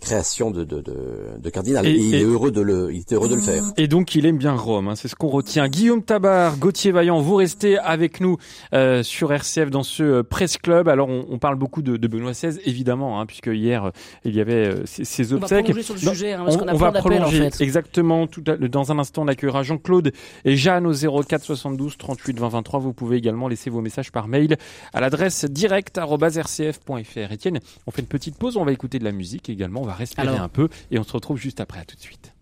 création 0.01 0.51
de, 0.51 0.65
de, 0.65 0.81
de, 0.81 0.95
de 1.39 1.51
cardinal. 1.51 1.87
Et- 1.87 1.91
Et, 1.91 1.97
il 1.99 2.15
et- 2.15 2.21
est 2.21 2.25
heureux 2.25 2.51
de 2.51 2.61
le, 2.61 2.93
il 2.93 3.01
était 3.01 3.15
heureux 3.15 3.29
de 3.29 3.35
le 3.35 3.41
faire. 3.41 3.65
Et 3.77 3.89
donc 3.89 4.15
il 4.15 4.27
aime 4.27 4.39
bien 4.39 4.53
Rome, 4.55 4.89
hein, 4.89 4.95
c'est 4.97 5.09
ce 5.09 5.15
qu'on 5.15 5.29
retient. 5.29 5.69
Guillaume 5.69 6.03
Tabar, 6.03 6.57
Gauthier 6.59 6.93
Vaillant, 6.93 7.21
vous 7.21 7.35
restez 7.37 7.79
avec 7.79 8.21
nous 8.21 8.37
euh, 8.75 9.03
sur 9.03 9.33
RCF 9.33 9.71
dans 9.71 9.83
ce 9.83 10.03
euh, 10.03 10.23
Presse 10.23 10.59
Club. 10.59 10.89
Alors 10.89 11.09
on, 11.09 11.27
on 11.31 11.39
parle 11.39 11.57
beaucoup 11.57 11.83
de, 11.83 11.97
de 11.97 12.09
Benoît 12.09 12.33
XVI, 12.33 12.59
évidemment, 12.65 13.21
hein, 13.21 13.27
puisque 13.27 13.47
hier 13.53 13.85
euh, 13.87 13.91
il 14.25 14.35
y 14.35 14.41
avait 14.41 14.67
euh, 14.69 14.85
On 14.85 15.37
va 15.37 15.37
obsèques. 15.45 15.65
prolonger 15.65 15.83
sur 15.83 15.95
le 15.95 16.01
Non, 16.05 16.11
sujet, 16.13 16.33
hein, 16.35 16.43
parce 16.45 16.57
on, 16.57 16.59
qu'on 16.61 16.69
a 16.69 16.75
on 16.75 16.79
plein 16.79 16.91
va 16.91 16.99
en 16.99 17.03
prolonger 17.03 17.51
fait. 17.51 17.65
exactement. 17.65 18.27
Tout 18.27 18.45
à- 18.47 18.57
dans 18.57 18.93
un 18.93 18.99
instant, 18.99 19.23
on 19.23 19.29
accueillera 19.29 19.63
Jean-Claude 19.63 20.13
et 20.45 20.57
Jeanne 20.57 20.87
au 20.87 20.93
04 20.93 21.43
72 21.45 21.97
38 21.97 22.39
20 22.39 22.49
23. 22.49 22.81
Vous 22.81 22.93
pouvez 22.93 23.17
également 23.17 23.49
laisser 23.49 23.71
vos 23.71 23.81
messages 23.81 24.13
par 24.13 24.29
mail 24.29 24.57
à 24.93 25.01
l'adresse 25.01 25.45
direct@rcf.fr. 25.47 27.33
Étienne, 27.33 27.61
on 27.87 27.91
fait 27.91 28.03
une 28.03 28.09
petite 28.09 28.37
pause, 28.37 28.57
on 28.57 28.65
va 28.65 28.73
écouter 28.73 28.90
de 28.99 29.05
la 29.05 29.13
musique 29.13 29.49
également, 29.49 29.83
on 29.83 29.87
va 29.87 29.95
respirer 29.95 30.29
Alors. 30.29 30.41
un 30.41 30.49
peu 30.49 30.69
et 30.91 30.99
on 30.99 31.05
se 31.05 31.13
retrouve 31.13 31.39
juste 31.39 31.61
après. 31.61 31.81
À 31.81 31.85
tout 31.85 31.97
de 31.97 32.01
suite. 32.03 32.35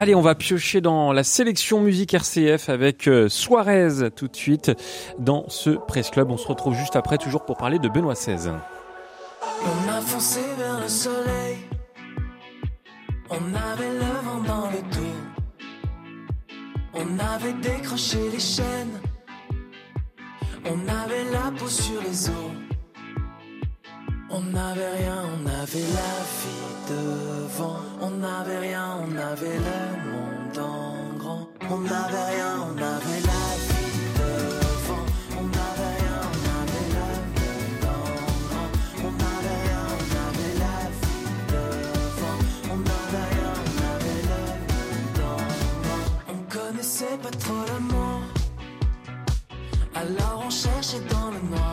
Allez, 0.00 0.14
on 0.14 0.20
va 0.20 0.34
piocher 0.34 0.80
dans 0.80 1.12
la 1.12 1.24
sélection 1.24 1.80
musique 1.80 2.12
RCF 2.12 2.68
avec 2.68 3.08
euh, 3.08 3.28
Suarez 3.28 4.10
tout 4.14 4.28
de 4.28 4.36
suite 4.36 4.72
dans 5.18 5.48
ce 5.48 5.70
Presse 5.70 6.10
Club. 6.10 6.30
On 6.30 6.36
se 6.36 6.46
retrouve 6.46 6.74
juste 6.74 6.96
après, 6.96 7.16
toujours 7.16 7.44
pour 7.46 7.56
parler 7.56 7.78
de 7.78 7.88
Benoît 7.88 8.14
XVI. 8.14 8.50
On 9.62 9.88
a 9.88 10.00
foncé 10.00 10.40
vers 10.58 10.80
le 10.80 10.88
soleil. 10.88 11.56
On 13.30 13.36
avait 13.36 13.92
le 13.92 14.24
vent 14.24 14.40
dans 14.46 14.70
le 14.70 14.82
dos. 14.94 15.14
On 16.92 17.18
avait 17.18 17.54
décroché 17.54 18.18
les 18.32 18.40
chaînes. 18.40 19.00
On 20.66 20.88
avait 20.88 21.24
la 21.32 21.50
peau 21.58 21.68
sur 21.68 22.02
les 22.02 22.28
os. 22.28 22.63
On 24.36 24.40
n'avait 24.40 24.90
rien, 24.98 25.22
on 25.32 25.46
avait 25.46 25.88
la 26.00 26.14
vie 26.40 26.66
devant. 26.90 27.78
On 28.00 28.10
n'avait 28.10 28.58
rien, 28.58 28.86
on 29.04 29.16
avait 29.16 29.58
le 29.68 29.80
monde 30.10 30.58
en 30.58 31.16
grand. 31.18 31.48
On 31.70 31.78
n'avait 31.78 32.26
rien, 32.34 32.52
on 32.66 32.76
avait 32.94 33.22
la 33.30 33.44
vie 33.66 33.94
devant. 34.18 35.06
On 35.38 35.44
n'avait 35.56 35.92
rien, 36.00 36.18
on 36.32 36.42
avait 36.60 36.88
le 36.96 37.08
monde 37.36 37.84
en 37.94 38.06
grand. 38.50 38.70
On 39.06 39.12
n'avait 39.22 39.60
rien, 39.66 39.82
on 40.00 40.08
avait 40.26 40.54
la 40.64 40.78
vie 41.00 41.30
devant. 41.54 42.38
On 42.72 42.78
n'avait 42.88 43.28
rien, 43.34 43.52
on 43.62 43.76
avait 43.94 44.22
le 44.32 44.42
monde 44.68 45.20
en 45.30 45.44
grand. 45.84 46.04
On 46.32 46.38
connaissait 46.52 47.18
pas 47.22 47.34
trop 47.38 47.62
l'amour. 47.68 48.18
Alors 49.94 50.38
on 50.44 50.50
cherchait 50.50 51.04
dans 51.08 51.30
le 51.30 51.40
noir. 51.50 51.63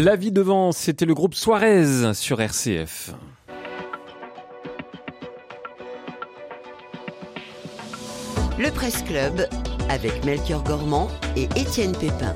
La 0.00 0.14
vie 0.14 0.30
devant, 0.30 0.70
c'était 0.70 1.06
le 1.06 1.14
groupe 1.14 1.34
Suarez 1.34 2.14
sur 2.14 2.40
RCF. 2.40 3.10
Le 8.60 8.72
Presse 8.72 9.02
Club 9.02 9.48
avec 9.90 10.24
Melchior 10.24 10.62
Gormand 10.62 11.08
et 11.36 11.48
Étienne 11.60 11.96
Pépin. 11.98 12.32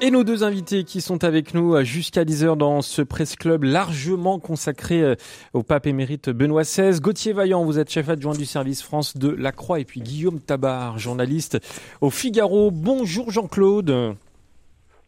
Et 0.00 0.10
nos 0.10 0.24
deux 0.24 0.42
invités 0.42 0.84
qui 0.84 1.02
sont 1.02 1.22
avec 1.22 1.52
nous 1.52 1.74
euh, 1.74 1.84
jusqu'à 1.84 2.24
10h 2.24 2.56
dans 2.56 2.80
ce 2.80 3.02
presse 3.02 3.36
club 3.36 3.64
largement 3.64 4.38
consacré 4.38 5.02
euh, 5.02 5.16
au 5.52 5.62
pape 5.62 5.86
émérite 5.86 6.30
Benoît 6.30 6.62
XVI. 6.62 6.98
Gauthier 6.98 7.34
Vaillant, 7.34 7.62
vous 7.62 7.78
êtes 7.78 7.90
chef 7.90 8.08
adjoint 8.08 8.32
du 8.32 8.46
service 8.46 8.82
France 8.82 9.18
de 9.18 9.28
la 9.28 9.52
Croix 9.52 9.80
et 9.80 9.84
puis 9.84 10.00
Guillaume 10.00 10.40
Tabar, 10.40 10.98
journaliste 10.98 11.58
au 12.00 12.08
Figaro. 12.08 12.70
Bonjour 12.70 13.30
Jean-Claude. 13.30 14.16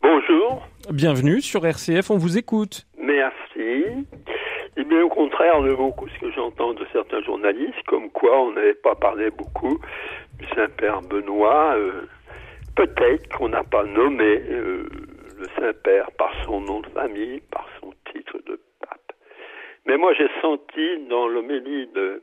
Bonjour, 0.03 0.63
Bienvenue 0.93 1.41
sur 1.41 1.67
RCF, 1.67 2.11
on 2.11 2.17
vous 2.17 2.39
écoute. 2.39 2.87
merci. 2.99 3.87
Et 4.79 4.85
bien 4.85 5.03
au 5.03 5.09
contraire 5.09 5.63
de 5.63 5.75
beaucoup 5.75 6.07
ce 6.09 6.19
que 6.21 6.31
j'entends 6.33 6.75
de 6.75 6.87
certains 6.93 7.23
journalistes, 7.23 7.83
comme 7.87 8.11
quoi 8.11 8.41
on 8.43 8.53
n'avait 8.53 8.75
pas 8.75 8.95
parlé 8.95 9.31
beaucoup 9.31 9.79
du 10.39 10.47
Saint-Père 10.55 11.01
Benoît. 11.03 11.75
euh, 11.77 12.03
Peut-être 12.77 13.27
qu'on 13.37 13.49
n'a 13.49 13.65
pas 13.65 13.85
nommé 13.85 14.39
euh, 14.51 14.85
le 15.39 15.47
Saint-Père 15.59 16.11
par 16.19 16.31
son 16.45 16.61
nom 16.61 16.81
de 16.81 16.89
famille, 16.89 17.41
par 17.51 17.67
son 17.81 17.93
titre 18.13 18.39
de 18.47 18.61
pape. 18.81 19.13
Mais 19.87 19.97
moi 19.97 20.13
j'ai 20.15 20.29
senti 20.43 21.07
dans 21.09 21.27
l'homélie 21.27 21.89
de, 21.95 22.23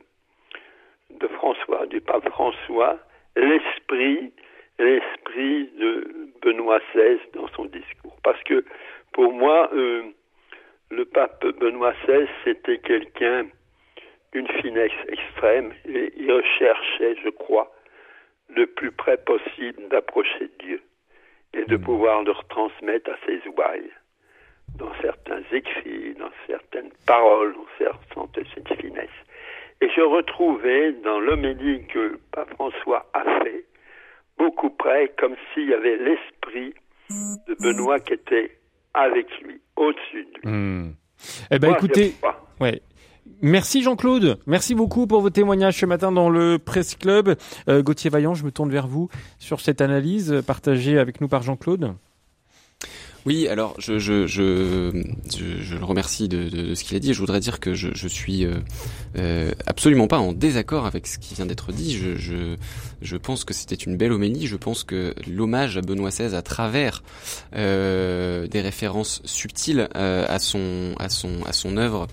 de 1.20 1.28
François, 1.30 1.88
du 1.88 2.00
pape 2.02 2.30
François, 2.30 3.00
l'esprit, 3.36 4.32
l'esprit 4.80 5.70
de 5.78 6.30
Benoît 6.42 6.80
XVI 6.94 7.20
dans 7.34 7.48
son 7.50 7.66
discours. 7.66 8.18
Parce 8.24 8.42
que 8.44 8.66
pour 9.12 9.32
moi, 9.34 9.70
euh, 9.74 10.04
le 10.90 11.06
pape 11.06 11.46
Benoît 11.60 11.94
XVI, 12.06 12.28
c'était 12.44 12.80
quelqu'un 12.80 13.48
d'une 14.32 14.48
finesse 14.48 14.92
extrême 15.08 15.74
et 15.86 16.12
il 16.18 16.32
recherchait, 16.32 17.16
je 17.24 17.30
crois, 17.30 17.72
le 18.50 18.66
plus 18.66 18.92
près 18.92 19.18
possible 19.18 19.88
d'approcher 19.90 20.50
Dieu 20.60 20.82
et 21.54 21.66
de 21.66 21.78
pouvoir 21.78 22.24
le 22.24 22.32
retransmettre 22.32 23.12
à 23.12 23.18
ses 23.26 23.42
ouailles 23.50 23.92
dans 24.78 24.92
certains 25.02 25.42
écrits, 25.52 26.16
dans 26.16 26.32
certaines 26.48 26.92
paroles, 27.06 27.56
on 27.58 28.14
sentait 28.14 28.44
cette 28.54 28.74
finesse. 28.80 29.10
Et 29.82 29.90
je 29.90 30.02
retrouvais 30.02 30.94
dans 31.04 31.20
l'homélie 31.20 31.86
que 31.88 32.20
pape 32.32 32.50
François 32.54 33.06
a 33.14 33.24
fait, 33.42 33.66
beaucoup 34.38 34.70
près, 34.70 35.14
comme 35.20 35.36
s'il 35.54 35.70
y 35.70 35.74
avait 35.74 35.98
l'esprit 35.98 36.74
de 37.10 37.56
Benoît 37.62 38.00
qui 38.00 38.14
était 38.14 38.58
avec 38.94 39.28
lui, 39.42 39.60
au-dessus 39.76 40.26
de 40.26 40.50
lui. 40.50 40.58
Hmm. 40.58 40.94
Eh 41.52 41.60
ben 41.60 41.70
Moi, 41.70 41.78
écoutez, 41.78 42.14
ouais. 42.60 42.82
Merci 43.42 43.82
Jean-Claude, 43.82 44.40
merci 44.48 44.76
beaucoup 44.76 45.08
pour 45.08 45.22
vos 45.22 45.30
témoignages 45.30 45.78
ce 45.78 45.86
matin 45.86 46.12
dans 46.12 46.30
le 46.30 46.60
Presse 46.60 46.96
Club. 46.96 47.36
Euh, 47.70 47.82
Gauthier 47.82 48.10
Vaillant, 48.10 48.34
je 48.34 48.44
me 48.44 48.52
tourne 48.52 48.70
vers 48.70 48.88
vous 48.88 49.10
sur 49.40 49.62
cette 49.62 49.80
analyse 49.80 50.44
partagée 50.46 50.98
avec 50.98 51.22
nous 51.22 51.30
par 51.30 51.42
Jean-Claude. 51.42 51.94
Oui, 53.26 53.48
alors 53.48 53.76
je, 53.80 54.00
je, 54.00 54.28
je, 54.28 54.92
je, 55.32 55.76
le 55.78 55.86
remercie 55.86 56.28
de, 56.28 56.50
de, 56.50 56.76
ce 56.76 56.84
qu'il 56.84 56.98
a 56.98 57.00
dit. 57.00 57.14
Je 57.14 57.20
voudrais 57.20 57.40
dire 57.40 57.62
que 57.62 57.74
je, 57.74 57.90
je 57.94 58.08
suis 58.08 58.46
euh, 58.46 58.56
euh, 59.18 59.52
absolument 59.66 60.08
pas 60.08 60.20
en 60.20 60.34
désaccord 60.34 60.86
avec 60.86 61.08
ce 61.08 61.20
qui 61.20 61.34
vient 61.34 61.46
d'être 61.46 61.72
dit. 61.72 61.98
Je, 61.98 62.18
je, 62.18 62.56
je 63.02 63.18
pense 63.18 63.46
que 63.46 63.54
c'était 63.54 63.76
une 63.76 63.96
belle 63.96 64.12
homélie. 64.12 64.46
Je 64.46 64.58
pense 64.58 64.84
que 64.84 65.16
l'hommage 65.26 65.78
à 65.78 65.82
Benoît 65.82 66.10
XVI 66.10 66.36
à 66.36 66.42
travers 66.42 67.02
euh, 67.56 68.46
des 68.48 68.60
références 68.60 69.22
subtiles 69.24 69.88
à 69.94 70.40
son 70.40 70.94
à 71.00 71.08
son 71.10 71.44
à 71.46 71.54
son 71.54 71.78
œuvre 71.78 72.08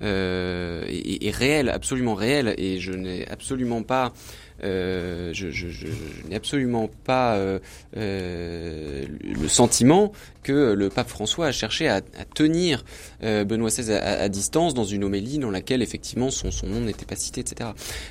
est, 0.00 1.30
réel, 1.30 1.68
absolument 1.68 2.14
réel. 2.14 2.54
Et 2.58 2.80
je 2.80 2.92
n'ai 2.92 3.28
absolument 3.28 3.84
pas 3.84 4.12
je, 4.62 5.50
je, 5.50 5.86
n'ai 6.28 6.36
absolument 6.36 6.88
pas 7.04 7.36
euh, 7.36 7.58
euh, 7.96 9.04
le 9.22 9.48
sentiment 9.48 10.12
que 10.42 10.72
le 10.72 10.88
pape 10.88 11.08
François 11.08 11.46
a 11.46 11.52
cherché 11.52 11.88
à, 11.88 12.00
tenir 12.34 12.84
euh, 13.22 13.44
Benoît 13.44 13.68
XVI 13.68 13.92
à, 13.94 14.28
distance 14.28 14.74
dans 14.74 14.84
une 14.84 15.04
homélie 15.04 15.38
dans 15.38 15.50
laquelle 15.50 15.82
effectivement 15.82 16.30
son, 16.30 16.50
nom 16.66 16.80
n'était 16.80 17.04
pas 17.04 17.16
cité, 17.16 17.40
etc. 17.40 17.70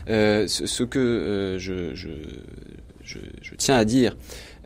Euh, 0.10 0.47
ce, 0.47 0.84
que 0.84 0.99
euh, 0.99 1.58
je, 1.60 2.39
tiens 3.58 3.77
à 3.77 3.86
dire, 3.86 4.17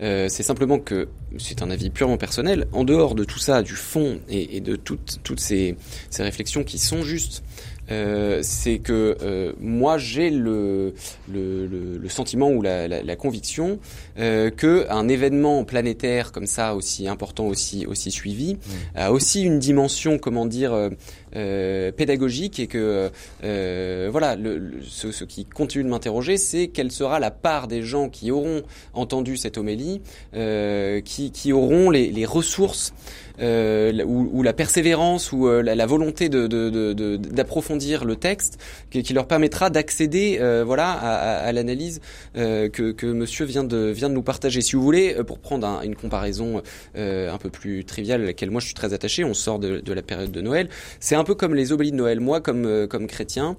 euh, 0.01 0.27
c'est 0.29 0.43
simplement 0.43 0.79
que 0.79 1.09
c'est 1.37 1.61
un 1.61 1.69
avis 1.69 1.89
purement 1.91 2.17
personnel. 2.17 2.67
En 2.71 2.83
dehors 2.83 3.13
de 3.13 3.23
tout 3.23 3.39
ça, 3.39 3.61
du 3.61 3.75
fond 3.75 4.19
et, 4.29 4.61
de 4.61 4.75
toutes, 4.75 5.39
ces 5.39 5.75
réflexions 6.17 6.63
qui 6.63 6.79
sont 6.79 7.03
justes 7.03 7.43
euh, 7.91 8.39
c'est 8.43 8.79
que 8.79 9.17
euh, 9.21 9.53
moi 9.59 9.97
j'ai 9.97 10.29
le, 10.29 10.93
le, 11.31 11.65
le, 11.67 11.97
le 11.97 12.09
sentiment 12.09 12.49
ou 12.51 12.61
la, 12.61 12.87
la, 12.87 13.01
la 13.03 13.15
conviction 13.15 13.79
euh, 14.19 14.49
que 14.49 14.85
un 14.89 15.07
événement 15.07 15.63
planétaire 15.63 16.31
comme 16.31 16.45
ça 16.47 16.75
aussi 16.75 17.07
important 17.07 17.47
aussi 17.47 17.85
aussi 17.85 18.11
suivi 18.11 18.57
a 18.95 19.11
aussi 19.11 19.41
une 19.43 19.59
dimension 19.59 20.17
comment 20.17 20.45
dire 20.45 20.73
euh, 20.73 20.89
euh, 21.35 21.91
pédagogique 21.91 22.59
et 22.59 22.67
que 22.67 23.09
euh, 23.43 24.09
voilà 24.11 24.35
le, 24.35 24.57
le- 24.57 24.81
ce, 24.83 25.11
ce 25.11 25.23
qui 25.23 25.45
continue 25.45 25.83
de 25.83 25.89
m'interroger 25.89 26.37
c'est 26.37 26.67
quelle 26.67 26.91
sera 26.91 27.19
la 27.19 27.31
part 27.31 27.67
des 27.67 27.81
gens 27.81 28.09
qui 28.09 28.31
auront 28.31 28.63
entendu 28.93 29.37
cette 29.37 29.57
homélie 29.57 30.01
euh, 30.35 31.01
qui, 31.01 31.31
qui 31.31 31.53
auront 31.53 31.89
les, 31.89 32.11
les 32.11 32.25
ressources 32.25 32.93
euh, 33.41 34.03
ou, 34.05 34.29
ou 34.33 34.43
la 34.43 34.53
persévérance 34.53 35.31
ou 35.31 35.47
euh, 35.47 35.61
la, 35.61 35.75
la 35.75 35.85
volonté 35.85 36.29
de, 36.29 36.47
de, 36.47 36.69
de- 36.69 36.93
de- 36.93 37.15
d'approfondir 37.17 38.05
le 38.05 38.15
texte 38.15 38.57
qui, 38.91 39.03
qui 39.03 39.13
leur 39.13 39.27
permettra 39.27 39.69
d'accéder 39.69 40.37
euh, 40.39 40.63
voilà 40.65 40.91
à, 40.91 41.15
à- 41.15 41.37
à 41.47 41.51
l'analyse 41.51 42.01
euh, 42.37 42.69
que, 42.69 42.91
que 42.91 43.05
Monsieur 43.07 43.45
vient 43.45 43.63
de 43.63 43.77
vient 43.91 44.09
de 44.09 44.13
nous 44.13 44.21
partager. 44.23 44.61
Si 44.61 44.75
vous 44.75 44.81
voulez, 44.83 45.15
pour 45.25 45.39
prendre 45.39 45.65
un- 45.67 45.81
une 45.81 45.95
comparaison 45.95 46.61
un 46.95 47.37
peu 47.37 47.49
plus 47.49 47.85
triviale 47.85 48.21
à 48.21 48.25
laquelle 48.25 48.51
moi 48.51 48.59
je 48.61 48.65
suis 48.65 48.75
très 48.75 48.93
attaché, 48.93 49.23
on 49.23 49.33
sort 49.33 49.59
de, 49.59 49.81
la 49.93 50.01
période 50.01 50.31
de 50.31 50.41
Noël. 50.41 50.69
C'est 50.99 51.15
un 51.15 51.23
peu 51.23 51.35
comme 51.35 51.55
les 51.55 51.71
obélis 51.71 51.91
de 51.91 51.95
Noël. 51.97 52.19
Moi, 52.19 52.41
comme 52.41 52.87
comme 52.87 53.07
chrétien, 53.07 53.55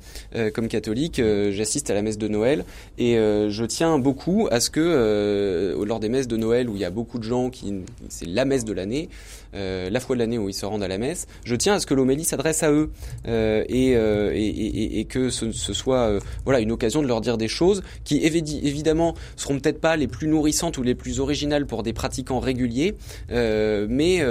comme 0.54 0.68
catholique, 0.68 1.20
j'assiste 1.50 1.90
à 1.90 1.94
la 1.94 2.02
messe 2.02 2.18
de 2.18 2.28
Noël 2.28 2.64
et 2.98 3.14
je 3.16 3.64
tiens 3.64 3.98
beaucoup 3.98 4.48
à 4.50 4.60
ce 4.60 4.70
que 4.70 5.74
lors 5.84 6.00
des 6.00 6.08
messes 6.08 6.28
de 6.28 6.36
Noël 6.36 6.68
où 6.68 6.74
il 6.76 6.80
y 6.80 6.84
a 6.84 6.90
beaucoup 6.90 7.18
de 7.18 7.24
gens 7.24 7.50
qui 7.50 7.74
c'est 8.08 8.26
la 8.26 8.44
messe 8.44 8.64
de 8.64 8.72
l'année 8.72 9.08
euh, 9.54 9.90
la 9.90 10.00
fois 10.00 10.16
de 10.16 10.20
l'année 10.20 10.38
où 10.38 10.48
ils 10.48 10.54
se 10.54 10.66
rendent 10.66 10.82
à 10.82 10.88
la 10.88 10.98
messe, 10.98 11.26
je 11.44 11.54
tiens 11.56 11.74
à 11.74 11.80
ce 11.80 11.86
que 11.86 11.94
l'homélie 11.94 12.24
s'adresse 12.24 12.62
à 12.62 12.70
eux 12.70 12.90
euh, 13.26 13.64
et, 13.68 13.96
euh, 13.96 14.32
et, 14.34 15.04
que 15.08 15.30
ce, 15.30 15.50
soit 15.52 16.18
voilà 16.44 16.60
une 16.60 16.72
occasion 16.72 17.02
de 17.02 17.08
leur 17.08 17.20
dire 17.20 17.36
des 17.36 17.48
choses 17.48 17.82
qui 18.04 18.18
évi- 18.20 18.60
évidemment 18.64 19.14
seront 19.36 19.58
peut-être 19.58 19.80
pas 19.80 19.96
les 19.96 20.06
plus 20.06 20.28
nourrissantes 20.28 20.78
ou 20.78 20.82
les 20.82 20.94
plus 20.94 21.20
originales 21.20 21.66
pour 21.66 21.82
des 21.82 21.92
pratiquants 21.92 22.40
réguliers, 22.40 22.94
mais 23.30 24.22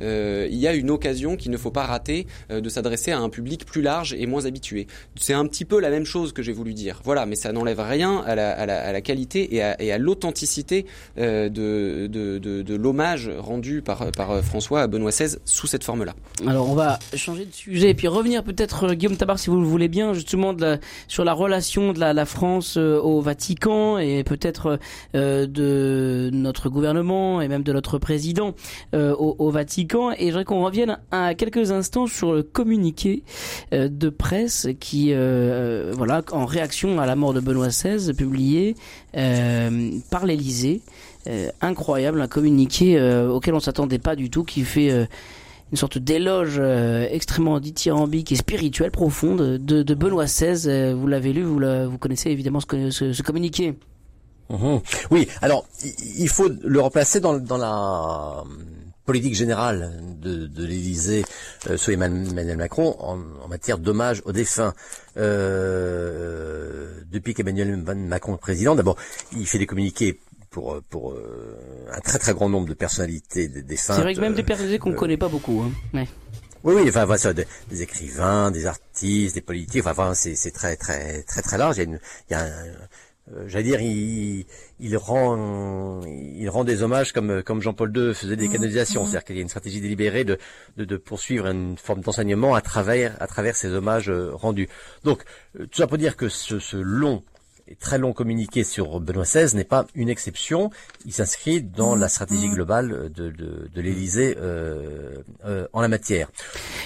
il 0.00 0.56
y 0.56 0.66
a 0.66 0.74
une 0.74 0.90
occasion 0.90 1.36
qu'il 1.36 1.50
ne 1.50 1.56
faut 1.56 1.70
pas 1.70 1.84
rater 1.84 2.26
de 2.50 2.68
s'adresser 2.68 3.12
à 3.12 3.18
un 3.18 3.28
public 3.28 3.64
plus 3.64 3.82
large 3.82 4.14
et 4.14 4.26
moins 4.26 4.46
habitué. 4.46 4.86
C'est 5.18 5.32
un 5.32 5.46
petit 5.46 5.64
peu 5.64 5.80
la 5.80 5.90
même 5.90 6.04
chose 6.04 6.32
que 6.32 6.42
j'ai 6.42 6.52
voulu 6.52 6.74
dire. 6.74 7.00
Voilà, 7.04 7.26
mais 7.26 7.36
ça 7.36 7.52
n'enlève 7.52 7.80
rien 7.80 8.18
à 8.26 8.34
la, 8.34 9.00
qualité 9.00 9.54
et 9.54 9.92
à, 9.92 9.98
l'authenticité 9.98 10.86
de, 11.16 12.76
l'hommage 12.76 13.30
rendu 13.38 13.82
par, 13.82 14.02
euh, 14.02 14.42
François 14.66 14.82
à 14.82 14.86
Benoît 14.88 15.12
XVI 15.12 15.36
sous 15.44 15.68
cette 15.68 15.84
forme-là. 15.84 16.14
Alors 16.44 16.68
on 16.68 16.74
va 16.74 16.98
changer 17.14 17.44
de 17.44 17.52
sujet 17.52 17.90
et 17.90 17.94
puis 17.94 18.08
revenir 18.08 18.42
peut-être 18.42 18.84
euh, 18.84 18.94
Guillaume 18.94 19.16
Tabar 19.16 19.38
si 19.38 19.48
vous 19.48 19.60
le 19.60 19.66
voulez 19.66 19.86
bien 19.86 20.12
justement 20.12 20.56
sur 21.06 21.24
la 21.24 21.32
relation 21.34 21.92
de 21.92 22.00
la, 22.00 22.26
France 22.26 22.76
euh, 22.76 22.98
au 22.98 23.20
Vatican 23.20 23.98
et 23.98 24.24
peut-être 24.24 24.80
euh, 25.14 25.46
de 25.46 26.30
notre 26.32 26.68
gouvernement 26.68 27.40
et 27.40 27.46
même 27.46 27.62
de 27.62 27.72
notre 27.72 27.98
président 27.98 28.54
au, 28.92 29.36
au 29.38 29.50
Vatican 29.50 30.10
et 30.10 30.26
je 30.26 30.26
voudrais 30.30 30.44
qu'on 30.44 30.64
revienne 30.64 30.98
à 31.12 31.34
quelques 31.34 31.70
instants 31.70 32.08
sur 32.08 32.32
le 32.32 32.42
communiqué 32.42 33.22
de 33.72 34.08
presse 34.08 34.66
qui 34.80 35.12
voilà 35.12 36.22
en 36.32 36.44
réaction 36.44 36.98
à 36.98 37.06
la 37.06 37.14
mort 37.14 37.34
de 37.34 37.40
Benoît 37.40 37.68
XVI 37.68 38.12
publié 38.14 38.74
par 39.12 40.26
l'Élysée 40.26 40.82
incroyable, 41.60 42.20
un 42.20 42.28
communiqué 42.28 42.98
euh, 42.98 43.28
auquel 43.28 43.54
on 43.54 43.60
s'attendait 43.60 43.98
pas 43.98 44.16
du 44.16 44.30
tout, 44.30 44.44
qui 44.44 44.64
fait 44.64 44.90
euh, 44.90 45.06
une 45.72 45.76
sorte 45.76 45.98
d'éloge 45.98 46.56
euh, 46.58 47.08
extrêmement 47.10 47.58
dithyrambique 47.58 48.30
et 48.32 48.36
spirituelle 48.36 48.90
profonde 48.90 49.58
de, 49.58 49.94
Benoît 49.94 50.26
XVI. 50.26 50.68
Euh, 50.68 50.94
vous 50.94 51.06
l'avez 51.06 51.32
lu, 51.32 51.42
vous, 51.42 51.98
connaissez 51.98 52.30
évidemment 52.30 52.60
ce, 52.60 53.22
communiqué. 53.22 53.74
Mhm. 54.48 54.80
Oui, 55.10 55.26
alors 55.42 55.66
il 56.16 56.28
faut 56.28 56.48
le 56.48 56.80
replacer 56.80 57.18
dans, 57.18 57.32
la 57.32 58.44
euh, 58.46 58.48
politique 59.04 59.34
générale 59.34 59.92
de, 60.20 60.46
de 60.46 60.64
l'Élysée 60.64 61.24
euh, 61.68 61.76
sous 61.76 61.90
Emmanuel 61.90 62.56
Macron 62.56 62.94
en, 63.00 63.48
matière 63.48 63.78
d'hommage 63.78 64.22
aux 64.24 64.32
défunts. 64.32 64.72
Euh, 65.16 66.92
depuis 67.10 67.34
qu'Emmanuel 67.34 67.76
Macron 67.76 68.34
est 68.36 68.40
président, 68.40 68.76
d'abord, 68.76 68.96
il 69.32 69.46
fait 69.48 69.58
des 69.58 69.66
communiqués 69.66 70.20
pour, 70.56 70.80
pour 70.88 71.12
euh, 71.12 71.54
un 71.92 72.00
très 72.00 72.18
très 72.18 72.32
grand 72.32 72.48
nombre 72.48 72.66
de 72.66 72.72
personnalités 72.72 73.46
des 73.46 73.60
défuntes. 73.60 73.96
C'est 73.96 74.02
vrai 74.02 74.14
que 74.14 74.20
même 74.20 74.32
des 74.32 74.40
euh, 74.40 74.46
personnalités 74.46 74.78
qu'on 74.78 74.92
euh, 74.92 74.94
connaît 74.94 75.18
pas 75.18 75.28
beaucoup. 75.28 75.60
Hein. 75.62 75.70
Ouais. 75.92 76.08
oui, 76.64 76.72
oui, 76.78 76.88
enfin, 76.88 77.04
voilà, 77.04 77.34
des, 77.34 77.46
des 77.68 77.82
écrivains, 77.82 78.50
des 78.50 78.64
artistes, 78.64 79.34
des 79.34 79.42
politiques, 79.42 79.82
enfin, 79.82 79.90
enfin, 79.90 80.14
c'est, 80.14 80.34
c'est 80.34 80.52
très, 80.52 80.76
très, 80.76 81.22
très, 81.24 81.42
très 81.42 81.58
large. 81.58 81.76
Il 81.76 81.80
y 81.80 81.82
a, 81.82 81.84
une, 81.84 82.00
il 82.30 82.32
y 82.32 82.36
a 82.36 82.44
un, 82.44 82.64
euh, 83.32 83.44
j'allais 83.48 83.64
dire, 83.64 83.80
il, 83.82 84.46
il 84.80 84.96
rend, 84.96 86.00
il 86.06 86.48
rend 86.48 86.64
des 86.64 86.82
hommages 86.82 87.12
comme, 87.12 87.42
comme 87.42 87.60
Jean-Paul 87.60 87.92
II 87.94 88.14
faisait 88.14 88.36
des 88.36 88.48
canonisations. 88.48 89.04
C'est-à-dire 89.04 89.24
qu'il 89.24 89.36
y 89.36 89.40
a 89.40 89.42
une 89.42 89.50
stratégie 89.50 89.82
délibérée 89.82 90.24
de, 90.24 90.38
de, 90.78 90.86
de 90.86 90.96
poursuivre 90.96 91.46
une 91.48 91.76
forme 91.76 92.00
d'enseignement 92.00 92.54
à 92.54 92.62
travers, 92.62 93.14
à 93.20 93.26
travers 93.26 93.56
ces 93.56 93.74
hommages 93.74 94.08
euh, 94.08 94.30
rendus. 94.32 94.68
Donc, 95.04 95.22
euh, 95.60 95.66
tout 95.66 95.76
ça 95.78 95.86
pour 95.86 95.98
dire 95.98 96.16
que 96.16 96.30
ce, 96.30 96.58
ce 96.60 96.78
long 96.78 97.22
très 97.80 97.98
long 97.98 98.12
communiqué 98.12 98.64
sur 98.64 99.00
Benoît 99.00 99.24
XVI 99.24 99.56
n'est 99.56 99.64
pas 99.64 99.86
une 99.94 100.08
exception. 100.08 100.70
Il 101.04 101.12
s'inscrit 101.12 101.62
dans 101.62 101.94
la 101.94 102.08
stratégie 102.08 102.48
globale 102.48 103.10
de, 103.14 103.30
de, 103.30 103.68
de 103.74 103.80
l'Élysée 103.80 104.36
euh, 104.38 105.16
euh, 105.44 105.66
en 105.72 105.80
la 105.80 105.88
matière. 105.88 106.28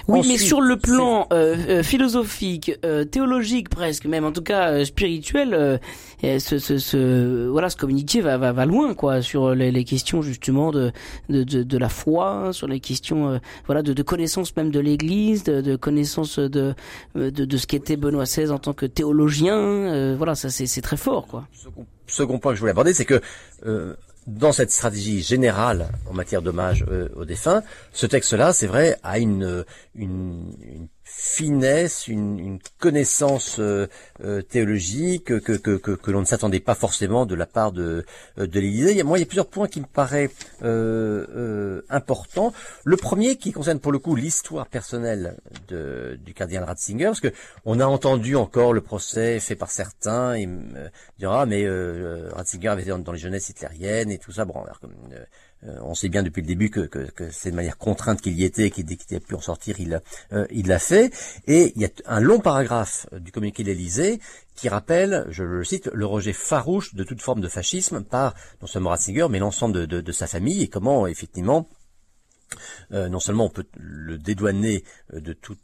Oui, 0.08 0.22
mais 0.26 0.38
sur 0.38 0.60
le 0.60 0.76
plan 0.76 1.26
euh, 1.32 1.56
euh, 1.68 1.82
philosophique, 1.82 2.72
euh, 2.84 3.04
théologique 3.04 3.68
presque, 3.68 4.06
même 4.06 4.24
en 4.24 4.32
tout 4.32 4.42
cas 4.42 4.70
euh, 4.70 4.84
spirituel, 4.84 5.80
euh, 6.24 6.38
ce, 6.38 6.58
ce, 6.58 6.78
ce, 6.78 7.46
voilà, 7.48 7.70
ce 7.70 7.76
communiqué 7.76 8.20
va, 8.20 8.36
va, 8.38 8.52
va 8.52 8.66
loin, 8.66 8.94
quoi, 8.94 9.22
sur 9.22 9.54
les, 9.54 9.70
les 9.72 9.84
questions 9.84 10.22
justement 10.22 10.70
de, 10.70 10.92
de, 11.28 11.44
de, 11.44 11.62
de 11.62 11.78
la 11.78 11.88
foi, 11.88 12.50
sur 12.52 12.66
les 12.68 12.80
questions, 12.80 13.28
euh, 13.30 13.38
voilà, 13.66 13.82
de, 13.82 13.92
de 13.92 14.02
connaissance 14.02 14.56
même 14.56 14.70
de 14.70 14.80
l'Église, 14.80 15.44
de, 15.44 15.60
de 15.60 15.76
connaissance 15.76 16.38
de, 16.38 16.74
de, 17.14 17.30
de 17.30 17.56
ce 17.56 17.66
qu'était 17.66 17.96
Benoît 17.96 18.24
XVI 18.24 18.50
en 18.50 18.58
tant 18.58 18.72
que 18.72 18.86
théologien. 18.86 19.56
euh, 19.56 20.14
voilà, 20.16 20.34
ça 20.34 20.50
c'est 20.50 20.80
très 20.82 20.96
fort, 20.96 21.26
quoi. 21.26 21.46
second, 21.52 21.86
second 22.06 22.38
point 22.38 22.52
que 22.52 22.56
je 22.56 22.60
voulais 22.60 22.72
aborder, 22.72 22.92
c'est 22.92 23.04
que 23.04 23.20
euh, 23.66 23.94
dans 24.26 24.52
cette 24.52 24.70
stratégie 24.70 25.22
générale 25.22 25.88
en 26.08 26.12
matière 26.12 26.42
d'hommage 26.42 26.84
euh, 26.90 27.08
aux 27.16 27.24
défunts, 27.24 27.62
ce 27.92 28.06
texte-là, 28.06 28.52
c'est 28.52 28.66
vrai, 28.66 28.96
a 29.02 29.18
une, 29.18 29.64
une, 29.94 30.52
une 30.62 30.88
finesse, 31.12 32.08
une, 32.08 32.38
une 32.38 32.58
connaissance 32.78 33.58
euh, 33.58 33.88
euh, 34.24 34.42
théologique 34.42 35.24
que, 35.24 35.56
que, 35.56 35.76
que, 35.76 35.90
que 35.90 36.10
l'on 36.10 36.20
ne 36.20 36.24
s'attendait 36.24 36.60
pas 36.60 36.74
forcément 36.74 37.26
de 37.26 37.34
la 37.34 37.46
part 37.46 37.72
de, 37.72 38.04
euh, 38.38 38.46
de 38.46 38.60
l'Élysée. 38.60 39.02
Moi, 39.02 39.18
il 39.18 39.20
y 39.20 39.24
a 39.24 39.26
plusieurs 39.26 39.48
points 39.48 39.68
qui 39.68 39.80
me 39.80 39.86
paraissent 39.86 40.30
euh, 40.62 41.26
euh, 41.34 41.84
importants. 41.90 42.52
Le 42.84 42.96
premier 42.96 43.36
qui 43.36 43.52
concerne 43.52 43.80
pour 43.80 43.92
le 43.92 43.98
coup 43.98 44.14
l'histoire 44.14 44.66
personnelle 44.66 45.36
de, 45.68 46.18
du 46.24 46.32
cardinal 46.32 46.64
Ratzinger, 46.64 47.06
parce 47.06 47.20
que 47.20 47.32
on 47.64 47.80
a 47.80 47.86
entendu 47.86 48.36
encore 48.36 48.72
le 48.72 48.80
procès 48.80 49.40
fait 49.40 49.56
par 49.56 49.70
certains, 49.70 50.34
et 50.34 50.46
me 50.46 50.90
dira, 51.18 51.44
mais 51.46 51.64
euh, 51.64 52.28
Ratzinger 52.32 52.68
avait 52.68 52.82
été 52.82 52.90
dans, 52.90 53.12
les 53.12 53.18
jeunesses 53.18 53.48
hitlériennes 53.48 54.10
et 54.10 54.18
tout 54.18 54.32
ça. 54.32 54.44
Bon, 54.44 54.62
alors, 54.62 54.78
euh, 54.84 54.88
euh, 55.12 55.24
on 55.62 55.94
sait 55.94 56.08
bien 56.08 56.22
depuis 56.22 56.40
le 56.40 56.46
début 56.46 56.70
que, 56.70 56.80
que, 56.80 57.30
c'est 57.30 57.50
de 57.50 57.56
manière 57.56 57.78
contrainte 57.78 58.20
qu'il 58.20 58.38
y 58.38 58.44
était, 58.44 58.70
qu'il 58.70 58.86
qu'il 58.86 59.16
a 59.16 59.20
pu 59.20 59.34
en 59.34 59.40
sortir, 59.40 59.78
il 59.78 60.00
euh, 60.32 60.46
il 60.50 60.68
l'a 60.68 60.78
fait. 60.78 61.12
Et 61.46 61.72
il 61.76 61.82
y 61.82 61.84
a 61.84 61.90
un 62.06 62.20
long 62.20 62.40
paragraphe 62.40 63.06
euh, 63.12 63.18
du 63.18 63.32
communiqué 63.32 63.62
de 63.62 63.68
l'Élysée 63.68 64.20
qui 64.54 64.68
rappelle, 64.68 65.26
je 65.30 65.42
le 65.42 65.64
cite, 65.64 65.90
le 65.92 66.06
rejet 66.06 66.32
farouche 66.32 66.94
de 66.94 67.04
toute 67.04 67.22
forme 67.22 67.40
de 67.40 67.48
fascisme 67.48 68.02
par 68.02 68.34
non 68.60 68.66
seulement 68.66 68.90
Ratzinger, 68.90 69.26
mais 69.30 69.38
l'ensemble 69.38 69.86
de 69.86 70.12
sa 70.12 70.26
famille, 70.26 70.62
et 70.62 70.68
comment 70.68 71.06
effectivement 71.06 71.66
euh, 72.92 73.08
non 73.08 73.20
seulement 73.20 73.46
on 73.46 73.50
peut 73.50 73.66
le 73.78 74.18
dédouaner 74.18 74.84
euh, 75.14 75.20
de 75.20 75.32
tout, 75.32 75.56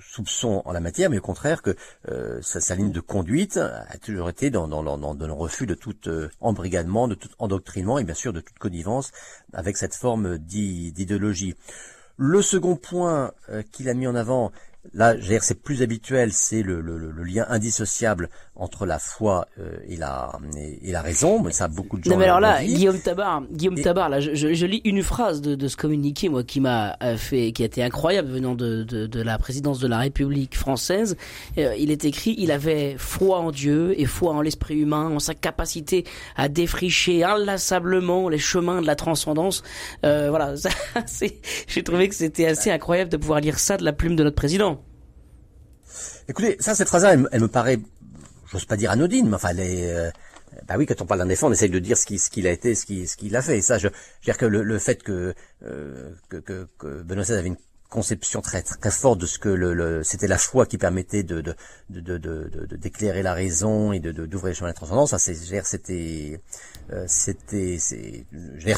soupçon 0.00 0.62
en 0.64 0.72
la 0.72 0.80
matière, 0.80 1.10
mais 1.10 1.18
au 1.18 1.22
contraire 1.22 1.62
que 1.62 1.76
euh, 2.08 2.40
sa, 2.42 2.74
ligne 2.74 2.92
de 2.92 3.00
conduite 3.00 3.56
a 3.56 3.96
toujours 3.98 4.28
été 4.28 4.50
dans, 4.50 4.66
le 4.66 5.32
refus 5.32 5.66
de 5.66 5.74
tout 5.74 5.94
embrigadement, 6.40 7.08
de 7.08 7.14
tout 7.14 7.28
endoctrinement 7.38 7.98
et 7.98 8.04
bien 8.04 8.14
sûr 8.14 8.32
de 8.32 8.40
toute 8.40 8.58
connivence 8.58 9.12
avec 9.52 9.76
cette 9.76 9.94
forme 9.94 10.38
d'i- 10.38 10.92
d'idéologie. 10.92 11.54
Le 12.16 12.42
second 12.42 12.76
point 12.76 13.32
qu'il 13.72 13.88
a 13.88 13.94
mis 13.94 14.06
en 14.06 14.14
avant, 14.14 14.52
là, 14.92 15.14
c'est 15.40 15.62
plus 15.62 15.82
habituel, 15.82 16.32
c'est 16.32 16.62
le, 16.62 16.80
le, 16.80 16.98
le- 16.98 17.24
lien 17.24 17.46
indissociable 17.48 18.28
entre 18.54 18.84
la 18.86 18.98
foi 18.98 19.48
euh, 19.58 19.76
et, 19.88 19.96
la, 19.96 20.30
et, 20.56 20.88
et 20.90 20.92
la 20.92 21.00
raison. 21.02 21.42
Mais 21.42 21.52
ça, 21.52 21.68
beaucoup 21.68 21.98
de 21.98 22.04
gens 22.04 22.10
Non 22.10 22.16
mais 22.18 22.24
alors 22.26 22.40
là, 22.40 22.62
dit. 22.62 22.74
Guillaume 22.74 23.00
Tabar, 23.00 23.42
Guillaume 23.50 23.78
Et- 23.78 23.82
Tabar, 23.82 24.08
là, 24.10 24.20
je, 24.20 24.34
je, 24.34 24.52
je 24.54 24.66
lis 24.66 24.82
une 24.84 25.02
phrase 25.02 25.40
de, 25.40 25.54
de 25.54 25.68
ce 25.68 25.76
communiqué, 25.76 26.28
moi, 26.28 26.44
qui 26.44 26.60
m'a 26.60 26.96
euh, 27.02 27.16
fait, 27.16 27.52
qui 27.52 27.62
a 27.62 27.66
été 27.66 27.82
incroyable 27.82 28.28
venant 28.28 28.54
de, 28.54 28.82
de, 28.84 29.06
de 29.06 29.22
la 29.22 29.38
présidence 29.38 29.80
de 29.80 29.88
la 29.88 29.98
République 29.98 30.56
française. 30.56 31.16
Euh, 31.58 31.74
il 31.78 31.90
est 31.90 32.04
écrit, 32.04 32.34
il 32.38 32.52
avait 32.52 32.96
foi 32.98 33.38
en 33.38 33.50
Dieu 33.50 33.98
et 33.98 34.04
foi 34.06 34.32
en 34.34 34.40
l'esprit 34.42 34.78
humain, 34.78 35.08
en 35.08 35.18
sa 35.18 35.34
capacité 35.34 36.04
à 36.36 36.48
défricher 36.48 37.24
inlassablement 37.24 38.28
les 38.28 38.38
chemins 38.38 38.82
de 38.82 38.86
la 38.86 38.96
transcendance. 38.96 39.62
Euh, 40.04 40.28
voilà, 40.30 40.54
j'ai 41.66 41.82
trouvé 41.82 42.08
que 42.08 42.14
c'était 42.14 42.46
assez 42.46 42.70
incroyable 42.70 43.10
de 43.10 43.16
pouvoir 43.16 43.40
lire 43.40 43.58
ça 43.58 43.76
de 43.76 43.84
la 43.84 43.92
plume 43.92 44.16
de 44.16 44.22
notre 44.24 44.36
président. 44.36 44.73
Écoutez, 46.28 46.56
ça, 46.60 46.74
cette 46.74 46.88
phrase-là, 46.88 47.12
elle, 47.32 47.40
me- 47.40 47.48
paraît, 47.48 47.78
j'ose 48.50 48.64
pas 48.64 48.76
dire 48.76 48.90
anodine, 48.90 49.28
mais 49.28 49.34
enfin, 49.36 49.48
elle 49.50 49.60
est, 49.60 49.90
euh, 49.94 50.10
bah 50.66 50.74
oui, 50.78 50.86
quand 50.86 51.00
on 51.02 51.06
parle 51.06 51.20
d'un 51.20 51.26
défunt, 51.26 51.48
on 51.48 51.52
essaye 51.52 51.70
de 51.70 51.78
dire 51.78 51.96
ce 51.98 52.06
qu'il 52.06 52.46
a 52.46 52.50
été, 52.50 52.74
ce 52.74 52.86
qu'il 52.86 53.36
a 53.36 53.42
fait. 53.42 53.58
Et 53.58 53.62
ça, 53.62 53.76
je, 53.78 53.88
je 53.88 53.92
veux 53.92 54.24
dire 54.24 54.38
que 54.38 54.46
le, 54.46 54.62
le 54.62 54.78
fait 54.78 55.02
que, 55.02 55.34
euh, 55.64 56.12
que, 56.28 56.36
que, 56.36 56.68
que 56.78 57.02
Benoît 57.02 57.24
XVI 57.24 57.34
avait 57.34 57.48
une 57.48 57.56
conception 57.90 58.40
très 58.40 58.60
très 58.62 58.90
forte 58.90 59.20
de 59.20 59.26
ce 59.26 59.38
que 59.38 59.48
le, 59.48 59.72
le- 59.72 60.02
c'était 60.02 60.26
la 60.26 60.38
foi 60.38 60.66
qui 60.66 60.78
permettait 60.78 61.22
de 61.22 61.40
de 61.40 61.54
de 61.90 62.00
de- 62.18 62.76
d'éclairer 62.76 63.22
la 63.22 63.34
raison 63.34 63.92
et 63.92 64.00
de 64.00 64.10
d'ouvrir 64.10 64.48
les 64.48 64.54
chemins 64.54 64.66
de 64.68 64.70
la 64.70 64.74
transcendance. 64.74 65.10
Ça, 65.10 65.18
c'est 65.18 65.34
c'était 65.34 66.40
euh, 66.90 67.04
c'était 67.06 67.76
c'est 67.78 68.26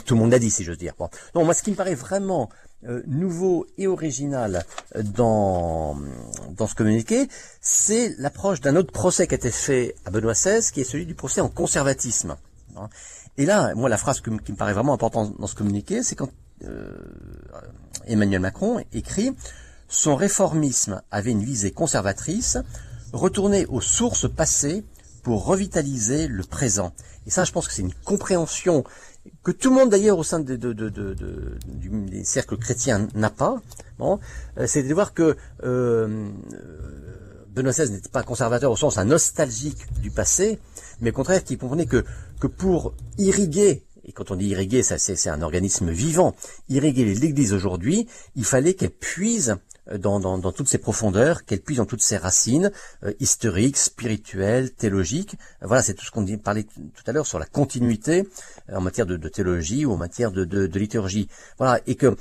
tout 0.05 0.14
le 0.14 0.20
monde 0.20 0.32
l'a 0.32 0.38
dit 0.38 0.51
si 0.51 0.64
j'ose 0.64 0.76
dire. 0.76 0.92
Bon. 0.99 1.09
Non, 1.34 1.44
moi 1.47 1.55
ce 1.55 1.62
qui 1.62 1.70
me 1.70 1.76
paraît 1.76 1.94
vraiment 1.94 2.51
nouveau 3.07 3.66
et 3.78 3.87
original 3.87 4.64
euh, 4.95 5.03
dans 5.03 5.97
dans 6.57 6.66
ce 6.66 6.74
communiqué, 6.74 7.28
c'est 7.61 8.14
l'approche 8.18 8.61
d'un 8.61 8.76
autre 8.76 8.93
procès 8.93 9.26
qui 9.26 9.34
a 9.34 9.37
été 9.37 9.51
fait 9.51 9.95
à 10.05 10.11
Benoît 10.11 10.32
XVI, 10.32 10.61
qui 10.72 10.80
est 10.80 10.84
celui 10.84 11.07
du 11.07 11.14
procès 11.14 11.41
en 11.41 11.49
conservatisme. 11.49 12.37
Et 13.39 13.47
là, 13.47 13.74
moi, 13.74 13.89
la 13.89 13.97
phrase 13.97 14.20
qui 14.20 14.30
me 14.30 14.57
paraît 14.57 14.72
vraiment 14.72 14.95
importante 14.95 15.39
dans 15.39 15.47
ce 15.47 15.55
communiqué, 15.55 16.03
c'est 16.03 16.14
quand 16.14 16.30
euh, 16.64 16.95
Emmanuel 18.07 18.41
Macron 18.41 18.82
écrit 18.93 19.34
Son 19.89 20.16
réformisme 20.16 21.03
avait 21.11 21.32
une 21.32 21.45
visée 21.45 21.70
conservatrice, 21.70 22.59
retourner 23.12 23.66
aux 23.66 23.80
sources 23.80 24.28
passées 24.30 24.84
pour 25.22 25.45
revitaliser 25.45 26.28
le 26.28 26.45
présent. 26.45 26.93
Et 27.26 27.30
ça, 27.30 27.45
je 27.45 27.53
pense 27.53 27.66
que 27.66 27.74
c'est 27.74 27.82
une 27.82 27.95
compréhension 28.05 28.84
que 29.42 29.50
tout 29.50 29.70
le 29.70 29.76
monde 29.76 29.90
d'ailleurs 29.90 30.18
au 30.18 30.24
sein 30.24 30.40
de, 30.40 30.56
de, 30.56 30.72
de, 30.72 31.18
des 32.10 32.24
cercles 32.24 32.56
chrétiens 32.56 33.08
n'a 33.14 33.30
pas. 33.30 33.60
Euh, 34.00 34.16
c'est 34.66 34.82
de 34.82 34.94
voir 34.94 35.14
que 35.14 35.36
euh, 35.64 36.28
Benoît 37.48 37.72
XVI 37.72 37.90
n'était 37.90 38.08
pas 38.08 38.22
conservateur 38.22 38.70
au 38.70 38.76
sens 38.76 38.98
un 38.98 39.04
nostalgique 39.04 39.86
du 40.00 40.10
passé, 40.10 40.58
mais 41.00 41.10
au 41.10 41.14
contraire 41.14 41.42
qui 41.42 41.56
comprenait 41.56 41.86
que, 41.86 42.04
que 42.40 42.46
pour 42.46 42.94
irriguer, 43.18 43.84
et 44.04 44.12
quand 44.12 44.30
on 44.30 44.36
dit 44.36 44.48
irriguer, 44.48 44.82
ça 44.82 44.98
c'est 44.98 45.28
un 45.28 45.42
organisme 45.42 45.90
vivant, 45.90 46.36
irriguer 46.68 47.04
l'Église 47.04 47.54
aujourd'hui, 47.54 48.06
il 48.34 48.44
fallait 48.44 48.74
qu'elle 48.74 48.90
puise 48.90 49.56
dans, 49.99 50.20
dans, 50.20 50.39
dans 50.39 50.53
toutes 50.53 50.68
ses 50.68 50.78
profondeurs, 50.78 51.45
qu'elle 51.45 51.61
puise 51.61 51.78
dans 51.78 51.87
toutes 51.87 52.03
ses 52.03 52.16
racines 52.16 52.70
euh, 53.05 53.12
historiques, 53.20 53.76
spirituelles, 53.76 54.72
théologiques. 54.72 55.37
Voilà, 55.62 55.82
c'est 55.82 55.95
tout 55.95 56.05
ce 56.05 56.11
qu'on 56.11 56.26
parlait 56.39 56.64
tout 56.64 57.05
à 57.07 57.12
l'heure 57.12 57.26
sur 57.26 57.39
la 57.39 57.47
continuité 57.47 58.28
euh, 58.70 58.76
en 58.76 58.80
matière 58.80 59.07
de, 59.07 59.16
de 59.16 59.28
théologie 59.28 59.84
ou 59.84 59.93
en 59.93 59.97
matière 59.97 60.32
de, 60.32 60.45
de, 60.45 60.66
de 60.66 60.78
liturgie. 60.78 61.28
Voilà, 61.59 61.80
et 61.87 61.95
que 61.95 62.16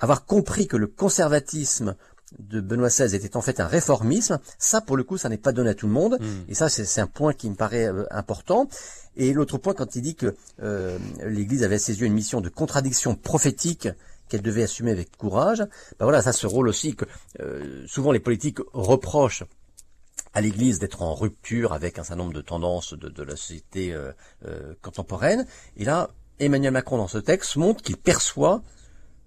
avoir 0.00 0.24
compris 0.24 0.66
que 0.66 0.76
le 0.76 0.86
conservatisme 0.86 1.94
de 2.38 2.60
Benoît 2.60 2.88
XVI 2.88 3.14
était 3.14 3.36
en 3.36 3.42
fait 3.42 3.60
un 3.60 3.66
réformisme, 3.66 4.38
ça 4.58 4.80
pour 4.80 4.96
le 4.96 5.04
coup 5.04 5.16
ça 5.16 5.28
n'est 5.28 5.38
pas 5.38 5.52
donné 5.52 5.70
à 5.70 5.74
tout 5.74 5.86
le 5.86 5.92
monde, 5.92 6.18
et 6.48 6.54
ça 6.54 6.68
c'est 6.68 6.84
c'est 6.84 7.00
un 7.00 7.06
point 7.06 7.32
qui 7.32 7.48
me 7.48 7.54
paraît 7.54 7.86
euh, 7.86 8.04
important. 8.10 8.68
Et 9.16 9.32
l'autre 9.32 9.58
point 9.58 9.74
quand 9.74 9.94
il 9.94 10.02
dit 10.02 10.16
que 10.16 10.34
euh, 10.62 10.98
l'Église 11.24 11.62
avait 11.62 11.76
à 11.76 11.78
ses 11.78 12.00
yeux 12.00 12.06
une 12.06 12.14
mission 12.14 12.40
de 12.40 12.48
contradiction 12.48 13.14
prophétique 13.14 13.88
qu'elle 14.28 14.42
devait 14.42 14.62
assumer 14.62 14.90
avec 14.90 15.16
courage, 15.16 15.58
ben 15.58 16.04
voilà 16.04 16.22
ça 16.22 16.32
ce 16.32 16.46
rôle 16.46 16.68
aussi 16.68 16.94
que 16.96 17.04
euh, 17.40 17.84
souvent 17.86 18.12
les 18.12 18.20
politiques 18.20 18.58
reprochent 18.72 19.44
à 20.32 20.40
l'Église 20.40 20.78
d'être 20.78 21.02
en 21.02 21.14
rupture 21.14 21.72
avec 21.72 21.98
un 21.98 22.04
certain 22.04 22.22
nombre 22.22 22.34
de 22.34 22.40
tendances 22.40 22.94
de, 22.94 23.22
la 23.22 23.36
société 23.36 23.92
euh, 23.92 24.12
euh, 24.46 24.74
contemporaine. 24.82 25.46
Et 25.76 25.84
là, 25.84 26.10
Emmanuel 26.40 26.72
Macron 26.72 26.98
dans 26.98 27.08
ce 27.08 27.18
texte 27.18 27.56
montre 27.56 27.82
qu'il 27.82 27.96
perçoit 27.96 28.62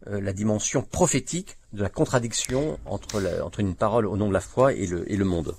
la 0.09 0.33
dimension 0.33 0.81
prophétique 0.81 1.57
de 1.73 1.81
la 1.83 1.89
contradiction 1.89 2.79
entre, 2.85 3.19
la- 3.19 3.45
entre 3.45 3.59
une 3.59 3.75
parole 3.75 4.05
au 4.07 4.15
nom 4.17 4.27
de 4.29 4.33
la 4.33 4.39
foi 4.39 4.73
et 4.73 4.87
le, 4.87 5.11
et 5.11 5.17
le 5.17 5.25
monde. 5.25 5.53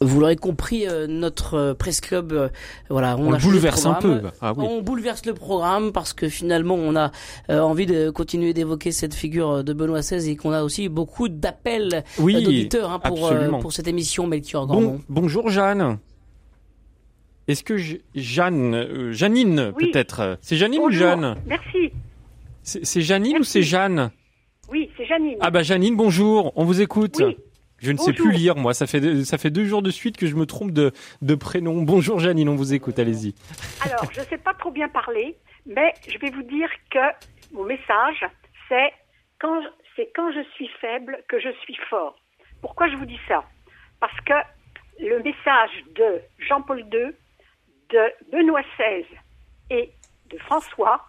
Vous 0.00 0.20
l'aurez 0.20 0.36
compris, 0.36 0.86
euh, 0.86 1.06
notre 1.06 1.54
euh, 1.54 1.74
presse 1.74 2.00
club, 2.02 2.32
euh, 2.32 2.48
voilà, 2.90 3.16
on, 3.16 3.28
On 3.28 3.32
a 3.32 3.36
le 3.36 3.38
changé 3.38 3.46
de 3.46 3.52
bouleverse 3.52 3.86
un 3.86 3.94
peu. 3.94 4.20
Ah 4.42 4.52
oui. 4.56 4.66
On 4.68 4.82
bouleverse 4.82 5.24
le 5.24 5.32
programme 5.32 5.92
parce 5.92 6.12
que 6.12 6.28
finalement 6.28 6.74
on 6.74 6.94
a 6.96 7.12
euh, 7.48 7.60
envie 7.60 7.86
de 7.86 8.10
continuer 8.10 8.52
d'évoquer 8.52 8.92
cette 8.92 9.14
figure 9.14 9.64
de 9.64 9.72
Benoît 9.72 10.00
XVI 10.00 10.30
et 10.30 10.36
qu'on 10.36 10.52
a 10.52 10.62
aussi 10.62 10.88
beaucoup 10.90 11.28
d'appels 11.28 12.04
Oui, 12.18 12.36
euh, 12.36 12.40
d'auditeurs 12.42 12.90
hein, 12.90 12.98
pour, 12.98 13.26
euh, 13.28 13.48
pour 13.60 13.72
cette 13.72 13.88
émission 13.88 14.26
Melchior. 14.26 14.66
Bon, 14.66 15.00
bonjour 15.08 15.48
Jeanne. 15.48 15.98
Est-ce 17.48 17.62
que 17.62 17.78
je- 17.78 17.96
Jeanne, 18.14 18.74
euh, 18.74 19.12
Janine 19.12 19.72
Oui. 19.76 19.90
peut-être? 19.92 20.36
C'est 20.42 20.56
Janine 20.56 20.80
Bonjour. 20.80 21.06
ou 21.06 21.10
Jeanne? 21.10 21.36
Merci. 21.46 21.92
C'est 22.66 23.00
Janine 23.00 23.38
ou 23.38 23.44
c'est 23.44 23.62
Jeanne? 23.62 24.10
Oui, 24.68 24.90
c'est 24.96 25.06
Janine. 25.06 25.38
Ah 25.40 25.52
bah 25.52 25.62
Janine, 25.62 25.94
bonjour, 25.94 26.52
on 26.56 26.64
vous 26.64 26.80
écoute. 26.80 27.14
Oui. 27.20 27.36
Je 27.78 27.92
ne 27.92 27.96
sais 27.96 28.12
plus 28.12 28.32
lire 28.32 28.56
moi, 28.56 28.74
ça 28.74 28.88
fait 28.88 28.98
deux, 28.98 29.22
ça 29.22 29.38
fait 29.38 29.50
deux 29.50 29.66
jours 29.66 29.82
de 29.82 29.90
suite 29.92 30.16
que 30.16 30.26
je 30.26 30.34
me 30.34 30.46
trompe 30.46 30.72
de, 30.72 30.90
de 31.22 31.34
prénom. 31.36 31.82
Bonjour 31.82 32.18
Janine, 32.18 32.48
on 32.48 32.56
vous 32.56 32.74
écoute, 32.74 32.98
allez-y. 32.98 33.36
Alors, 33.82 34.10
je 34.12 34.18
ne 34.18 34.24
sais 34.24 34.38
pas 34.38 34.52
trop 34.54 34.72
bien 34.72 34.88
parler, 34.88 35.36
mais 35.64 35.94
je 36.08 36.18
vais 36.18 36.30
vous 36.30 36.42
dire 36.42 36.68
que 36.90 36.98
mon 37.52 37.64
message, 37.64 38.26
c'est 38.68 38.92
quand, 39.38 39.62
c'est 39.94 40.10
quand 40.16 40.32
je 40.32 40.42
suis 40.56 40.68
faible 40.80 41.22
que 41.28 41.38
je 41.38 41.50
suis 41.62 41.76
fort. 41.88 42.18
Pourquoi 42.62 42.88
je 42.88 42.96
vous 42.96 43.06
dis 43.06 43.20
ça? 43.28 43.44
Parce 44.00 44.20
que 44.22 44.34
le 44.98 45.22
message 45.22 45.84
de 45.94 46.20
Jean-Paul 46.48 46.80
II, 46.80 47.12
de 47.90 48.32
Benoît 48.32 48.62
XVI 48.76 49.04
et 49.70 49.92
de 50.30 50.38
François, 50.38 51.04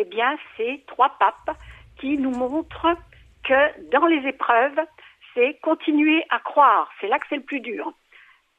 eh 0.00 0.04
bien, 0.04 0.38
c'est 0.56 0.82
trois 0.86 1.16
papes 1.18 1.56
qui 1.98 2.16
nous 2.16 2.30
montrent 2.30 2.96
que 3.44 3.90
dans 3.90 4.06
les 4.06 4.26
épreuves, 4.28 4.80
c'est 5.34 5.60
continuer 5.60 6.24
à 6.30 6.38
croire. 6.38 6.90
C'est 7.00 7.08
là 7.08 7.18
que 7.18 7.26
c'est 7.28 7.36
le 7.36 7.42
plus 7.42 7.60
dur. 7.60 7.92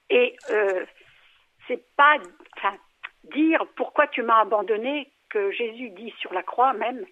Et 0.09 0.35
euh, 0.51 0.85
c'est 1.67 1.83
pas, 1.95 2.17
enfin, 2.57 2.75
dire 3.35 3.65
pourquoi 3.75 4.07
tu 4.07 4.21
m'as 4.21 4.41
abandonné 4.41 5.09
que 5.29 5.51
Jésus 5.51 5.89
dit 5.91 6.13
sur 6.19 6.33
la 6.33 6.43
croix 6.43 6.73
même. 6.73 7.05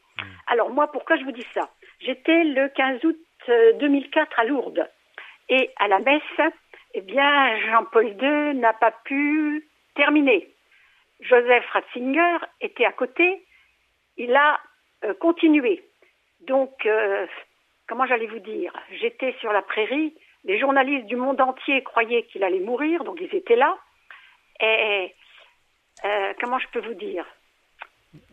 Alors 0.47 0.69
moi, 0.69 0.91
pourquoi 0.91 1.15
je 1.17 1.23
vous 1.23 1.31
dis 1.31 1.47
ça? 1.53 1.69
J'étais 2.01 2.43
le 2.43 2.67
15 2.69 3.05
août 3.05 3.17
euh, 3.47 3.73
2004 3.73 4.39
à 4.39 4.43
Lourdes 4.43 4.89
et 5.47 5.71
à 5.77 5.87
la 5.87 5.99
messe, 5.99 6.51
eh 6.93 7.01
bien 7.01 7.57
Jean-Paul 7.65 8.07
II 8.21 8.55
n'a 8.55 8.73
pas 8.73 8.91
pu 8.91 9.67
terminer. 9.95 10.49
Joseph 11.21 11.65
Ratzinger 11.71 12.37
était 12.61 12.85
à 12.85 12.91
côté, 12.91 13.45
il 14.19 14.35
a 14.35 14.59
euh, 15.05 15.13
continué. 15.15 15.83
Donc, 16.41 16.85
euh, 16.85 17.25
comment 17.87 18.05
j'allais 18.05 18.27
vous 18.27 18.39
dire? 18.39 18.71
J'étais 18.99 19.33
sur 19.39 19.51
la 19.51 19.61
prairie, 19.61 20.13
les 20.43 20.59
journalistes 20.59 21.07
du 21.07 21.15
monde 21.15 21.41
entier 21.41 21.81
croyaient 21.83 22.23
qu'il 22.23 22.43
allait 22.43 22.59
mourir, 22.59 23.03
donc 23.03 23.17
ils 23.19 23.33
étaient 23.33 23.55
là. 23.55 23.77
Et 24.61 25.15
euh, 26.05 26.33
comment 26.39 26.59
je 26.59 26.67
peux 26.67 26.81
vous 26.81 26.93
dire? 26.93 27.25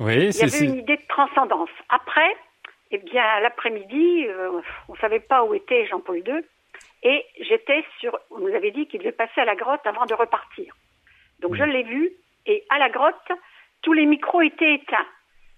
Oui, 0.01 0.28
Il 0.28 0.37
y 0.37 0.43
avait 0.43 0.64
une 0.64 0.78
idée 0.78 0.97
de 0.97 1.07
transcendance. 1.09 1.70
Après, 1.89 2.37
eh 2.91 2.99
bien, 2.99 3.41
l'après-midi, 3.41 4.26
on 4.89 4.93
ne 4.93 4.99
savait 4.99 5.20
pas 5.20 5.45
où 5.45 5.55
était 5.55 5.87
Jean-Paul 5.87 6.18
II, 6.18 6.43
et 7.03 7.24
j'étais 7.41 7.84
sur. 8.01 8.18
On 8.30 8.39
nous 8.39 8.55
avait 8.55 8.70
dit 8.70 8.87
qu'il 8.87 9.01
devait 9.01 9.12
passer 9.12 9.41
à 9.41 9.45
la 9.45 9.55
grotte 9.55 9.87
avant 9.87 10.07
de 10.07 10.14
repartir. 10.14 10.74
Donc 11.41 11.55
je 11.55 11.64
l'ai 11.64 11.82
vu, 11.82 12.11
et 12.47 12.64
à 12.70 12.78
la 12.78 12.89
grotte, 12.89 13.30
tous 13.82 13.93
les 13.93 14.07
micros 14.07 14.41
étaient 14.41 14.74
éteints. 14.74 15.07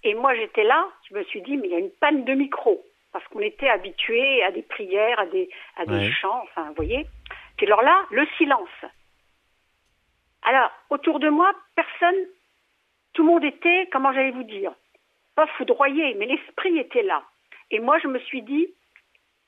Et 0.05 0.15
moi, 0.15 0.35
j'étais 0.35 0.65
là, 0.65 0.89
je 1.09 1.15
me 1.15 1.25
suis 1.25 1.43
dit, 1.43 1.57
mais 1.57 1.69
il 1.69 1.73
y 1.73 1.77
a 1.77 1.79
une 1.81 1.91
panne 1.91 2.25
de 2.25 2.35
micros, 2.35 2.85
parce 3.13 3.27
qu'on 3.29 3.41
était 3.41 3.69
habitués 3.69 4.43
à 4.45 4.51
des 4.53 4.63
prières, 4.63 5.19
à 5.19 5.27
des, 5.27 5.49
à 5.77 5.87
des 5.87 5.95
Ouais. 6.07 6.13
chants, 6.13 6.41
enfin, 6.45 6.69
vous 6.69 6.75
voyez. 6.75 7.07
Puis 7.57 7.67
alors 7.67 7.83
là, 7.83 8.05
le 8.11 8.27
silence. 8.37 8.69
Alors, 10.43 10.71
autour 10.91 11.19
de 11.19 11.29
moi, 11.29 11.53
personne, 11.75 12.27
tout 13.13 13.23
le 13.23 13.29
monde 13.29 13.45
était, 13.45 13.89
comment 13.93 14.13
j'allais 14.13 14.31
vous 14.31 14.45
dire, 14.45 14.73
pas 15.35 15.47
foudroyé, 15.59 16.15
mais 16.15 16.27
l'esprit 16.27 16.79
était 16.79 17.03
là. 17.03 17.23
Et 17.71 17.81
moi, 17.81 17.99
je 17.99 18.09
me 18.09 18.19
suis 18.21 18.43
dit, 18.43 18.69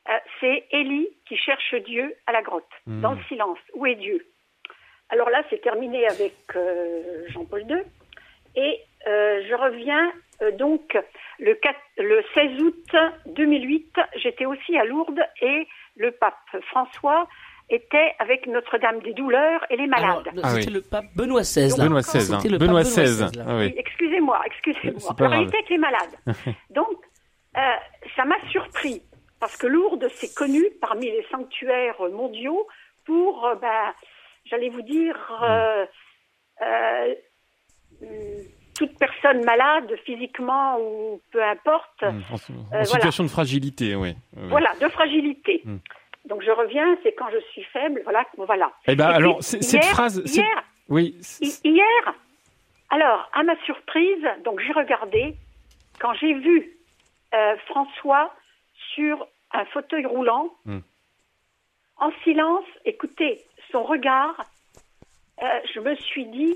euh, 0.08 0.18
c'est 0.40 0.66
Élie 0.72 1.08
qui 1.26 1.36
cherche 1.36 1.74
Dieu 1.86 2.14
à 2.26 2.32
la 2.32 2.42
grotte, 2.42 2.68
Hmm. 2.86 3.00
dans 3.00 3.12
le 3.12 3.22
silence. 3.28 3.58
Où 3.74 3.86
est 3.86 3.94
Dieu? 3.94 4.26
Alors 5.10 5.30
là, 5.30 5.42
c'est 5.50 5.60
terminé 5.60 6.06
avec 6.08 6.34
euh, 6.56 7.24
Jean-Paul 7.28 7.62
II. 7.68 7.82
Et 8.56 8.80
euh, 9.06 9.42
je 9.48 9.54
reviens 9.54 10.12
donc 10.58 10.96
le, 11.38 11.54
4 11.54 11.76
le 11.98 12.22
16 12.34 12.62
août 12.62 12.96
2008, 13.26 13.96
j'étais 14.16 14.46
aussi 14.46 14.76
à 14.76 14.84
Lourdes 14.84 15.20
et 15.42 15.66
le 15.96 16.12
pape 16.12 16.34
François 16.68 17.28
était 17.70 18.12
avec 18.18 18.46
Notre-Dame 18.46 19.00
des 19.00 19.12
douleurs 19.14 19.64
et 19.70 19.76
les 19.76 19.86
malades. 19.86 20.28
Ah 20.42 20.50
c'était 20.50 20.66
oui. 20.68 20.74
le 20.74 20.82
pape 20.82 21.06
Benoît 21.14 21.42
XVI. 21.42 21.76
là. 21.78 21.84
Benoît 21.84 22.00
XVI. 22.00 22.34
hein. 22.34 22.38
C'était 22.40 22.48
le 22.48 22.58
pape 22.58 22.68
Benoît 22.68 22.82
Benoît 22.82 23.04
XVI. 23.04 23.42
Ah 23.46 23.56
oui. 23.56 23.74
Excusez-moi, 23.76 24.40
excusez-moi. 24.46 25.14
Alors, 25.18 25.34
il 25.36 25.48
était 25.48 25.56
avec 25.56 25.68
les 25.70 25.78
malades. 25.78 26.16
Donc, 26.70 26.96
euh, 27.56 27.60
ça 28.16 28.24
m'a 28.24 28.36
surpris, 28.50 29.02
parce 29.38 29.56
que 29.56 29.66
Lourdes, 29.66 30.08
c'est 30.14 30.34
connu 30.34 30.64
parmi 30.80 31.06
les 31.06 31.24
sanctuaires 31.30 32.00
mondiaux 32.12 32.66
pour, 33.06 33.46
euh, 33.46 33.54
ben, 33.56 33.92
j'allais 34.46 34.68
vous 34.68 34.82
dire, 34.82 35.16
euh, 35.42 35.86
euh, 36.62 37.14
toute 38.80 38.98
personne 38.98 39.44
malade, 39.44 39.92
physiquement 40.06 40.78
ou 40.80 41.20
peu 41.32 41.42
importe, 41.44 42.02
En, 42.02 42.16
en 42.16 42.80
Euh, 42.80 42.84
situation 42.84 43.24
de 43.24 43.28
fragilité, 43.28 43.94
oui. 43.94 44.14
oui. 44.36 44.48
voilà, 44.48 44.72
de 44.80 44.88
fragilité. 44.88 45.60
Mm. 45.66 45.76
Donc 46.24 46.42
je 46.42 46.50
reviens, 46.50 46.96
c'est 47.02 47.12
quand 47.12 47.28
je 47.30 47.40
suis 47.52 47.62
faible, 47.74 48.00
voilà, 48.04 48.24
voilà. 48.38 48.72
Eh 48.88 48.96
ben 48.96 49.04
Et 49.04 49.08
puis, 49.08 49.16
alors, 49.16 49.42
c- 49.42 49.60
cette 49.60 49.84
hier- 49.84 49.92
phrase, 49.94 50.22
Hier, 50.34 50.62
Oui. 50.88 51.14
hi- 51.42 51.60
hier, 51.64 52.02
alors, 52.88 53.28
à 53.34 53.42
ma 53.42 53.56
surprise, 53.64 54.24
donc 54.46 54.60
j'ai 54.60 54.72
regardé, 54.72 55.34
quand 56.00 56.14
j'ai 56.14 56.32
vu 56.32 56.56
euh, 57.34 57.56
François 57.66 58.34
sur 58.94 59.26
un 59.52 59.64
fauteuil 59.66 60.06
roulant, 60.06 60.48
Hmm. 60.64 60.80
en 61.98 62.10
silence, 62.24 62.64
écoutez, 62.86 63.42
son 63.70 63.82
regard, 63.84 64.34
euh, 65.42 65.46
je 65.74 65.80
me 65.80 65.94
suis 65.96 66.24
dit, 66.26 66.54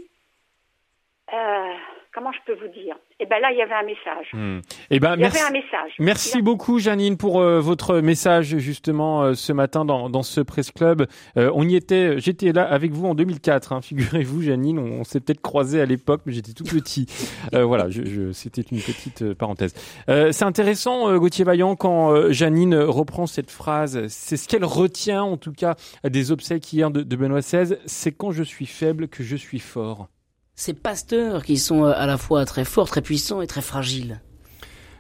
euh, 1.32 1.72
comment 2.14 2.30
je 2.32 2.38
peux 2.46 2.58
vous 2.60 2.70
dire? 2.72 2.96
Eh 3.18 3.26
ben 3.26 3.40
là, 3.40 3.50
il 3.52 3.58
y 3.58 3.62
avait 3.62 3.74
un 3.74 3.82
message. 3.84 4.26
Hmm. 4.32 4.60
Eh 4.90 5.00
ben, 5.00 5.14
Il 5.14 5.18
y 5.20 5.22
merci. 5.22 5.38
avait 5.38 5.48
un 5.48 5.52
message. 5.52 5.92
Merci 5.98 6.38
a- 6.38 6.42
beaucoup 6.42 6.78
Janine 6.78 7.16
pour 7.16 7.40
euh, 7.40 7.60
votre 7.60 8.00
message 8.00 8.58
justement 8.58 9.22
euh, 9.22 9.34
ce 9.34 9.52
matin 9.52 9.84
dans, 9.84 10.10
dans 10.10 10.22
ce 10.22 10.40
presse 10.40 10.70
club. 10.70 11.06
On 11.36 11.66
y 11.68 11.76
était, 11.76 12.18
j'étais 12.20 12.52
là 12.52 12.64
avec 12.64 12.92
vous 12.92 13.06
en 13.06 13.14
2004. 13.14 13.72
Hein, 13.72 13.80
Figurez-vous 13.80 14.42
Janine, 14.42 14.78
on, 14.78 15.00
on 15.00 15.04
s'est 15.04 15.20
peut-être 15.20 15.40
croisé 15.40 15.80
à 15.80 15.86
l'époque, 15.86 16.22
mais 16.26 16.32
j'étais 16.32 16.52
tout 16.52 16.64
petit. 16.64 17.06
Voilà, 17.52 17.88
je, 17.88 18.04
je, 18.04 18.32
c'était 18.32 18.62
une 18.62 18.80
petite 18.80 19.32
parenthèse. 19.34 19.74
C'est 20.08 20.44
intéressant 20.44 21.16
Gauthier 21.16 21.44
Vaillant 21.44 21.76
quand 21.76 22.30
Janine 22.32 22.74
reprend 22.76 23.26
cette 23.26 23.50
phrase. 23.50 24.06
C'est 24.08 24.36
ce 24.36 24.48
qu'elle 24.48 24.64
retient 24.64 25.22
en 25.22 25.36
tout 25.36 25.52
cas 25.52 25.74
des 26.04 26.32
obsèques 26.32 26.70
hier 26.72 26.90
de, 26.90 27.02
de 27.02 27.16
Benoît 27.16 27.40
XVI. 27.40 27.76
C'est 27.86 28.12
quand 28.12 28.32
je 28.32 28.42
suis 28.42 28.66
faible 28.66 29.08
que 29.08 29.22
je 29.22 29.36
suis 29.36 29.58
fort. 29.60 30.08
Ces 30.56 30.72
pasteurs 30.72 31.44
qui 31.44 31.56
sont 31.56 31.84
euh, 31.84 31.92
à 31.94 32.06
la 32.06 32.16
fois 32.16 32.44
très 32.44 32.64
forts, 32.64 32.88
très 32.88 33.02
puissants 33.02 33.42
et 33.42 33.46
très 33.46 33.62
fragiles. 33.62 34.20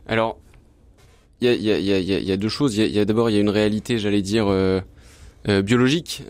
Alors, 0.08 0.38
il 1.40 1.48
y 1.48 2.32
a, 2.32 2.36
deux 2.36 2.48
choses. 2.48 2.76
D'abord 2.76 3.30
il 3.30 3.34
y 3.34 3.36
a 3.36 3.40
une 3.40 3.50
réalité, 3.50 3.98
j'allais 3.98 4.22
dire 4.22 4.46
euh, 4.48 4.80
euh, 5.48 5.62
biologique, 5.62 6.22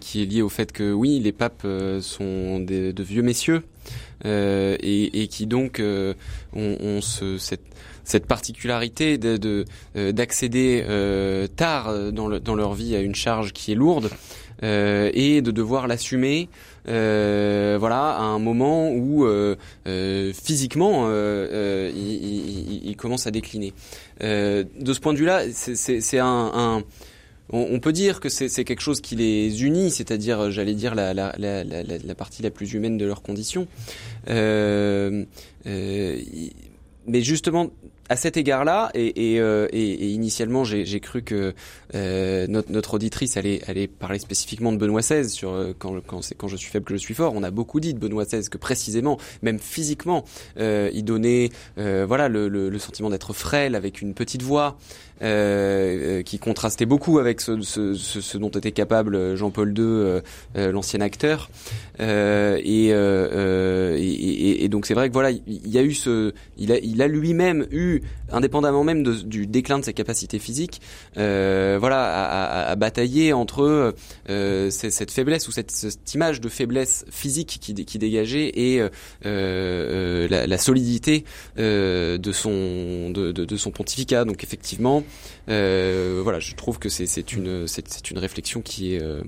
qui 0.00 0.22
est 0.22 0.26
liée 0.26 0.42
au 0.42 0.48
fait 0.48 0.72
que 0.72 0.92
oui, 0.92 1.20
les 1.20 1.32
papes 1.32 1.66
sont 2.00 2.60
de 2.60 3.02
vieux 3.02 3.22
messieurs 3.22 3.62
et, 4.24 5.28
qui 5.30 5.46
donc 5.46 5.80
ont, 5.82 6.76
ont 6.80 7.00
ce, 7.00 7.38
cette, 7.38 8.26
particularité 8.26 9.16
de 9.16 9.36
de, 9.38 9.64
d'accéder 10.10 10.84
tard 11.56 12.12
dans, 12.12 12.28
le, 12.28 12.40
dans 12.40 12.54
leur 12.54 12.74
vie 12.74 12.94
à 12.94 13.00
une 13.00 13.14
charge 13.14 13.52
qui 13.54 13.72
est 13.72 13.76
lourde 13.76 14.10
et 14.62 15.40
de 15.40 15.50
devoir 15.50 15.86
l'assumer. 15.86 16.50
Euh, 16.88 17.76
voilà, 17.78 18.16
à 18.16 18.22
un 18.22 18.38
moment 18.38 18.90
où 18.90 19.24
euh, 19.24 19.56
euh, 19.86 20.32
physiquement 20.32 21.08
il, 21.10 22.88
il- 22.88 22.96
commence 22.96 23.26
à 23.26 23.30
décliner. 23.30 23.72
De 24.20 24.92
ce 24.92 25.00
point 25.00 25.12
de 25.12 25.18
vue-là, 25.18 25.42
c'est- 25.52 26.18
un, 26.18 26.82
on, 27.50 27.80
peut 27.80 27.92
dire 27.92 28.20
que 28.20 28.28
c'est 28.28 28.64
quelque 28.64 28.80
chose 28.80 29.00
qui 29.00 29.16
les 29.16 29.64
unit, 29.64 29.90
c'est-à-dire, 29.90 30.50
j'allais 30.50 30.74
dire, 30.74 30.94
la, 30.94 31.14
partie 32.16 32.42
la 32.42 32.50
plus 32.50 32.72
humaine 32.74 32.98
de 32.98 33.06
leurs 33.06 33.22
conditions. 33.22 33.66
Euh, 34.28 35.24
mais 35.64 37.22
justement, 37.22 37.70
à 38.08 38.16
cet 38.16 38.36
égard-là, 38.36 38.90
et, 38.94 39.34
et, 39.34 39.40
euh, 39.40 39.68
initialement, 39.72 40.64
j'ai 40.64 41.00
cru 41.00 41.22
que 41.22 41.54
euh, 41.94 42.46
notre, 42.48 42.94
auditrice 42.94 43.36
allait, 43.36 43.86
parler 43.86 44.18
spécifiquement 44.18 44.72
de 44.72 44.78
Benoît 44.78 45.00
XVI 45.00 45.28
sur 45.28 45.52
euh, 45.52 45.72
quand, 45.78 46.00
quand 46.06 46.20
quand 46.36 46.48
je 46.48 46.56
suis 46.56 46.70
faible 46.70 46.84
que 46.84 46.94
je 46.94 46.98
suis 46.98 47.14
fort. 47.14 47.32
On 47.34 47.42
a 47.42 47.50
beaucoup 47.50 47.80
dit 47.80 47.94
de 47.94 47.98
Benoît 47.98 48.24
XVI 48.24 48.48
que 48.48 48.58
précisément, 48.58 49.18
même 49.42 49.58
physiquement, 49.58 50.24
euh, 50.58 50.90
il 50.92 51.04
donnait 51.04 51.50
voilà 51.76 52.28
le 52.28 52.78
sentiment 52.78 53.10
d'être 53.10 53.32
frêle 53.32 53.74
avec 53.74 54.02
une 54.02 54.14
petite 54.14 54.42
voix. 54.42 54.78
Euh, 55.20 56.18
euh, 56.18 56.22
qui 56.22 56.38
contrastait 56.38 56.86
beaucoup 56.86 57.18
avec 57.18 57.40
ce, 57.40 57.60
ce, 57.60 57.94
ce, 57.94 58.20
ce 58.20 58.38
dont 58.38 58.50
était 58.50 58.70
capable 58.70 59.34
Jean-Paul 59.34 59.70
II, 59.76 59.82
euh, 59.84 60.20
euh, 60.56 60.70
l'ancien 60.70 61.00
acteur. 61.00 61.50
Euh, 61.98 62.56
et, 62.62 62.92
euh, 62.92 63.28
euh, 63.32 63.96
et, 63.98 64.62
et- 64.64 64.68
donc 64.68 64.86
c'est 64.86 64.94
vrai 64.94 65.08
que 65.08 65.12
voilà, 65.14 65.30
il 65.32 65.42
il 65.48 65.70
y 65.72 65.78
a 65.78 65.82
eu 65.82 65.92
ce, 65.92 66.32
il 66.56 66.70
a, 66.70 66.78
il 66.78 67.02
a 67.02 67.08
lui-même 67.08 67.66
eu, 67.72 68.00
indépendamment 68.32 68.84
même 68.84 69.02
du 69.02 69.46
déclin 69.46 69.78
de 69.78 69.84
ses 69.84 69.92
capacités 69.92 70.38
physiques, 70.38 70.80
euh, 71.16 71.76
voilà, 71.80 72.04
à, 72.04 72.70
à- 72.70 72.76
batailler 72.76 73.32
entre 73.32 73.94
euh, 74.30 74.70
cette 74.70 75.10
faiblesse 75.10 75.48
ou 75.48 75.52
cette, 75.52 75.72
image 76.14 76.40
de 76.40 76.48
faiblesse 76.48 77.04
physique 77.10 77.58
qui, 77.60 77.74
dé- 77.74 77.84
qui 77.84 77.98
dégageait 77.98 78.50
et 78.54 78.80
euh, 78.80 78.88
euh, 79.26 80.28
la, 80.46 80.58
solidité 80.58 81.24
de 81.56 82.32
son 82.32 83.10
de 83.10 83.56
son 83.56 83.70
pontificat. 83.70 84.24
Donc 84.24 84.44
effectivement, 84.44 85.02
euh, 85.48 86.20
voilà, 86.22 86.40
je 86.40 86.54
trouve 86.54 86.78
que 86.78 86.88
c'est 86.88 87.32
une 87.32 87.66
c'est 87.66 88.10
une 88.10 88.18
réflexion 88.18 88.60
qui 88.60 88.94
est 88.94 89.02
euh, 89.02 89.22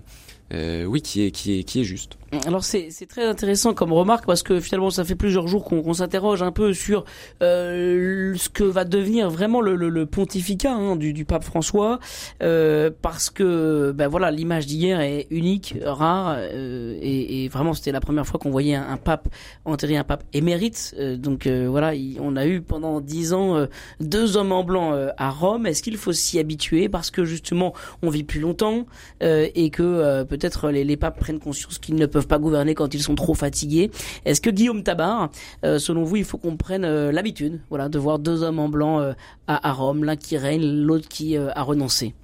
euh, 0.53 0.85
oui 0.85 1.01
qui 1.01 1.23
est 1.23 1.31
qui 1.31 1.59
est 1.59 1.63
qui 1.63 1.81
est 1.81 1.85
juste. 1.85 2.17
Alors 2.47 2.63
c'est 2.63 2.91
très 3.09 3.25
intéressant 3.25 3.75
comme 3.75 3.93
remarque 3.93 4.25
parce 4.25 4.45
que 4.45 4.61
finalement 4.61 4.91
ça 4.91 5.05
fait 5.05 5.17
plusieurs 5.17 5.49
jours 5.49 5.65
qu'on 5.65 5.95
s'interroge 5.95 6.43
un 6.43 6.53
peu 6.53 6.73
sur 6.73 7.05
ce 7.41 8.49
que 8.49 8.63
va 8.63 8.85
devenir 8.85 9.31
vraiment 9.31 9.61
le, 9.61 10.07
pontificat 10.07 10.73
hein, 10.73 10.95
du, 10.95 11.25
pape 11.25 11.43
François 11.43 11.99
parce 12.39 13.31
que 13.31 13.93
ben 13.93 14.07
voilà 14.07 14.31
l'image 14.31 14.67
d'hier 14.67 15.01
est 15.01 15.27
unique, 15.31 15.75
rare 15.85 16.39
et, 16.41 17.49
vraiment 17.49 17.75
c'était 17.75 17.91
la 17.93 18.01
première 18.01 18.27
fois 18.27 18.39
qu'on 18.39 18.51
voyait 18.51 18.77
un, 18.77 18.97
pape 18.97 19.29
enterrer 19.65 19.97
un 19.97 20.05
pape 20.05 20.23
émérite 20.33 20.95
donc 21.17 21.49
voilà 21.49 21.95
il- 21.95 22.21
on 22.21 22.37
a 22.37 22.47
eu 22.47 22.61
pendant 22.61 23.01
dix 23.01 23.33
ans 23.33 23.67
deux 23.99 24.37
hommes 24.37 24.53
en 24.53 24.63
blanc 24.63 24.93
à 25.17 25.31
Rome 25.31 25.67
est-ce 25.67 25.83
qu'il 25.83 25.97
faut 25.97 26.10
s'y 26.13 26.39
habituer 26.39 26.89
parce 26.89 27.11
que 27.11 27.25
justement 27.25 27.75
on 28.03 28.11
vit 28.11 28.25
plus 28.25 28.41
longtemps 28.41 28.87
euh, 29.23 29.49
et 29.55 29.71
que 29.71 29.83
euh, 29.83 30.25
peut-être 30.25 30.71
les, 30.71 30.85
les 30.85 30.97
papes 30.97 31.19
prennent 31.19 31.39
conscience 31.41 31.79
qu'ils 31.79 31.95
ne 31.97 32.07
peuvent 32.07 32.27
pas 32.27 32.39
gouverner 32.39 32.75
quand 32.75 32.93
ils 32.95 33.03
sont 33.03 33.15
trop 33.15 33.35
fatigués. 33.35 33.91
Est-ce 34.25 34.41
que 34.41 34.51
Guillaume 34.51 34.83
Tabar, 34.83 35.31
euh, 35.65 35.79
selon 35.79 36.05
vous, 36.05 36.17
il 36.17 36.25
faut 36.25 36.39
qu'on 36.39 36.57
prenne 36.57 36.85
euh, 36.85 37.13
l'habitude, 37.13 37.61
voilà, 37.69 37.89
de 37.89 37.99
voir 37.99 38.19
deux 38.19 38.43
hommes 38.43 38.59
en 38.59 38.69
blanc 38.69 39.01
euh, 39.01 39.13
à, 39.47 39.69
à 39.69 39.73
Rome, 39.73 40.05
l'un 40.05 40.17
qui 40.17 40.37
règne, 40.37 40.65
l'autre 40.65 41.09
qui 41.09 41.37
euh, 41.37 41.51
a 41.55 41.63
renoncé? 41.63 42.15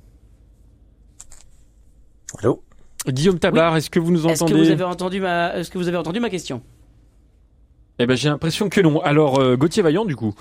Allô? 2.38 2.62
Guillaume 3.06 3.38
Tabar, 3.38 3.76
est-ce 3.76 3.88
que 3.88 4.00
vous 4.00 4.10
nous 4.10 4.26
Est-ce 4.26 4.42
entendez? 4.42 4.60
que 4.60 4.66
vous 4.66 4.70
avez 4.72 4.84
entendu 4.84 5.20
ma, 5.20 5.54
est-ce 5.56 5.70
que 5.70 5.78
vous 5.78 5.88
avez 5.88 5.96
entendu 5.96 6.18
ma 6.20 6.28
question? 6.30 6.60
Eh 7.98 8.06
ben 8.06 8.14
j'ai 8.16 8.28
l'impression 8.28 8.68
que 8.68 8.80
non. 8.80 9.00
Alors 9.00 9.38
euh, 9.38 9.56
Gauthier 9.56 9.82
Vaillant 9.82 10.04
du 10.04 10.16
coup. 10.16 10.34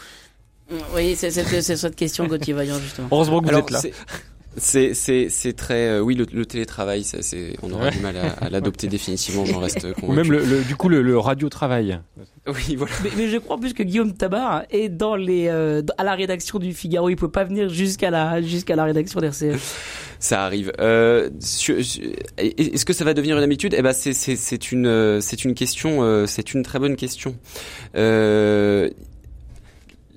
Oui, 0.95 1.15
c'est 1.15 1.31
cette 1.31 1.95
question, 1.95 2.27
Gauthier 2.27 2.53
Vaillant, 2.53 2.79
justement. 2.79 3.07
Heureusement 3.11 3.39
que 3.39 3.45
vous 3.45 3.49
Alors, 3.49 3.61
êtes 3.61 3.71
là. 3.71 3.79
c'est- 3.79 3.93
C'est 4.57 4.93
c'est 4.93 5.27
c'est 5.29 5.51
très 5.51 5.85
euh, 5.89 5.99
oui 5.99 6.15
le, 6.15 6.25
le 6.31 6.45
télétravail 6.45 7.03
ça 7.03 7.17
c'est 7.21 7.57
on 7.61 7.69
aura 7.73 7.87
Ouais. 7.87 7.91
du 7.91 7.99
mal 7.99 8.15
à, 8.15 8.27
à 8.41 8.49
l'adopter 8.49 8.87
définitivement 8.97 9.43
j'en 9.43 9.59
reste 9.59 9.85
Ou 9.97 9.99
convaincu. 9.99 10.15
même 10.15 10.31
le, 10.31 10.45
le- 10.45 10.63
du 10.63 10.77
coup 10.77 10.87
le, 10.87 11.01
le 11.01 11.19
radio 11.19 11.49
travail. 11.49 11.99
Oui 12.47 12.77
voilà. 12.77 12.93
Mais, 13.03 13.09
mais 13.17 13.27
je 13.27 13.35
crois 13.37 13.57
plus 13.57 13.73
que 13.73 13.83
Guillaume 13.83 14.13
Tabar 14.15 14.63
est 14.69 14.87
dans 14.87 15.17
les, 15.17 15.47
euh, 15.49 15.81
à 15.97 16.05
la 16.05 16.15
rédaction 16.15 16.57
du 16.57 16.73
Figaro. 16.73 17.09
Il 17.09 17.17
peut 17.17 17.29
pas 17.29 17.43
venir 17.43 17.67
jusqu'à 17.67 18.09
la, 18.11 18.41
jusqu'à 18.41 18.77
la 18.77 18.85
rédaction 18.85 19.19
d'RCF. 19.19 20.15
Ça 20.21 20.45
arrive. 20.45 20.71
Euh, 20.79 21.29
Est-ce 22.37 22.85
que 22.85 22.93
ça 22.93 23.03
va 23.03 23.13
devenir 23.13 23.37
une 23.37 23.43
habitude? 23.43 23.75
Eh 23.77 23.81
ben, 23.81 23.91
c'est 23.91 24.13
c'est 24.13 24.37
c'est 24.37 24.71
une 24.71 25.19
c'est 25.19 25.43
une 25.43 25.53
question. 25.53 26.01
euh, 26.01 26.27
C'est 26.27 26.53
une 26.53 26.63
très 26.63 26.79
bonne 26.79 26.95
question. 26.95 27.35
Euh, 27.97 28.89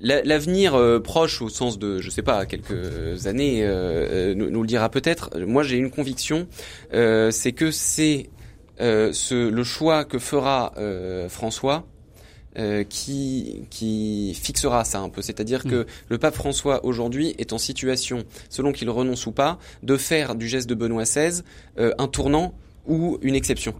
L'avenir 0.01 0.75
euh, 0.75 0.99
proche, 0.99 1.41
au 1.41 1.49
sens 1.49 1.77
de, 1.77 1.99
je 1.99 2.09
sais 2.09 2.21
pas, 2.21 2.45
quelques 2.45 3.27
années, 3.27 3.63
euh, 3.65 4.31
euh, 4.31 4.33
nous, 4.33 4.49
nous 4.49 4.61
le 4.61 4.67
dira 4.67 4.89
peut-être. 4.89 5.37
Moi, 5.39 5.63
j'ai 5.63 5.75
une 5.75 5.91
conviction, 5.91 6.47
euh, 6.93 7.31
c'est 7.31 7.51
que 7.51 7.69
c'est 7.69 8.29
euh, 8.79 9.11
ce, 9.11 9.49
le 9.49 9.63
choix 9.63 10.05
que 10.05 10.17
fera 10.17 10.71
euh, 10.77 11.27
François 11.27 11.85
euh, 12.57 12.83
qui, 12.83 13.67
qui 13.69 14.33
fixera 14.41 14.85
ça 14.85 14.99
un 14.99 15.09
peu. 15.09 15.21
C'est-à-dire 15.21 15.63
que 15.65 15.85
le 16.07 16.17
pape 16.17 16.33
François 16.33 16.85
aujourd'hui 16.85 17.35
est 17.37 17.51
en 17.53 17.57
situation, 17.57 18.23
selon 18.49 18.71
qu'il 18.71 18.89
renonce 18.89 19.27
ou 19.27 19.31
pas, 19.31 19.59
de 19.83 19.97
faire 19.97 20.33
du 20.35 20.47
geste 20.47 20.69
de 20.69 20.75
Benoît 20.75 21.03
XVI 21.03 21.41
euh, 21.77 21.93
un 21.97 22.07
tournant 22.07 22.53
ou 22.87 23.19
une 23.21 23.35
exception. 23.35 23.75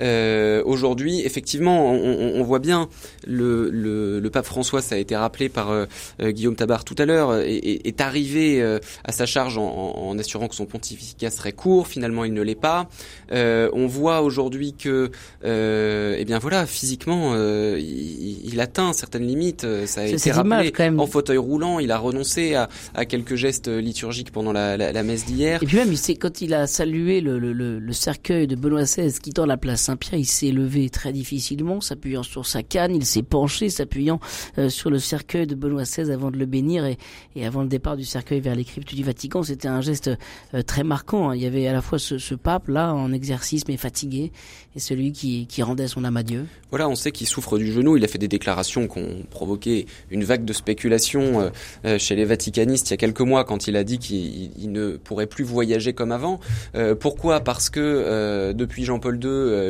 Euh, 0.00 0.62
aujourd'hui, 0.64 1.20
effectivement, 1.24 1.90
on, 1.92 1.94
on- 1.94 2.40
on 2.40 2.42
voit 2.42 2.58
bien 2.58 2.88
le, 3.26 3.70
le, 3.70 4.20
le 4.20 4.30
pape 4.30 4.44
François, 4.46 4.82
ça 4.82 4.96
a 4.96 4.98
été 4.98 5.14
rappelé 5.16 5.48
par 5.48 5.70
euh, 5.70 5.86
euh, 6.20 6.30
Guillaume 6.32 6.56
Tabar 6.56 6.84
tout 6.84 6.94
à 6.98 7.04
l'heure, 7.06 7.36
est, 7.36 7.54
est- 7.86 8.00
arrivé 8.00 8.60
euh, 8.60 8.78
à 9.04 9.12
sa 9.12 9.24
charge 9.26 9.56
en, 9.58 9.64
en- 9.64 10.18
assurant 10.18 10.48
que 10.48 10.54
son 10.54 10.66
pontificat 10.66 11.30
serait 11.30 11.52
court. 11.52 11.86
Finalement, 11.86 12.24
il 12.24 12.32
ne 12.32 12.42
l'est 12.42 12.54
pas. 12.54 12.88
Euh, 13.32 13.68
on 13.72 13.86
voit 13.86 14.22
aujourd'hui 14.22 14.74
que, 14.74 15.10
euh, 15.44 16.16
eh 16.18 16.24
bien 16.24 16.38
voilà, 16.38 16.66
physiquement, 16.66 17.32
euh, 17.34 17.78
il, 17.80 18.40
il 18.52 18.60
atteint 18.60 18.92
certaines 18.92 19.26
limites. 19.26 19.66
Ça 19.86 20.02
a 20.02 20.04
été 20.06 20.30
rappelé. 20.32 20.72
quand 20.72 20.84
même. 20.84 21.00
En 21.00 21.06
fauteuil 21.06 21.38
roulant, 21.38 21.78
il 21.78 21.90
a 21.90 21.98
renoncé 21.98 22.54
à, 22.54 22.68
à 22.94 23.04
quelques 23.04 23.34
gestes 23.36 23.68
liturgiques 23.68 24.30
pendant 24.32 24.52
la, 24.52 24.76
la, 24.76 24.92
la 24.92 25.02
messe 25.02 25.24
d'hier. 25.26 25.62
Et 25.62 25.66
puis 25.66 25.76
même, 25.76 25.94
c'est 25.96 26.14
quand 26.16 26.40
il 26.40 26.54
a 26.54 26.66
salué 26.66 27.20
le, 27.20 27.38
le, 27.38 27.52
le, 27.52 27.78
le 27.78 27.92
cercueil 27.92 28.46
de 28.46 28.56
Benoît 28.56 28.82
XVI 28.82 29.12
quittant 29.20 29.46
la 29.46 29.56
place 29.56 29.83
Saint-Pierre, 29.84 30.18
il 30.18 30.24
s'est 30.26 30.50
levé 30.50 30.88
très 30.90 31.12
difficilement, 31.12 31.80
s'appuyant 31.80 32.22
sur 32.22 32.46
sa 32.46 32.62
canne, 32.62 32.94
il 32.94 33.04
s'est 33.04 33.22
penché, 33.22 33.68
s'appuyant 33.68 34.18
euh, 34.58 34.68
sur 34.70 34.88
le 34.90 34.98
cercueil 34.98 35.46
de 35.46 35.54
Benoît 35.54 35.82
XVI 35.82 36.10
avant 36.10 36.30
de 36.30 36.38
le 36.38 36.46
bénir 36.46 36.86
et, 36.86 36.96
et 37.36 37.44
avant 37.44 37.62
le 37.62 37.68
départ 37.68 37.96
du 37.96 38.04
cercueil 38.04 38.40
vers 38.40 38.54
les 38.54 38.64
cryptes 38.64 38.94
du 38.94 39.04
Vatican. 39.04 39.42
C'était 39.42 39.68
un 39.68 39.80
geste 39.82 40.10
euh, 40.54 40.62
très 40.62 40.84
marquant. 40.84 41.30
hein. 41.30 41.36
Il 41.36 41.42
y 41.42 41.46
avait 41.46 41.66
à 41.66 41.72
la 41.72 41.82
fois 41.82 41.98
ce, 41.98 42.18
ce 42.18 42.34
pape 42.34 42.68
là 42.68 42.94
en 42.94 43.12
exercice 43.12 43.68
mais 43.68 43.76
fatigué 43.76 44.32
et 44.76 44.80
celui 44.80 45.12
qui, 45.12 45.46
qui 45.46 45.62
rendait 45.62 45.86
son 45.88 46.04
âme 46.04 46.16
à 46.16 46.22
Dieu. 46.22 46.46
Voilà, 46.70 46.88
on 46.88 46.94
sait 46.96 47.12
qu'il 47.12 47.26
souffre 47.28 47.58
du 47.58 47.72
genou. 47.72 47.96
Il 47.96 48.04
a 48.04 48.08
fait 48.08 48.18
des 48.18 48.26
déclarations 48.28 48.88
qui 48.88 48.98
ont 48.98 49.22
provoqué 49.30 49.86
une 50.10 50.24
vague 50.24 50.44
de 50.44 50.52
spéculation 50.52 51.40
euh, 51.40 51.50
euh, 51.84 51.98
chez 51.98 52.16
les 52.16 52.24
vaticanistes 52.24 52.88
il 52.90 52.92
y 52.92 52.94
a 52.94 52.96
quelques 52.96 53.20
mois 53.20 53.44
quand 53.44 53.68
il 53.68 53.76
a 53.76 53.84
dit 53.84 53.98
qu'il 53.98 54.16
il- 54.16 54.50
il 54.58 54.72
ne 54.72 54.96
pourrait 54.96 55.26
plus 55.26 55.44
voyager 55.44 55.92
comme 55.92 56.10
avant. 56.12 56.40
Euh, 56.74 56.94
pourquoi? 56.94 57.40
Parce 57.40 57.70
que 57.70 57.80
euh, 57.80 58.52
depuis 58.52 58.84
Jean-Paul 58.84 59.14
II, 59.16 59.20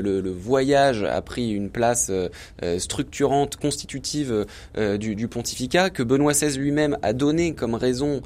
le, 0.01 0.21
le 0.23 0.31
voyage 0.31 1.03
a 1.03 1.21
pris 1.23 1.51
une 1.51 1.69
place 1.71 2.11
structurante, 2.79 3.57
constitutive 3.57 4.47
du, 4.99 5.15
du 5.15 5.29
pontificat, 5.29 5.91
que 5.91 6.03
Benoît 6.03 6.33
XVI 6.33 6.57
lui-même 6.59 6.97
a 7.03 7.13
donné 7.13 7.55
comme 7.55 7.75
raison 7.75 8.23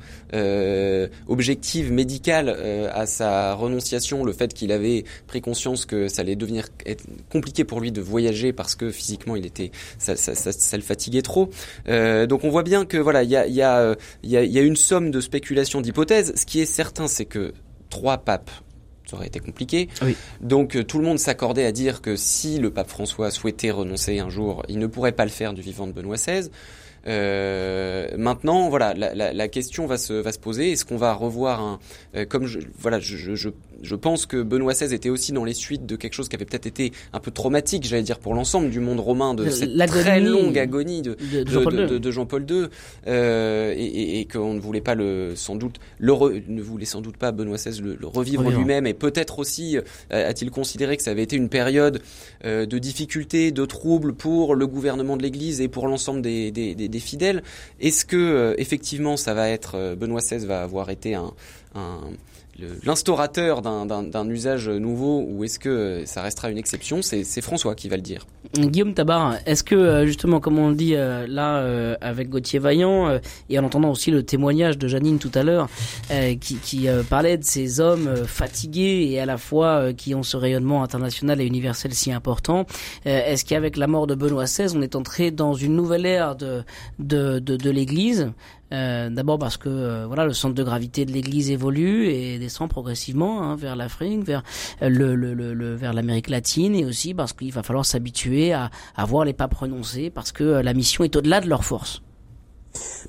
objective 1.29 1.93
médicale 1.93 2.49
à 2.93 3.07
sa 3.07 3.55
renonciation, 3.55 4.25
le 4.25 4.33
fait 4.33 4.53
qu'il 4.55 4.73
avait 4.73 5.05
pris 5.27 5.41
conscience 5.41 5.85
que 5.87 6.09
ça 6.09 6.23
allait 6.23 6.37
devenir 6.37 6.68
être 6.87 7.05
compliqué 7.31 7.65
pour 7.65 7.81
lui 7.81 7.93
de 7.93 8.01
voyager 8.01 8.53
parce 8.53 8.75
que 8.75 8.91
physiquement 8.91 9.37
il 9.37 9.47
était 9.47 9.71
ça, 9.99 10.17
ça, 10.17 10.35
ça, 10.35 10.53
ça 10.53 10.77
le 10.77 10.83
fatiguait 10.83 11.23
trop. 11.23 11.51
Euh, 11.89 12.27
donc 12.27 12.45
on 12.45 12.51
voit 12.51 12.63
bien 12.63 12.85
que 12.85 12.97
voilà 12.97 13.23
il 13.23 13.31
y 13.31 13.37
a 13.37 13.47
il 13.47 13.55
y 13.55 13.63
a 13.63 13.97
il 14.23 14.31
y 14.31 14.37
a, 14.37 14.43
il 14.43 14.53
y 14.53 14.59
a 14.59 14.63
une 14.63 14.77
somme 14.77 15.11
de 15.11 15.21
spéculations 15.21 15.81
d'hypothèses. 15.81 16.33
Ce 16.37 16.47
qui 16.47 16.61
est 16.61 16.67
certain 16.67 17.09
c'est 17.09 17.27
que 17.27 17.53
trois 17.91 18.19
papes 18.19 18.51
ça 19.09 19.17
aurait 19.17 19.27
été 19.27 19.41
compliqué. 19.41 19.89
Oui. 20.03 20.17
Donc 20.41 20.77
euh, 20.77 20.85
tout 20.85 20.99
le 20.99 21.05
monde 21.05 21.19
s'accordait 21.19 21.65
à 21.65 21.73
dire 21.73 22.03
que 22.03 22.15
si 22.15 22.59
le 22.59 22.71
pape 22.71 22.91
François 22.91 23.31
souhaitait 23.31 23.71
renoncer 23.71 24.19
un 24.19 24.29
jour, 24.29 24.63
il 24.69 24.79
ne 24.79 24.87
pourrait 24.87 25.13
pas 25.13 25.25
le 25.25 25.31
faire 25.31 25.55
du 25.55 25.63
vivant 25.63 25.87
de 25.87 25.93
Benoît 25.93 26.17
XVI. 26.17 26.51
Euh, 27.07 28.09
maintenant, 28.19 28.69
voilà, 28.69 28.93
la, 28.95 29.15
la, 29.15 29.33
la 29.33 29.49
question 29.49 29.87
va 29.87 29.97
se, 29.97 30.13
va 30.13 30.33
se 30.33 30.39
poser. 30.39 30.73
Est-ce 30.73 30.85
qu'on 30.85 30.97
va 30.97 31.15
revoir 31.15 31.61
un, 31.61 31.79
euh, 32.17 32.27
comme 32.27 32.45
je, 32.47 32.59
voilà, 32.79 32.99
je, 33.01 33.17
je, 33.17 33.35
je, 33.35 33.49
je 33.83 33.95
pense 33.95 34.27
que 34.27 34.43
Benoît 34.43 34.73
XVI 34.75 34.95
était 34.95 35.09
aussi 35.11 35.33
dans 35.33 35.45
les 35.45 35.55
suites 35.55 35.87
de 35.87 35.97
quelque 35.97 36.15
chose 36.15 36.29
qui 36.29 36.37
avait 36.37 36.45
peut-être 36.45 36.67
été 36.67 36.93
un 37.13 37.21
peu 37.21 37.31
traumatique, 37.31 37.85
j'allais 37.85 38.03
dire 38.03 38.19
pour 38.19 38.35
l'ensemble 38.35 38.71
du 38.71 38.81
monde 38.81 39.01
romain 39.01 39.35
de 39.35 39.45
cette 39.51 39.77
très 40.03 40.21
longue 40.33 40.59
agonie 40.59 41.03
de, 41.03 41.15
de- 41.15 41.45
de 41.89 41.99
de, 41.99 42.11
Jean-Paul 42.11 42.45
II. 42.51 42.67
euh, 43.07 43.73
et, 43.77 43.85
et, 43.85 44.21
et 44.21 44.25
qu'on 44.27 44.55
ne 44.55 44.61
voulait 44.61 44.81
pas 44.81 44.95
le, 44.95 45.35
sans 45.37 45.57
doute, 45.57 45.77
le 45.99 46.13
re- 46.13 46.43
ne 46.49 46.63
voulait 46.63 46.85
sans 46.85 47.01
doute 47.01 47.17
pas 47.17 47.33
Benoît 47.33 47.57
XVI 47.57 47.81
le, 47.81 47.95
le 47.95 48.07
revivre 48.07 48.43
lui-même, 48.59 48.87
et 48.87 48.95
peut-être 48.95 49.39
aussi 49.39 49.77
euh, 49.77 49.83
a-t-il 50.11 50.51
considéré 50.51 50.97
que 50.97 51.03
ça 51.03 51.11
avait 51.11 51.23
été 51.23 51.37
une 51.37 51.49
période 51.49 52.01
euh, 52.45 52.67
de 52.67 52.79
difficultés, 52.79 53.51
de 53.53 53.65
troubles 53.65 54.13
pour 54.15 54.55
le 54.55 54.67
gouvernement 54.67 55.17
de 55.17 55.23
l'Église 55.23 55.61
et 55.61 55.69
pour 55.69 55.87
l'ensemble 55.89 56.23
des, 56.23 56.51
des, 56.51 56.75
des, 56.75 56.89
des 56.89 57.01
fidèles. 57.01 57.43
Est-ce 57.81 58.05
que 58.05 58.17
euh, 58.17 58.55
effectivement 58.59 59.17
ça 59.17 59.35
va 59.35 59.49
être 59.49 59.95
Benoît 59.95 60.21
XVI 60.21 60.45
va 60.47 60.63
avoir 60.63 60.91
été 60.91 61.15
un, 61.15 61.33
un 61.75 62.01
l'instaurateur 62.85 63.63
d'un- 63.63 64.29
usage 64.29 64.69
nouveau 64.69 65.25
ou 65.29 65.45
est-ce 65.45 65.59
que 65.59 66.03
ça 66.05 66.23
restera 66.23 66.51
une 66.51 66.59
exception? 66.59 67.01
C'est 67.03 67.41
François 67.41 67.75
qui 67.75 67.89
va 67.89 67.97
le 67.97 68.03
dire. 68.03 68.27
Guillaume 68.55 68.95
Tabar, 68.95 69.37
est-ce 69.47 69.63
que 69.63 69.75
euh, 69.75 70.07
justement, 70.07 70.41
comme 70.41 70.59
on 70.59 70.71
le 70.71 70.75
dit 70.75 70.95
euh, 70.95 71.27
là 71.29 71.59
euh, 71.59 71.97
avec 72.01 72.29
Gauthier 72.29 72.59
Vaillant 72.59 73.19
et 73.49 73.59
en 73.59 73.65
entendant 73.65 73.91
aussi 73.91 74.11
le 74.11 74.23
témoignage 74.23 74.79
de 74.79 74.89
Janine 74.89 75.19
tout 75.19 75.31
à 75.35 75.43
l'heure, 75.43 75.69
qui, 76.41 76.89
parlait 77.09 77.37
de 77.37 77.45
ces 77.45 77.81
hommes 77.81 78.15
fatigués 78.27 79.09
et 79.11 79.21
à 79.21 79.27
la 79.27 79.39
fois 79.39 79.93
qui 79.93 80.15
ont 80.15 80.23
ce 80.23 80.37
rayonnement 80.37 80.83
international 80.83 81.41
et 81.41 81.47
universel 81.47 81.95
si 81.95 82.13
important, 82.13 82.67
est-ce 83.05 83.45
qu'avec 83.45 83.77
la 83.77 83.87
mort 83.87 84.07
de 84.07 84.15
Benoît 84.15 84.45
XVI, 84.45 84.77
on 84.77 84.83
est 84.83 84.97
entré 84.97 85.31
dans 85.31 85.55
une 85.55 85.77
nouvelle 85.77 86.07
ère 86.07 86.37
de 86.37 87.71
l'Église? 87.71 88.33
Euh, 88.73 89.09
D'abord 89.11 89.39
parce 89.39 89.57
que 89.57 89.69
euh, 89.69 90.07
voilà 90.07 90.27
le 90.27 90.33
centre 90.33 90.55
de 90.55 90.63
gravité 90.63 91.05
de 91.05 91.13
l'Église 91.13 91.51
évolue 91.51 92.07
et 92.09 92.39
descend 92.39 92.69
progressivement 92.69 93.43
hein, 93.43 93.57
vers 93.57 93.77
l'Afrique, 93.77 94.25
vers 94.25 94.43
euh, 94.83 94.89
le, 94.89 95.15
le, 95.15 95.35
le, 95.35 95.55
le- 95.55 95.75
vers 95.75 95.93
l'Amérique 95.93 96.29
latine 96.29 96.75
et 96.75 96.85
aussi 96.85 97.15
parce 97.15 97.33
qu'il 97.33 97.53
va 97.53 97.63
falloir 97.63 97.85
s'habituer 97.87 98.53
à, 98.53 98.71
à 98.97 99.05
voir 99.05 99.25
les 99.25 99.33
papes 99.33 99.55
renoncer 99.55 100.11
parce 100.11 100.33
que 100.33 100.45
euh, 100.45 100.63
la 100.63 100.75
mission 100.75 101.05
est 101.05 101.17
au-delà 101.17 101.41
de 101.41 101.49
leur 101.49 101.65
force. 101.65 102.03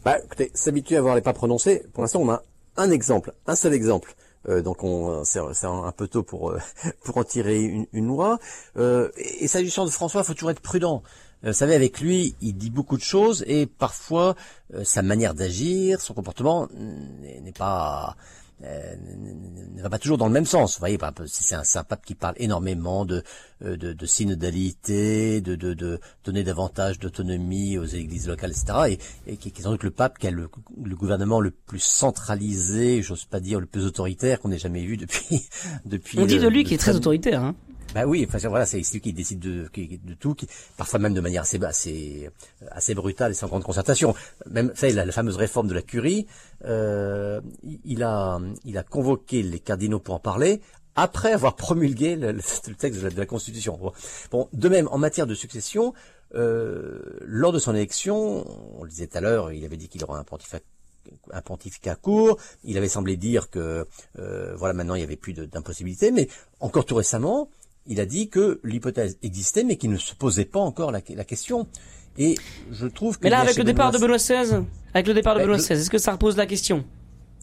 Bah, 0.06 0.18
écoutez, 0.24 0.52
s'habituer 0.54 0.96
à 0.98 1.02
voir 1.02 1.16
les 1.16 1.22
pas 1.22 1.34
prononcés. 1.34 1.84
Pour 1.94 2.04
l'instant, 2.04 2.22
on 2.22 2.30
a 2.30 2.42
un 2.78 2.92
exemple, 2.92 3.34
un 3.46 3.56
seul 3.56 3.74
exemple. 3.74 4.16
Euh, 4.48 4.62
donc, 4.62 4.84
on, 4.86 5.24
c'est, 5.26 5.40
un 5.66 5.92
peu 5.92 6.08
tôt 6.08 6.24
pour 6.24 6.54
pour 7.04 7.18
en 7.18 7.24
tirer 7.26 7.62
une, 7.62 7.86
une 7.92 8.08
loi. 8.08 8.40
Et, 8.78 9.44
et 9.44 9.48
s'agissant 9.50 9.84
de 9.86 9.90
François, 9.90 10.22
il 10.22 10.24
faut 10.24 10.34
toujours 10.34 10.52
être 10.52 10.62
prudent. 10.62 11.04
Euh, 11.44 11.48
Vous 11.48 11.54
savez, 11.54 11.76
avec 11.76 12.02
lui, 12.02 12.36
il 12.42 12.54
dit 12.58 12.70
beaucoup 12.70 12.98
de 12.98 13.02
choses 13.04 13.44
et 13.48 13.66
parfois 13.66 14.36
euh, 14.74 14.84
sa 14.84 15.02
manière 15.02 15.34
d'agir, 15.34 16.02
son 16.02 16.14
comportement 16.14 16.68
n'est 17.44 17.52
pas 17.54 18.16
euh, 18.62 18.94
ne 19.78 19.82
va 19.82 19.90
pas 19.90 20.00
toujours 20.00 20.18
dans 20.18 20.28
le 20.28 20.34
même 20.34 20.46
sens. 20.46 20.74
Vous 20.76 20.80
voyez, 20.80 20.98
par 20.98 21.12
exemple, 21.12 21.30
si 21.30 21.44
c'est 21.44 21.56
un, 21.56 21.84
pape 21.86 22.04
qui 22.06 22.14
parle 22.14 22.36
énormément 22.40 23.06
de, 23.06 23.24
euh, 23.64 23.78
de, 23.78 23.94
de 23.94 24.06
synodalité, 24.06 25.40
de, 25.40 25.56
de, 25.56 25.74
de 25.74 26.02
donner 26.26 26.44
davantage 26.44 27.00
d'autonomie 27.00 27.78
aux 27.78 27.86
églises 27.86 28.28
locales, 28.28 28.52
etc. 28.52 28.98
Et, 29.26 29.32
et 29.34 29.38
qui, 29.38 29.48
est 29.58 29.62
sans 29.62 29.72
doute 29.72 29.84
le 29.84 29.92
pape 29.92 30.18
qui 30.20 30.28
a 30.28 30.32
le, 30.32 30.50
le 30.84 30.96
gouvernement 30.98 31.40
le 31.40 31.52
plus 31.52 31.80
centralisé, 31.80 33.02
j'ose 33.02 33.24
pas 33.24 33.40
dire 33.40 33.62
le 33.62 33.66
plus 33.66 33.86
autoritaire 33.86 34.42
qu'on 34.42 34.52
ait 34.52 34.58
jamais 34.60 34.84
vu 34.84 34.98
depuis. 34.98 35.48
depuis 35.86 36.20
On 36.20 36.26
dit 36.26 36.36
le- 36.36 36.42
de 36.42 36.48
lui 36.50 36.64
le 36.64 36.64
qu'il 36.66 36.74
est 36.74 36.80
très 36.80 36.96
autoritaire. 36.98 37.42
Hein. 37.42 37.56
Bah 37.94 38.06
oui, 38.06 38.28
enfin 38.28 38.48
voilà, 38.50 38.66
c'est 38.66 38.82
lui 38.94 39.02
qui 39.02 39.14
décide 39.14 39.40
de, 39.40 39.68
tout, 40.20 40.36
qui, 40.36 40.48
parfois 40.78 41.00
même 41.00 41.14
de 41.14 41.22
manière 41.22 41.42
assez, 41.42 41.60
assez, 41.64 42.30
assez 42.72 42.94
brutale 42.94 43.32
et 43.32 43.34
sans 43.36 43.48
grande 43.48 43.64
concertation. 43.64 44.14
Même, 44.50 44.72
savez, 44.76 44.94
la, 44.94 45.06
la 45.06 45.12
fameuse 45.12 45.38
réforme 45.38 45.68
de 45.68 45.74
la 45.74 45.82
curie, 45.82 46.28
euh, 46.66 47.42
il- 47.86 48.04
a, 48.04 48.40
il 48.64 48.78
a 48.78 48.84
convoqué 48.84 49.42
les 49.42 49.60
cardinaux 49.60 50.00
pour 50.00 50.16
en 50.16 50.20
parler 50.20 50.62
après 50.96 51.32
avoir 51.32 51.56
promulgué 51.56 52.16
le, 52.16 52.40
texte 52.78 53.02
de 53.02 53.18
la, 53.18 53.26
Constitution. 53.26 53.80
Bon. 54.32 54.50
De 54.54 54.70
même, 54.70 54.88
en 54.92 54.98
matière 54.98 55.28
de 55.28 55.34
succession, 55.34 55.94
euh, 56.36 57.00
lors 57.22 57.52
de 57.52 57.60
son 57.60 57.74
élection, 57.74 58.46
on 58.78 58.84
le 58.84 58.90
disait 58.90 59.08
tout 59.08 59.18
à 59.18 59.22
l'heure, 59.22 59.52
il 59.52 59.64
avait 59.66 59.78
dit 59.78 59.88
qu'il 59.88 60.04
aurait 60.04 60.20
un 60.20 60.24
pontificat 60.24 60.60
un 61.32 61.42
pontificat 61.42 61.96
court. 61.96 62.38
Il 62.64 62.78
avait 62.78 62.90
semblé 62.90 63.18
dire 63.18 63.50
que 63.50 63.88
euh, 64.20 64.56
voilà 64.56 64.74
maintenant 64.74 64.96
il 64.96 65.02
y 65.02 65.04
avait 65.04 65.16
plus 65.16 65.34
d'impossibilité, 65.34 66.12
mais 66.12 66.28
encore 66.60 66.86
tout 66.86 66.96
récemment, 66.96 67.50
il 67.86 68.00
a 68.00 68.06
dit 68.06 68.30
que 68.30 68.60
l'hypothèse 68.64 69.18
existait, 69.24 69.64
mais 69.64 69.78
qu'il 69.78 69.92
ne 69.92 69.98
se 69.98 70.14
posait 70.16 70.46
pas 70.46 70.60
encore 70.60 70.92
la, 70.92 71.02
la 71.10 71.24
question. 71.24 71.68
Et 72.18 72.36
je 72.72 72.88
trouve 72.88 73.18
que 73.18 73.24
Mais 73.24 73.30
là, 73.30 73.40
avec 73.40 73.58
le 73.58 73.64
départ 73.64 73.92
de 73.92 73.98
Benoît 73.98 74.18
XVI, 74.18 74.64
avec 74.94 75.08
le 75.08 75.14
départ 75.14 75.36
de 75.36 75.40
Ben, 75.40 75.46
Benoît 75.46 75.58
XVI, 75.58 75.74
est-ce 75.74 75.90
que 75.90 75.98
ça 75.98 76.12
repose 76.12 76.38
la 76.38 76.46
question? 76.46 76.84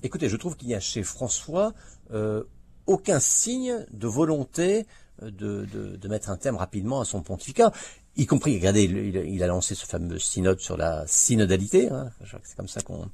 Écoutez, 0.02 0.28
je 0.28 0.36
trouve 0.36 0.56
qu'il 0.56 0.68
y 0.68 0.74
a 0.74 0.80
chez 0.80 1.02
François 1.02 1.72
euh, 2.12 2.44
aucun 2.86 3.18
signe 3.18 3.86
de 3.92 4.06
volonté 4.06 4.86
euh, 5.22 5.30
de, 5.30 5.66
de, 5.72 5.96
de 5.96 6.08
mettre 6.08 6.30
un 6.30 6.36
terme 6.36 6.56
rapidement 6.56 7.00
à 7.00 7.04
son 7.04 7.22
pontificat, 7.22 7.72
y 8.16 8.26
compris, 8.26 8.56
regardez, 8.56 8.84
il, 8.84 8.96
il 8.96 9.18
a- 9.18 9.22
il 9.24 9.38
lancé 9.46 9.74
ce 9.74 9.84
fameux 9.86 10.18
synode 10.18 10.60
sur 10.60 10.76
la 10.76 11.04
synodalité, 11.06 11.88
hein, 11.90 12.10
c'est 12.44 12.56
comme 12.56 12.68
ça 12.68 12.80
qu'on 12.80 13.08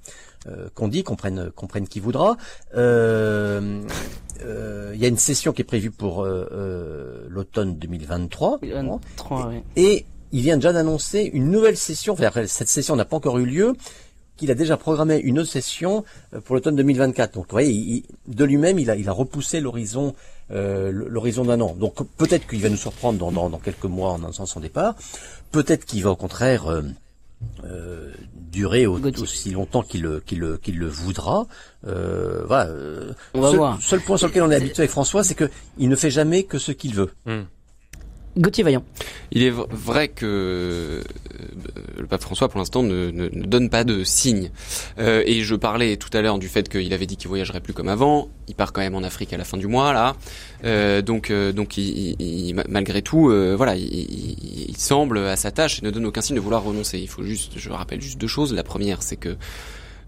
euh, 0.49 0.69
qu'on 0.75 0.89
dit, 0.89 1.03
qu'on 1.05 1.15
prenne, 1.17 1.51
qu'on 1.53 1.67
prenne 1.69 1.87
qui 1.87 2.01
voudra. 2.01 2.37
Euh, 2.77 3.83
euh, 4.45 4.93
Il 4.95 5.01
y 5.01 5.05
a 5.05 5.09
une 5.09 5.17
session 5.19 5.53
qui 5.53 5.63
est 5.63 5.65
prévue 5.65 5.91
pour 5.91 6.23
euh, 6.25 6.49
euh, 6.53 7.27
l'automne 7.29 7.77
2023. 7.79 8.59
23, 9.17 9.49
oui. 9.49 9.61
Et 9.77 10.05
il 10.33 10.41
vient 10.43 10.57
déjà 10.57 10.73
d'annoncer 10.73 11.31
une 11.33 11.51
nouvelle 11.51 11.77
session, 11.77 12.15
enfin, 12.15 12.31
cette 12.47 12.69
session 12.69 12.97
n'a 12.97 13.05
pas 13.05 13.17
encore 13.17 13.39
eu 13.39 13.45
lieu, 13.47 13.75
qu'il 14.37 14.51
a 14.51 14.55
déjà 14.55 14.77
programmé 14.77 15.19
une 15.19 15.39
autre 15.39 15.51
session 15.51 16.05
euh, 16.35 16.41
pour 16.41 16.55
l'automne 16.57 16.75
2024. 16.77 17.35
Donc 17.35 17.45
vous 17.45 17.51
voyez, 17.53 17.71
il- 17.71 17.97
il- 18.29 18.35
de 18.35 18.45
lui-même, 18.45 18.79
il 18.79 18.91
a, 18.91 18.97
il 18.97 19.09
a 19.09 19.13
repoussé 19.13 19.61
l'horizon 19.61 20.15
euh, 20.51 20.91
l'horizon 20.93 21.45
d'un 21.45 21.61
an. 21.61 21.75
Donc 21.75 21.95
peut-être 22.17 22.47
qu'il 22.47 22.61
va 22.61 22.69
nous 22.69 22.77
surprendre 22.77 23.19
dans, 23.19 23.33
dans, 23.33 23.49
dans 23.51 23.59
quelques 23.59 23.85
mois 23.85 24.11
en 24.13 24.17
annonçant 24.17 24.47
son 24.47 24.61
départ. 24.61 24.95
Peut-être 25.51 25.85
qu'il 25.85 26.03
va 26.03 26.11
au 26.11 26.17
contraire 26.17 26.67
euh, 26.71 26.83
euh, 27.65 28.13
durer 28.35 28.87
au- 28.87 29.01
aussi 29.23 29.51
longtemps 29.51 29.83
qu'il 29.83 30.03
le, 30.03 30.21
qu'il 30.21 30.39
le, 30.41 30.57
qu'il 30.59 30.79
le 30.79 30.87
voudra. 30.89 31.47
Euh, 31.87 32.45
voilà. 32.47 32.71
euh, 32.71 33.13
On 33.35 33.41
va 33.41 33.49
seul, 33.49 33.57
voir. 33.59 33.83
seul 33.83 34.01
point 34.01 34.17
sur 34.17 34.29
lequel 34.29 34.43
on 34.43 34.51
est 34.51 34.57
habitué 34.57 34.81
avec 34.83 34.91
François, 34.91 35.25
c'est 35.25 35.35
que 35.35 35.51
il 35.79 35.89
ne 35.89 35.97
fait 35.97 36.11
jamais 36.11 36.43
que 36.45 36.59
ce 36.59 36.73
qu'il 36.73 36.95
veut. 36.95 37.11
Gauthier 38.37 38.65
Vaillant. 38.65 38.85
Il 39.31 39.43
est 39.43 39.51
vrai 39.51 40.09
que 40.09 40.25
euh, 40.27 41.03
le 41.99 42.07
pape 42.07 42.23
François, 42.23 42.49
pour 42.49 42.59
l'instant, 42.59 42.83
ne, 42.83 43.11
ne- 43.11 43.29
ne 43.29 43.45
donne 43.47 43.69
pas 43.69 43.85
de 43.85 44.05
signes. 44.05 44.51
Euh, 44.99 45.23
et 45.27 45.43
je 45.43 45.55
parlais 45.55 45.97
tout 45.97 46.09
à 46.17 46.23
l'heure 46.23 46.39
du 46.39 46.49
fait 46.49 46.69
qu'il 46.69 46.93
avait 46.95 47.07
dit 47.07 47.17
qu'il 47.17 47.29
voyagerait 47.29 47.61
plus 47.61 47.73
comme 47.75 47.89
avant. 47.89 48.29
Il 48.49 48.55
part 48.55 48.73
quand 48.73 48.81
même 48.81 48.95
en 48.95 49.03
Afrique 49.03 49.33
à 49.33 49.37
la 49.37 49.45
fin 49.45 49.57
du 49.59 49.67
mois, 49.67 49.93
là. 49.93 50.17
Euh, 50.65 51.03
donc, 51.03 51.31
donc, 51.33 51.79
malgré 52.69 53.03
tout, 53.03 53.31
voilà, 53.57 53.77
il, 53.77 53.85
il- 53.85 54.67
il 54.71 54.77
semble 54.77 55.19
à 55.19 55.37
sa 55.37 55.51
tâche 55.51 55.81
et 55.81 55.85
ne 55.85 55.91
donne 55.91 56.07
aucun 56.07 56.21
signe 56.23 56.37
de 56.37 56.41
vouloir 56.41 56.63
renoncer. 56.63 56.99
Il 56.99 57.09
faut 57.09 57.23
juste, 57.23 57.53
je 57.57 57.71
rappelle 57.71 58.01
juste 58.01 58.19
deux 58.19 58.27
choses. 58.29 58.53
La 58.55 58.63
première, 58.65 59.03
c'est 59.03 59.17
que 59.17 59.37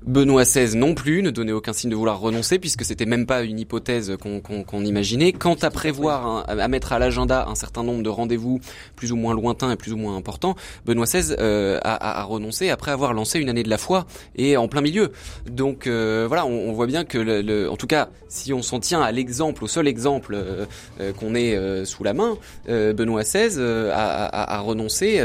Benoît 0.07 0.43
XVI 0.45 0.77
non 0.77 0.95
plus 0.95 1.23
ne 1.23 1.31
donnait 1.31 1.53
aucun 1.53 1.73
signe 1.73 1.89
de 1.89 1.97
vouloir 1.97 2.21
renoncer 2.21 2.59
puisque 2.59 2.85
c'était 2.85 3.07
même 3.07 3.25
pas 3.25 3.43
une 3.43 3.59
hypothèse 3.59 4.17
qu'on 4.21 4.85
imaginait. 4.85 5.33
Quant 5.33 5.57
à 5.63 5.71
prévoir, 5.71 6.45
à 6.47 6.69
mettre 6.69 6.93
à 6.93 6.99
l'agenda 6.99 7.47
un 7.49 7.55
certain 7.55 7.83
nombre 7.83 8.03
de 8.03 8.11
rendez-vous 8.11 8.61
plus 8.97 9.13
ou 9.13 9.17
moins 9.17 9.33
lointains 9.35 9.73
et 9.73 9.77
plus 9.77 9.95
ou 9.95 9.97
moins 9.97 10.15
importants, 10.15 10.57
Benoît 10.85 11.07
XVI 11.07 11.35
euh, 11.39 11.79
a, 11.83 12.21
a- 12.21 12.25
renoncé 12.25 12.69
après 12.69 12.91
avoir 12.91 13.15
lancé 13.15 13.39
une 13.39 13.49
année 13.49 13.63
de 13.63 13.71
la 13.71 13.79
foi 13.79 14.05
et 14.37 14.59
en 14.59 14.69
plein 14.69 14.83
milieu. 14.83 15.11
Donc 15.51 15.87
euh, 15.87 16.27
voilà, 16.29 16.45
on, 16.45 16.69
on 16.69 16.73
voit 16.75 16.87
bien 16.87 17.05
que, 17.07 17.17
le, 17.17 17.41
le- 17.41 17.71
en 17.71 17.77
tout 17.77 17.87
cas, 17.87 18.11
si 18.29 18.53
on 18.53 18.61
s'en 18.61 18.81
tient 18.81 19.01
à 19.01 19.11
l'exemple, 19.11 19.65
au 19.65 19.69
seul 19.69 19.89
exemple 19.89 20.35
euh, 20.35 20.67
euh, 21.01 21.13
qu'on 21.15 21.35
ait 21.35 21.57
euh, 21.57 21.87
sous 21.87 22.05
la 22.05 22.13
main, 22.13 22.37
euh, 22.69 22.93
Benoît 22.93 23.23
XVI 23.23 23.59
a, 23.91 23.95
a- 24.27 24.55
a 24.57 24.61
renoncé, 24.61 25.23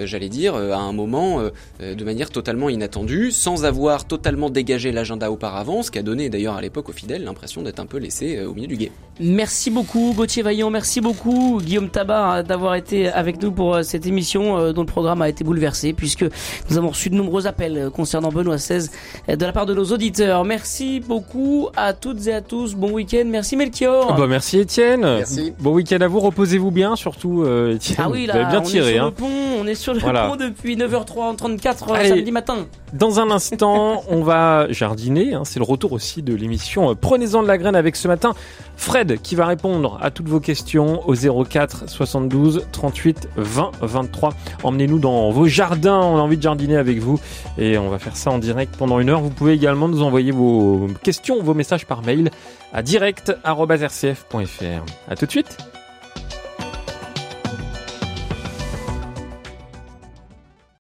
j'allais 0.00 0.28
dire, 0.28 0.54
à 0.54 0.76
un 0.80 0.92
moment 0.92 1.40
de 1.80 2.04
manière 2.04 2.28
totalement 2.28 2.68
inattendue, 2.68 3.30
sans 3.30 3.64
avoir 3.64 4.04
totalement 4.04 4.17
dégagé 4.22 4.92
l'agenda 4.92 5.30
auparavant, 5.30 5.82
ce 5.82 5.90
qui 5.90 5.98
a 5.98 6.02
donné 6.02 6.28
d'ailleurs 6.28 6.54
à 6.56 6.60
l'époque 6.62 6.88
aux 6.88 6.92
fidèles 6.92 7.24
l'impression 7.24 7.62
d'être 7.62 7.80
un 7.80 7.86
peu 7.86 7.98
laissé 7.98 8.36
euh, 8.36 8.48
au 8.48 8.54
milieu 8.54 8.66
du 8.66 8.76
guet. 8.76 8.92
Merci 9.20 9.70
beaucoup 9.70 10.14
Gauthier 10.16 10.42
Vaillant, 10.42 10.70
merci 10.70 11.00
beaucoup 11.00 11.60
Guillaume 11.60 11.88
Tabar 11.88 12.30
hein, 12.30 12.42
d'avoir 12.44 12.76
été 12.76 13.08
avec 13.08 13.42
nous 13.42 13.50
pour 13.50 13.74
euh, 13.74 13.82
cette 13.82 14.06
émission 14.06 14.56
euh, 14.58 14.72
dont 14.72 14.82
le 14.82 14.86
programme 14.86 15.22
a 15.22 15.28
été 15.28 15.42
bouleversé 15.42 15.92
puisque 15.92 16.24
nous 16.70 16.78
avons 16.78 16.90
reçu 16.90 17.10
de 17.10 17.16
nombreux 17.16 17.46
appels 17.48 17.90
concernant 17.92 18.28
Benoît 18.30 18.56
XVI 18.56 18.88
de 19.28 19.44
la 19.44 19.52
part 19.52 19.66
de 19.66 19.74
nos 19.74 19.86
auditeurs. 19.86 20.44
Merci 20.44 21.00
beaucoup 21.00 21.68
à 21.76 21.92
toutes 21.94 22.26
et 22.28 22.32
à 22.34 22.40
tous, 22.40 22.74
bon 22.74 22.92
week-end, 22.92 23.24
merci 23.26 23.56
Melchior. 23.56 24.14
Bah, 24.14 24.26
merci 24.28 24.58
Étienne. 24.60 25.00
Merci. 25.00 25.52
Bon 25.58 25.72
week-end 25.72 25.98
à 26.00 26.06
vous, 26.08 26.20
reposez-vous 26.20 26.70
bien, 26.70 26.94
surtout 26.96 27.42
euh, 27.42 27.74
Étienne. 27.74 27.96
ah 28.00 28.10
oui 28.10 28.26
vous 28.26 28.30
avez 28.30 28.42
là, 28.44 28.50
bien 28.50 28.60
on 28.60 28.62
tiré. 28.62 28.90
est 28.90 28.94
sur 28.94 29.02
hein. 29.02 29.06
le 29.06 29.12
pont, 29.12 29.60
on 29.60 29.66
est 29.66 29.74
sur 29.74 29.94
le 29.94 30.00
Voilà. 30.00 30.28
pont 30.28 30.36
depuis 30.36 30.76
9h34 30.76 31.92
Allez. 31.94 32.08
samedi 32.10 32.30
matin. 32.32 32.66
Dans 32.92 33.18
un 33.20 33.30
instant, 33.30 34.04
on 34.08 34.22
va 34.22 34.66
jardiner. 34.70 35.34
hein, 35.34 35.42
c'est 35.44 35.58
le 35.58 35.64
retour 35.64 35.92
aussi 35.92 36.22
de 36.22 36.34
l'émission 36.34 36.90
euh, 36.90 36.94
Prenez-en 36.94 37.42
de 37.42 37.48
la 37.48 37.58
graine 37.58 37.76
avec 37.76 37.96
ce 37.96 38.08
matin 38.08 38.34
Fred 38.76 39.20
qui 39.22 39.34
va 39.34 39.46
répondre 39.46 39.98
à 40.00 40.10
toutes 40.10 40.28
vos 40.28 40.40
questions 40.40 41.06
au 41.08 41.14
04 41.14 41.88
72 41.88 42.66
38 42.72 43.28
20 43.36 43.72
23. 43.80 44.34
Emmenez-nous 44.62 44.98
dans 44.98 45.30
vos 45.30 45.46
jardins. 45.46 46.00
On 46.00 46.16
a 46.16 46.20
envie 46.20 46.36
de 46.36 46.42
jardiner 46.42 46.76
avec 46.76 46.98
vous 46.98 47.20
et 47.58 47.78
on 47.78 47.88
va 47.88 47.98
faire 47.98 48.16
ça 48.16 48.30
en 48.30 48.38
direct 48.38 48.76
pendant 48.76 49.00
une 49.00 49.10
heure. 49.10 49.20
Vous 49.20 49.30
pouvez 49.30 49.52
également 49.52 49.88
nous 49.88 50.02
envoyer 50.02 50.32
vos 50.32 50.88
questions, 51.02 51.42
vos 51.42 51.54
messages 51.54 51.86
par 51.86 52.02
mail 52.02 52.30
à 52.72 52.82
direct@rcf.fr. 52.82 55.10
À 55.10 55.16
tout 55.16 55.26
de 55.26 55.30
suite. 55.30 55.56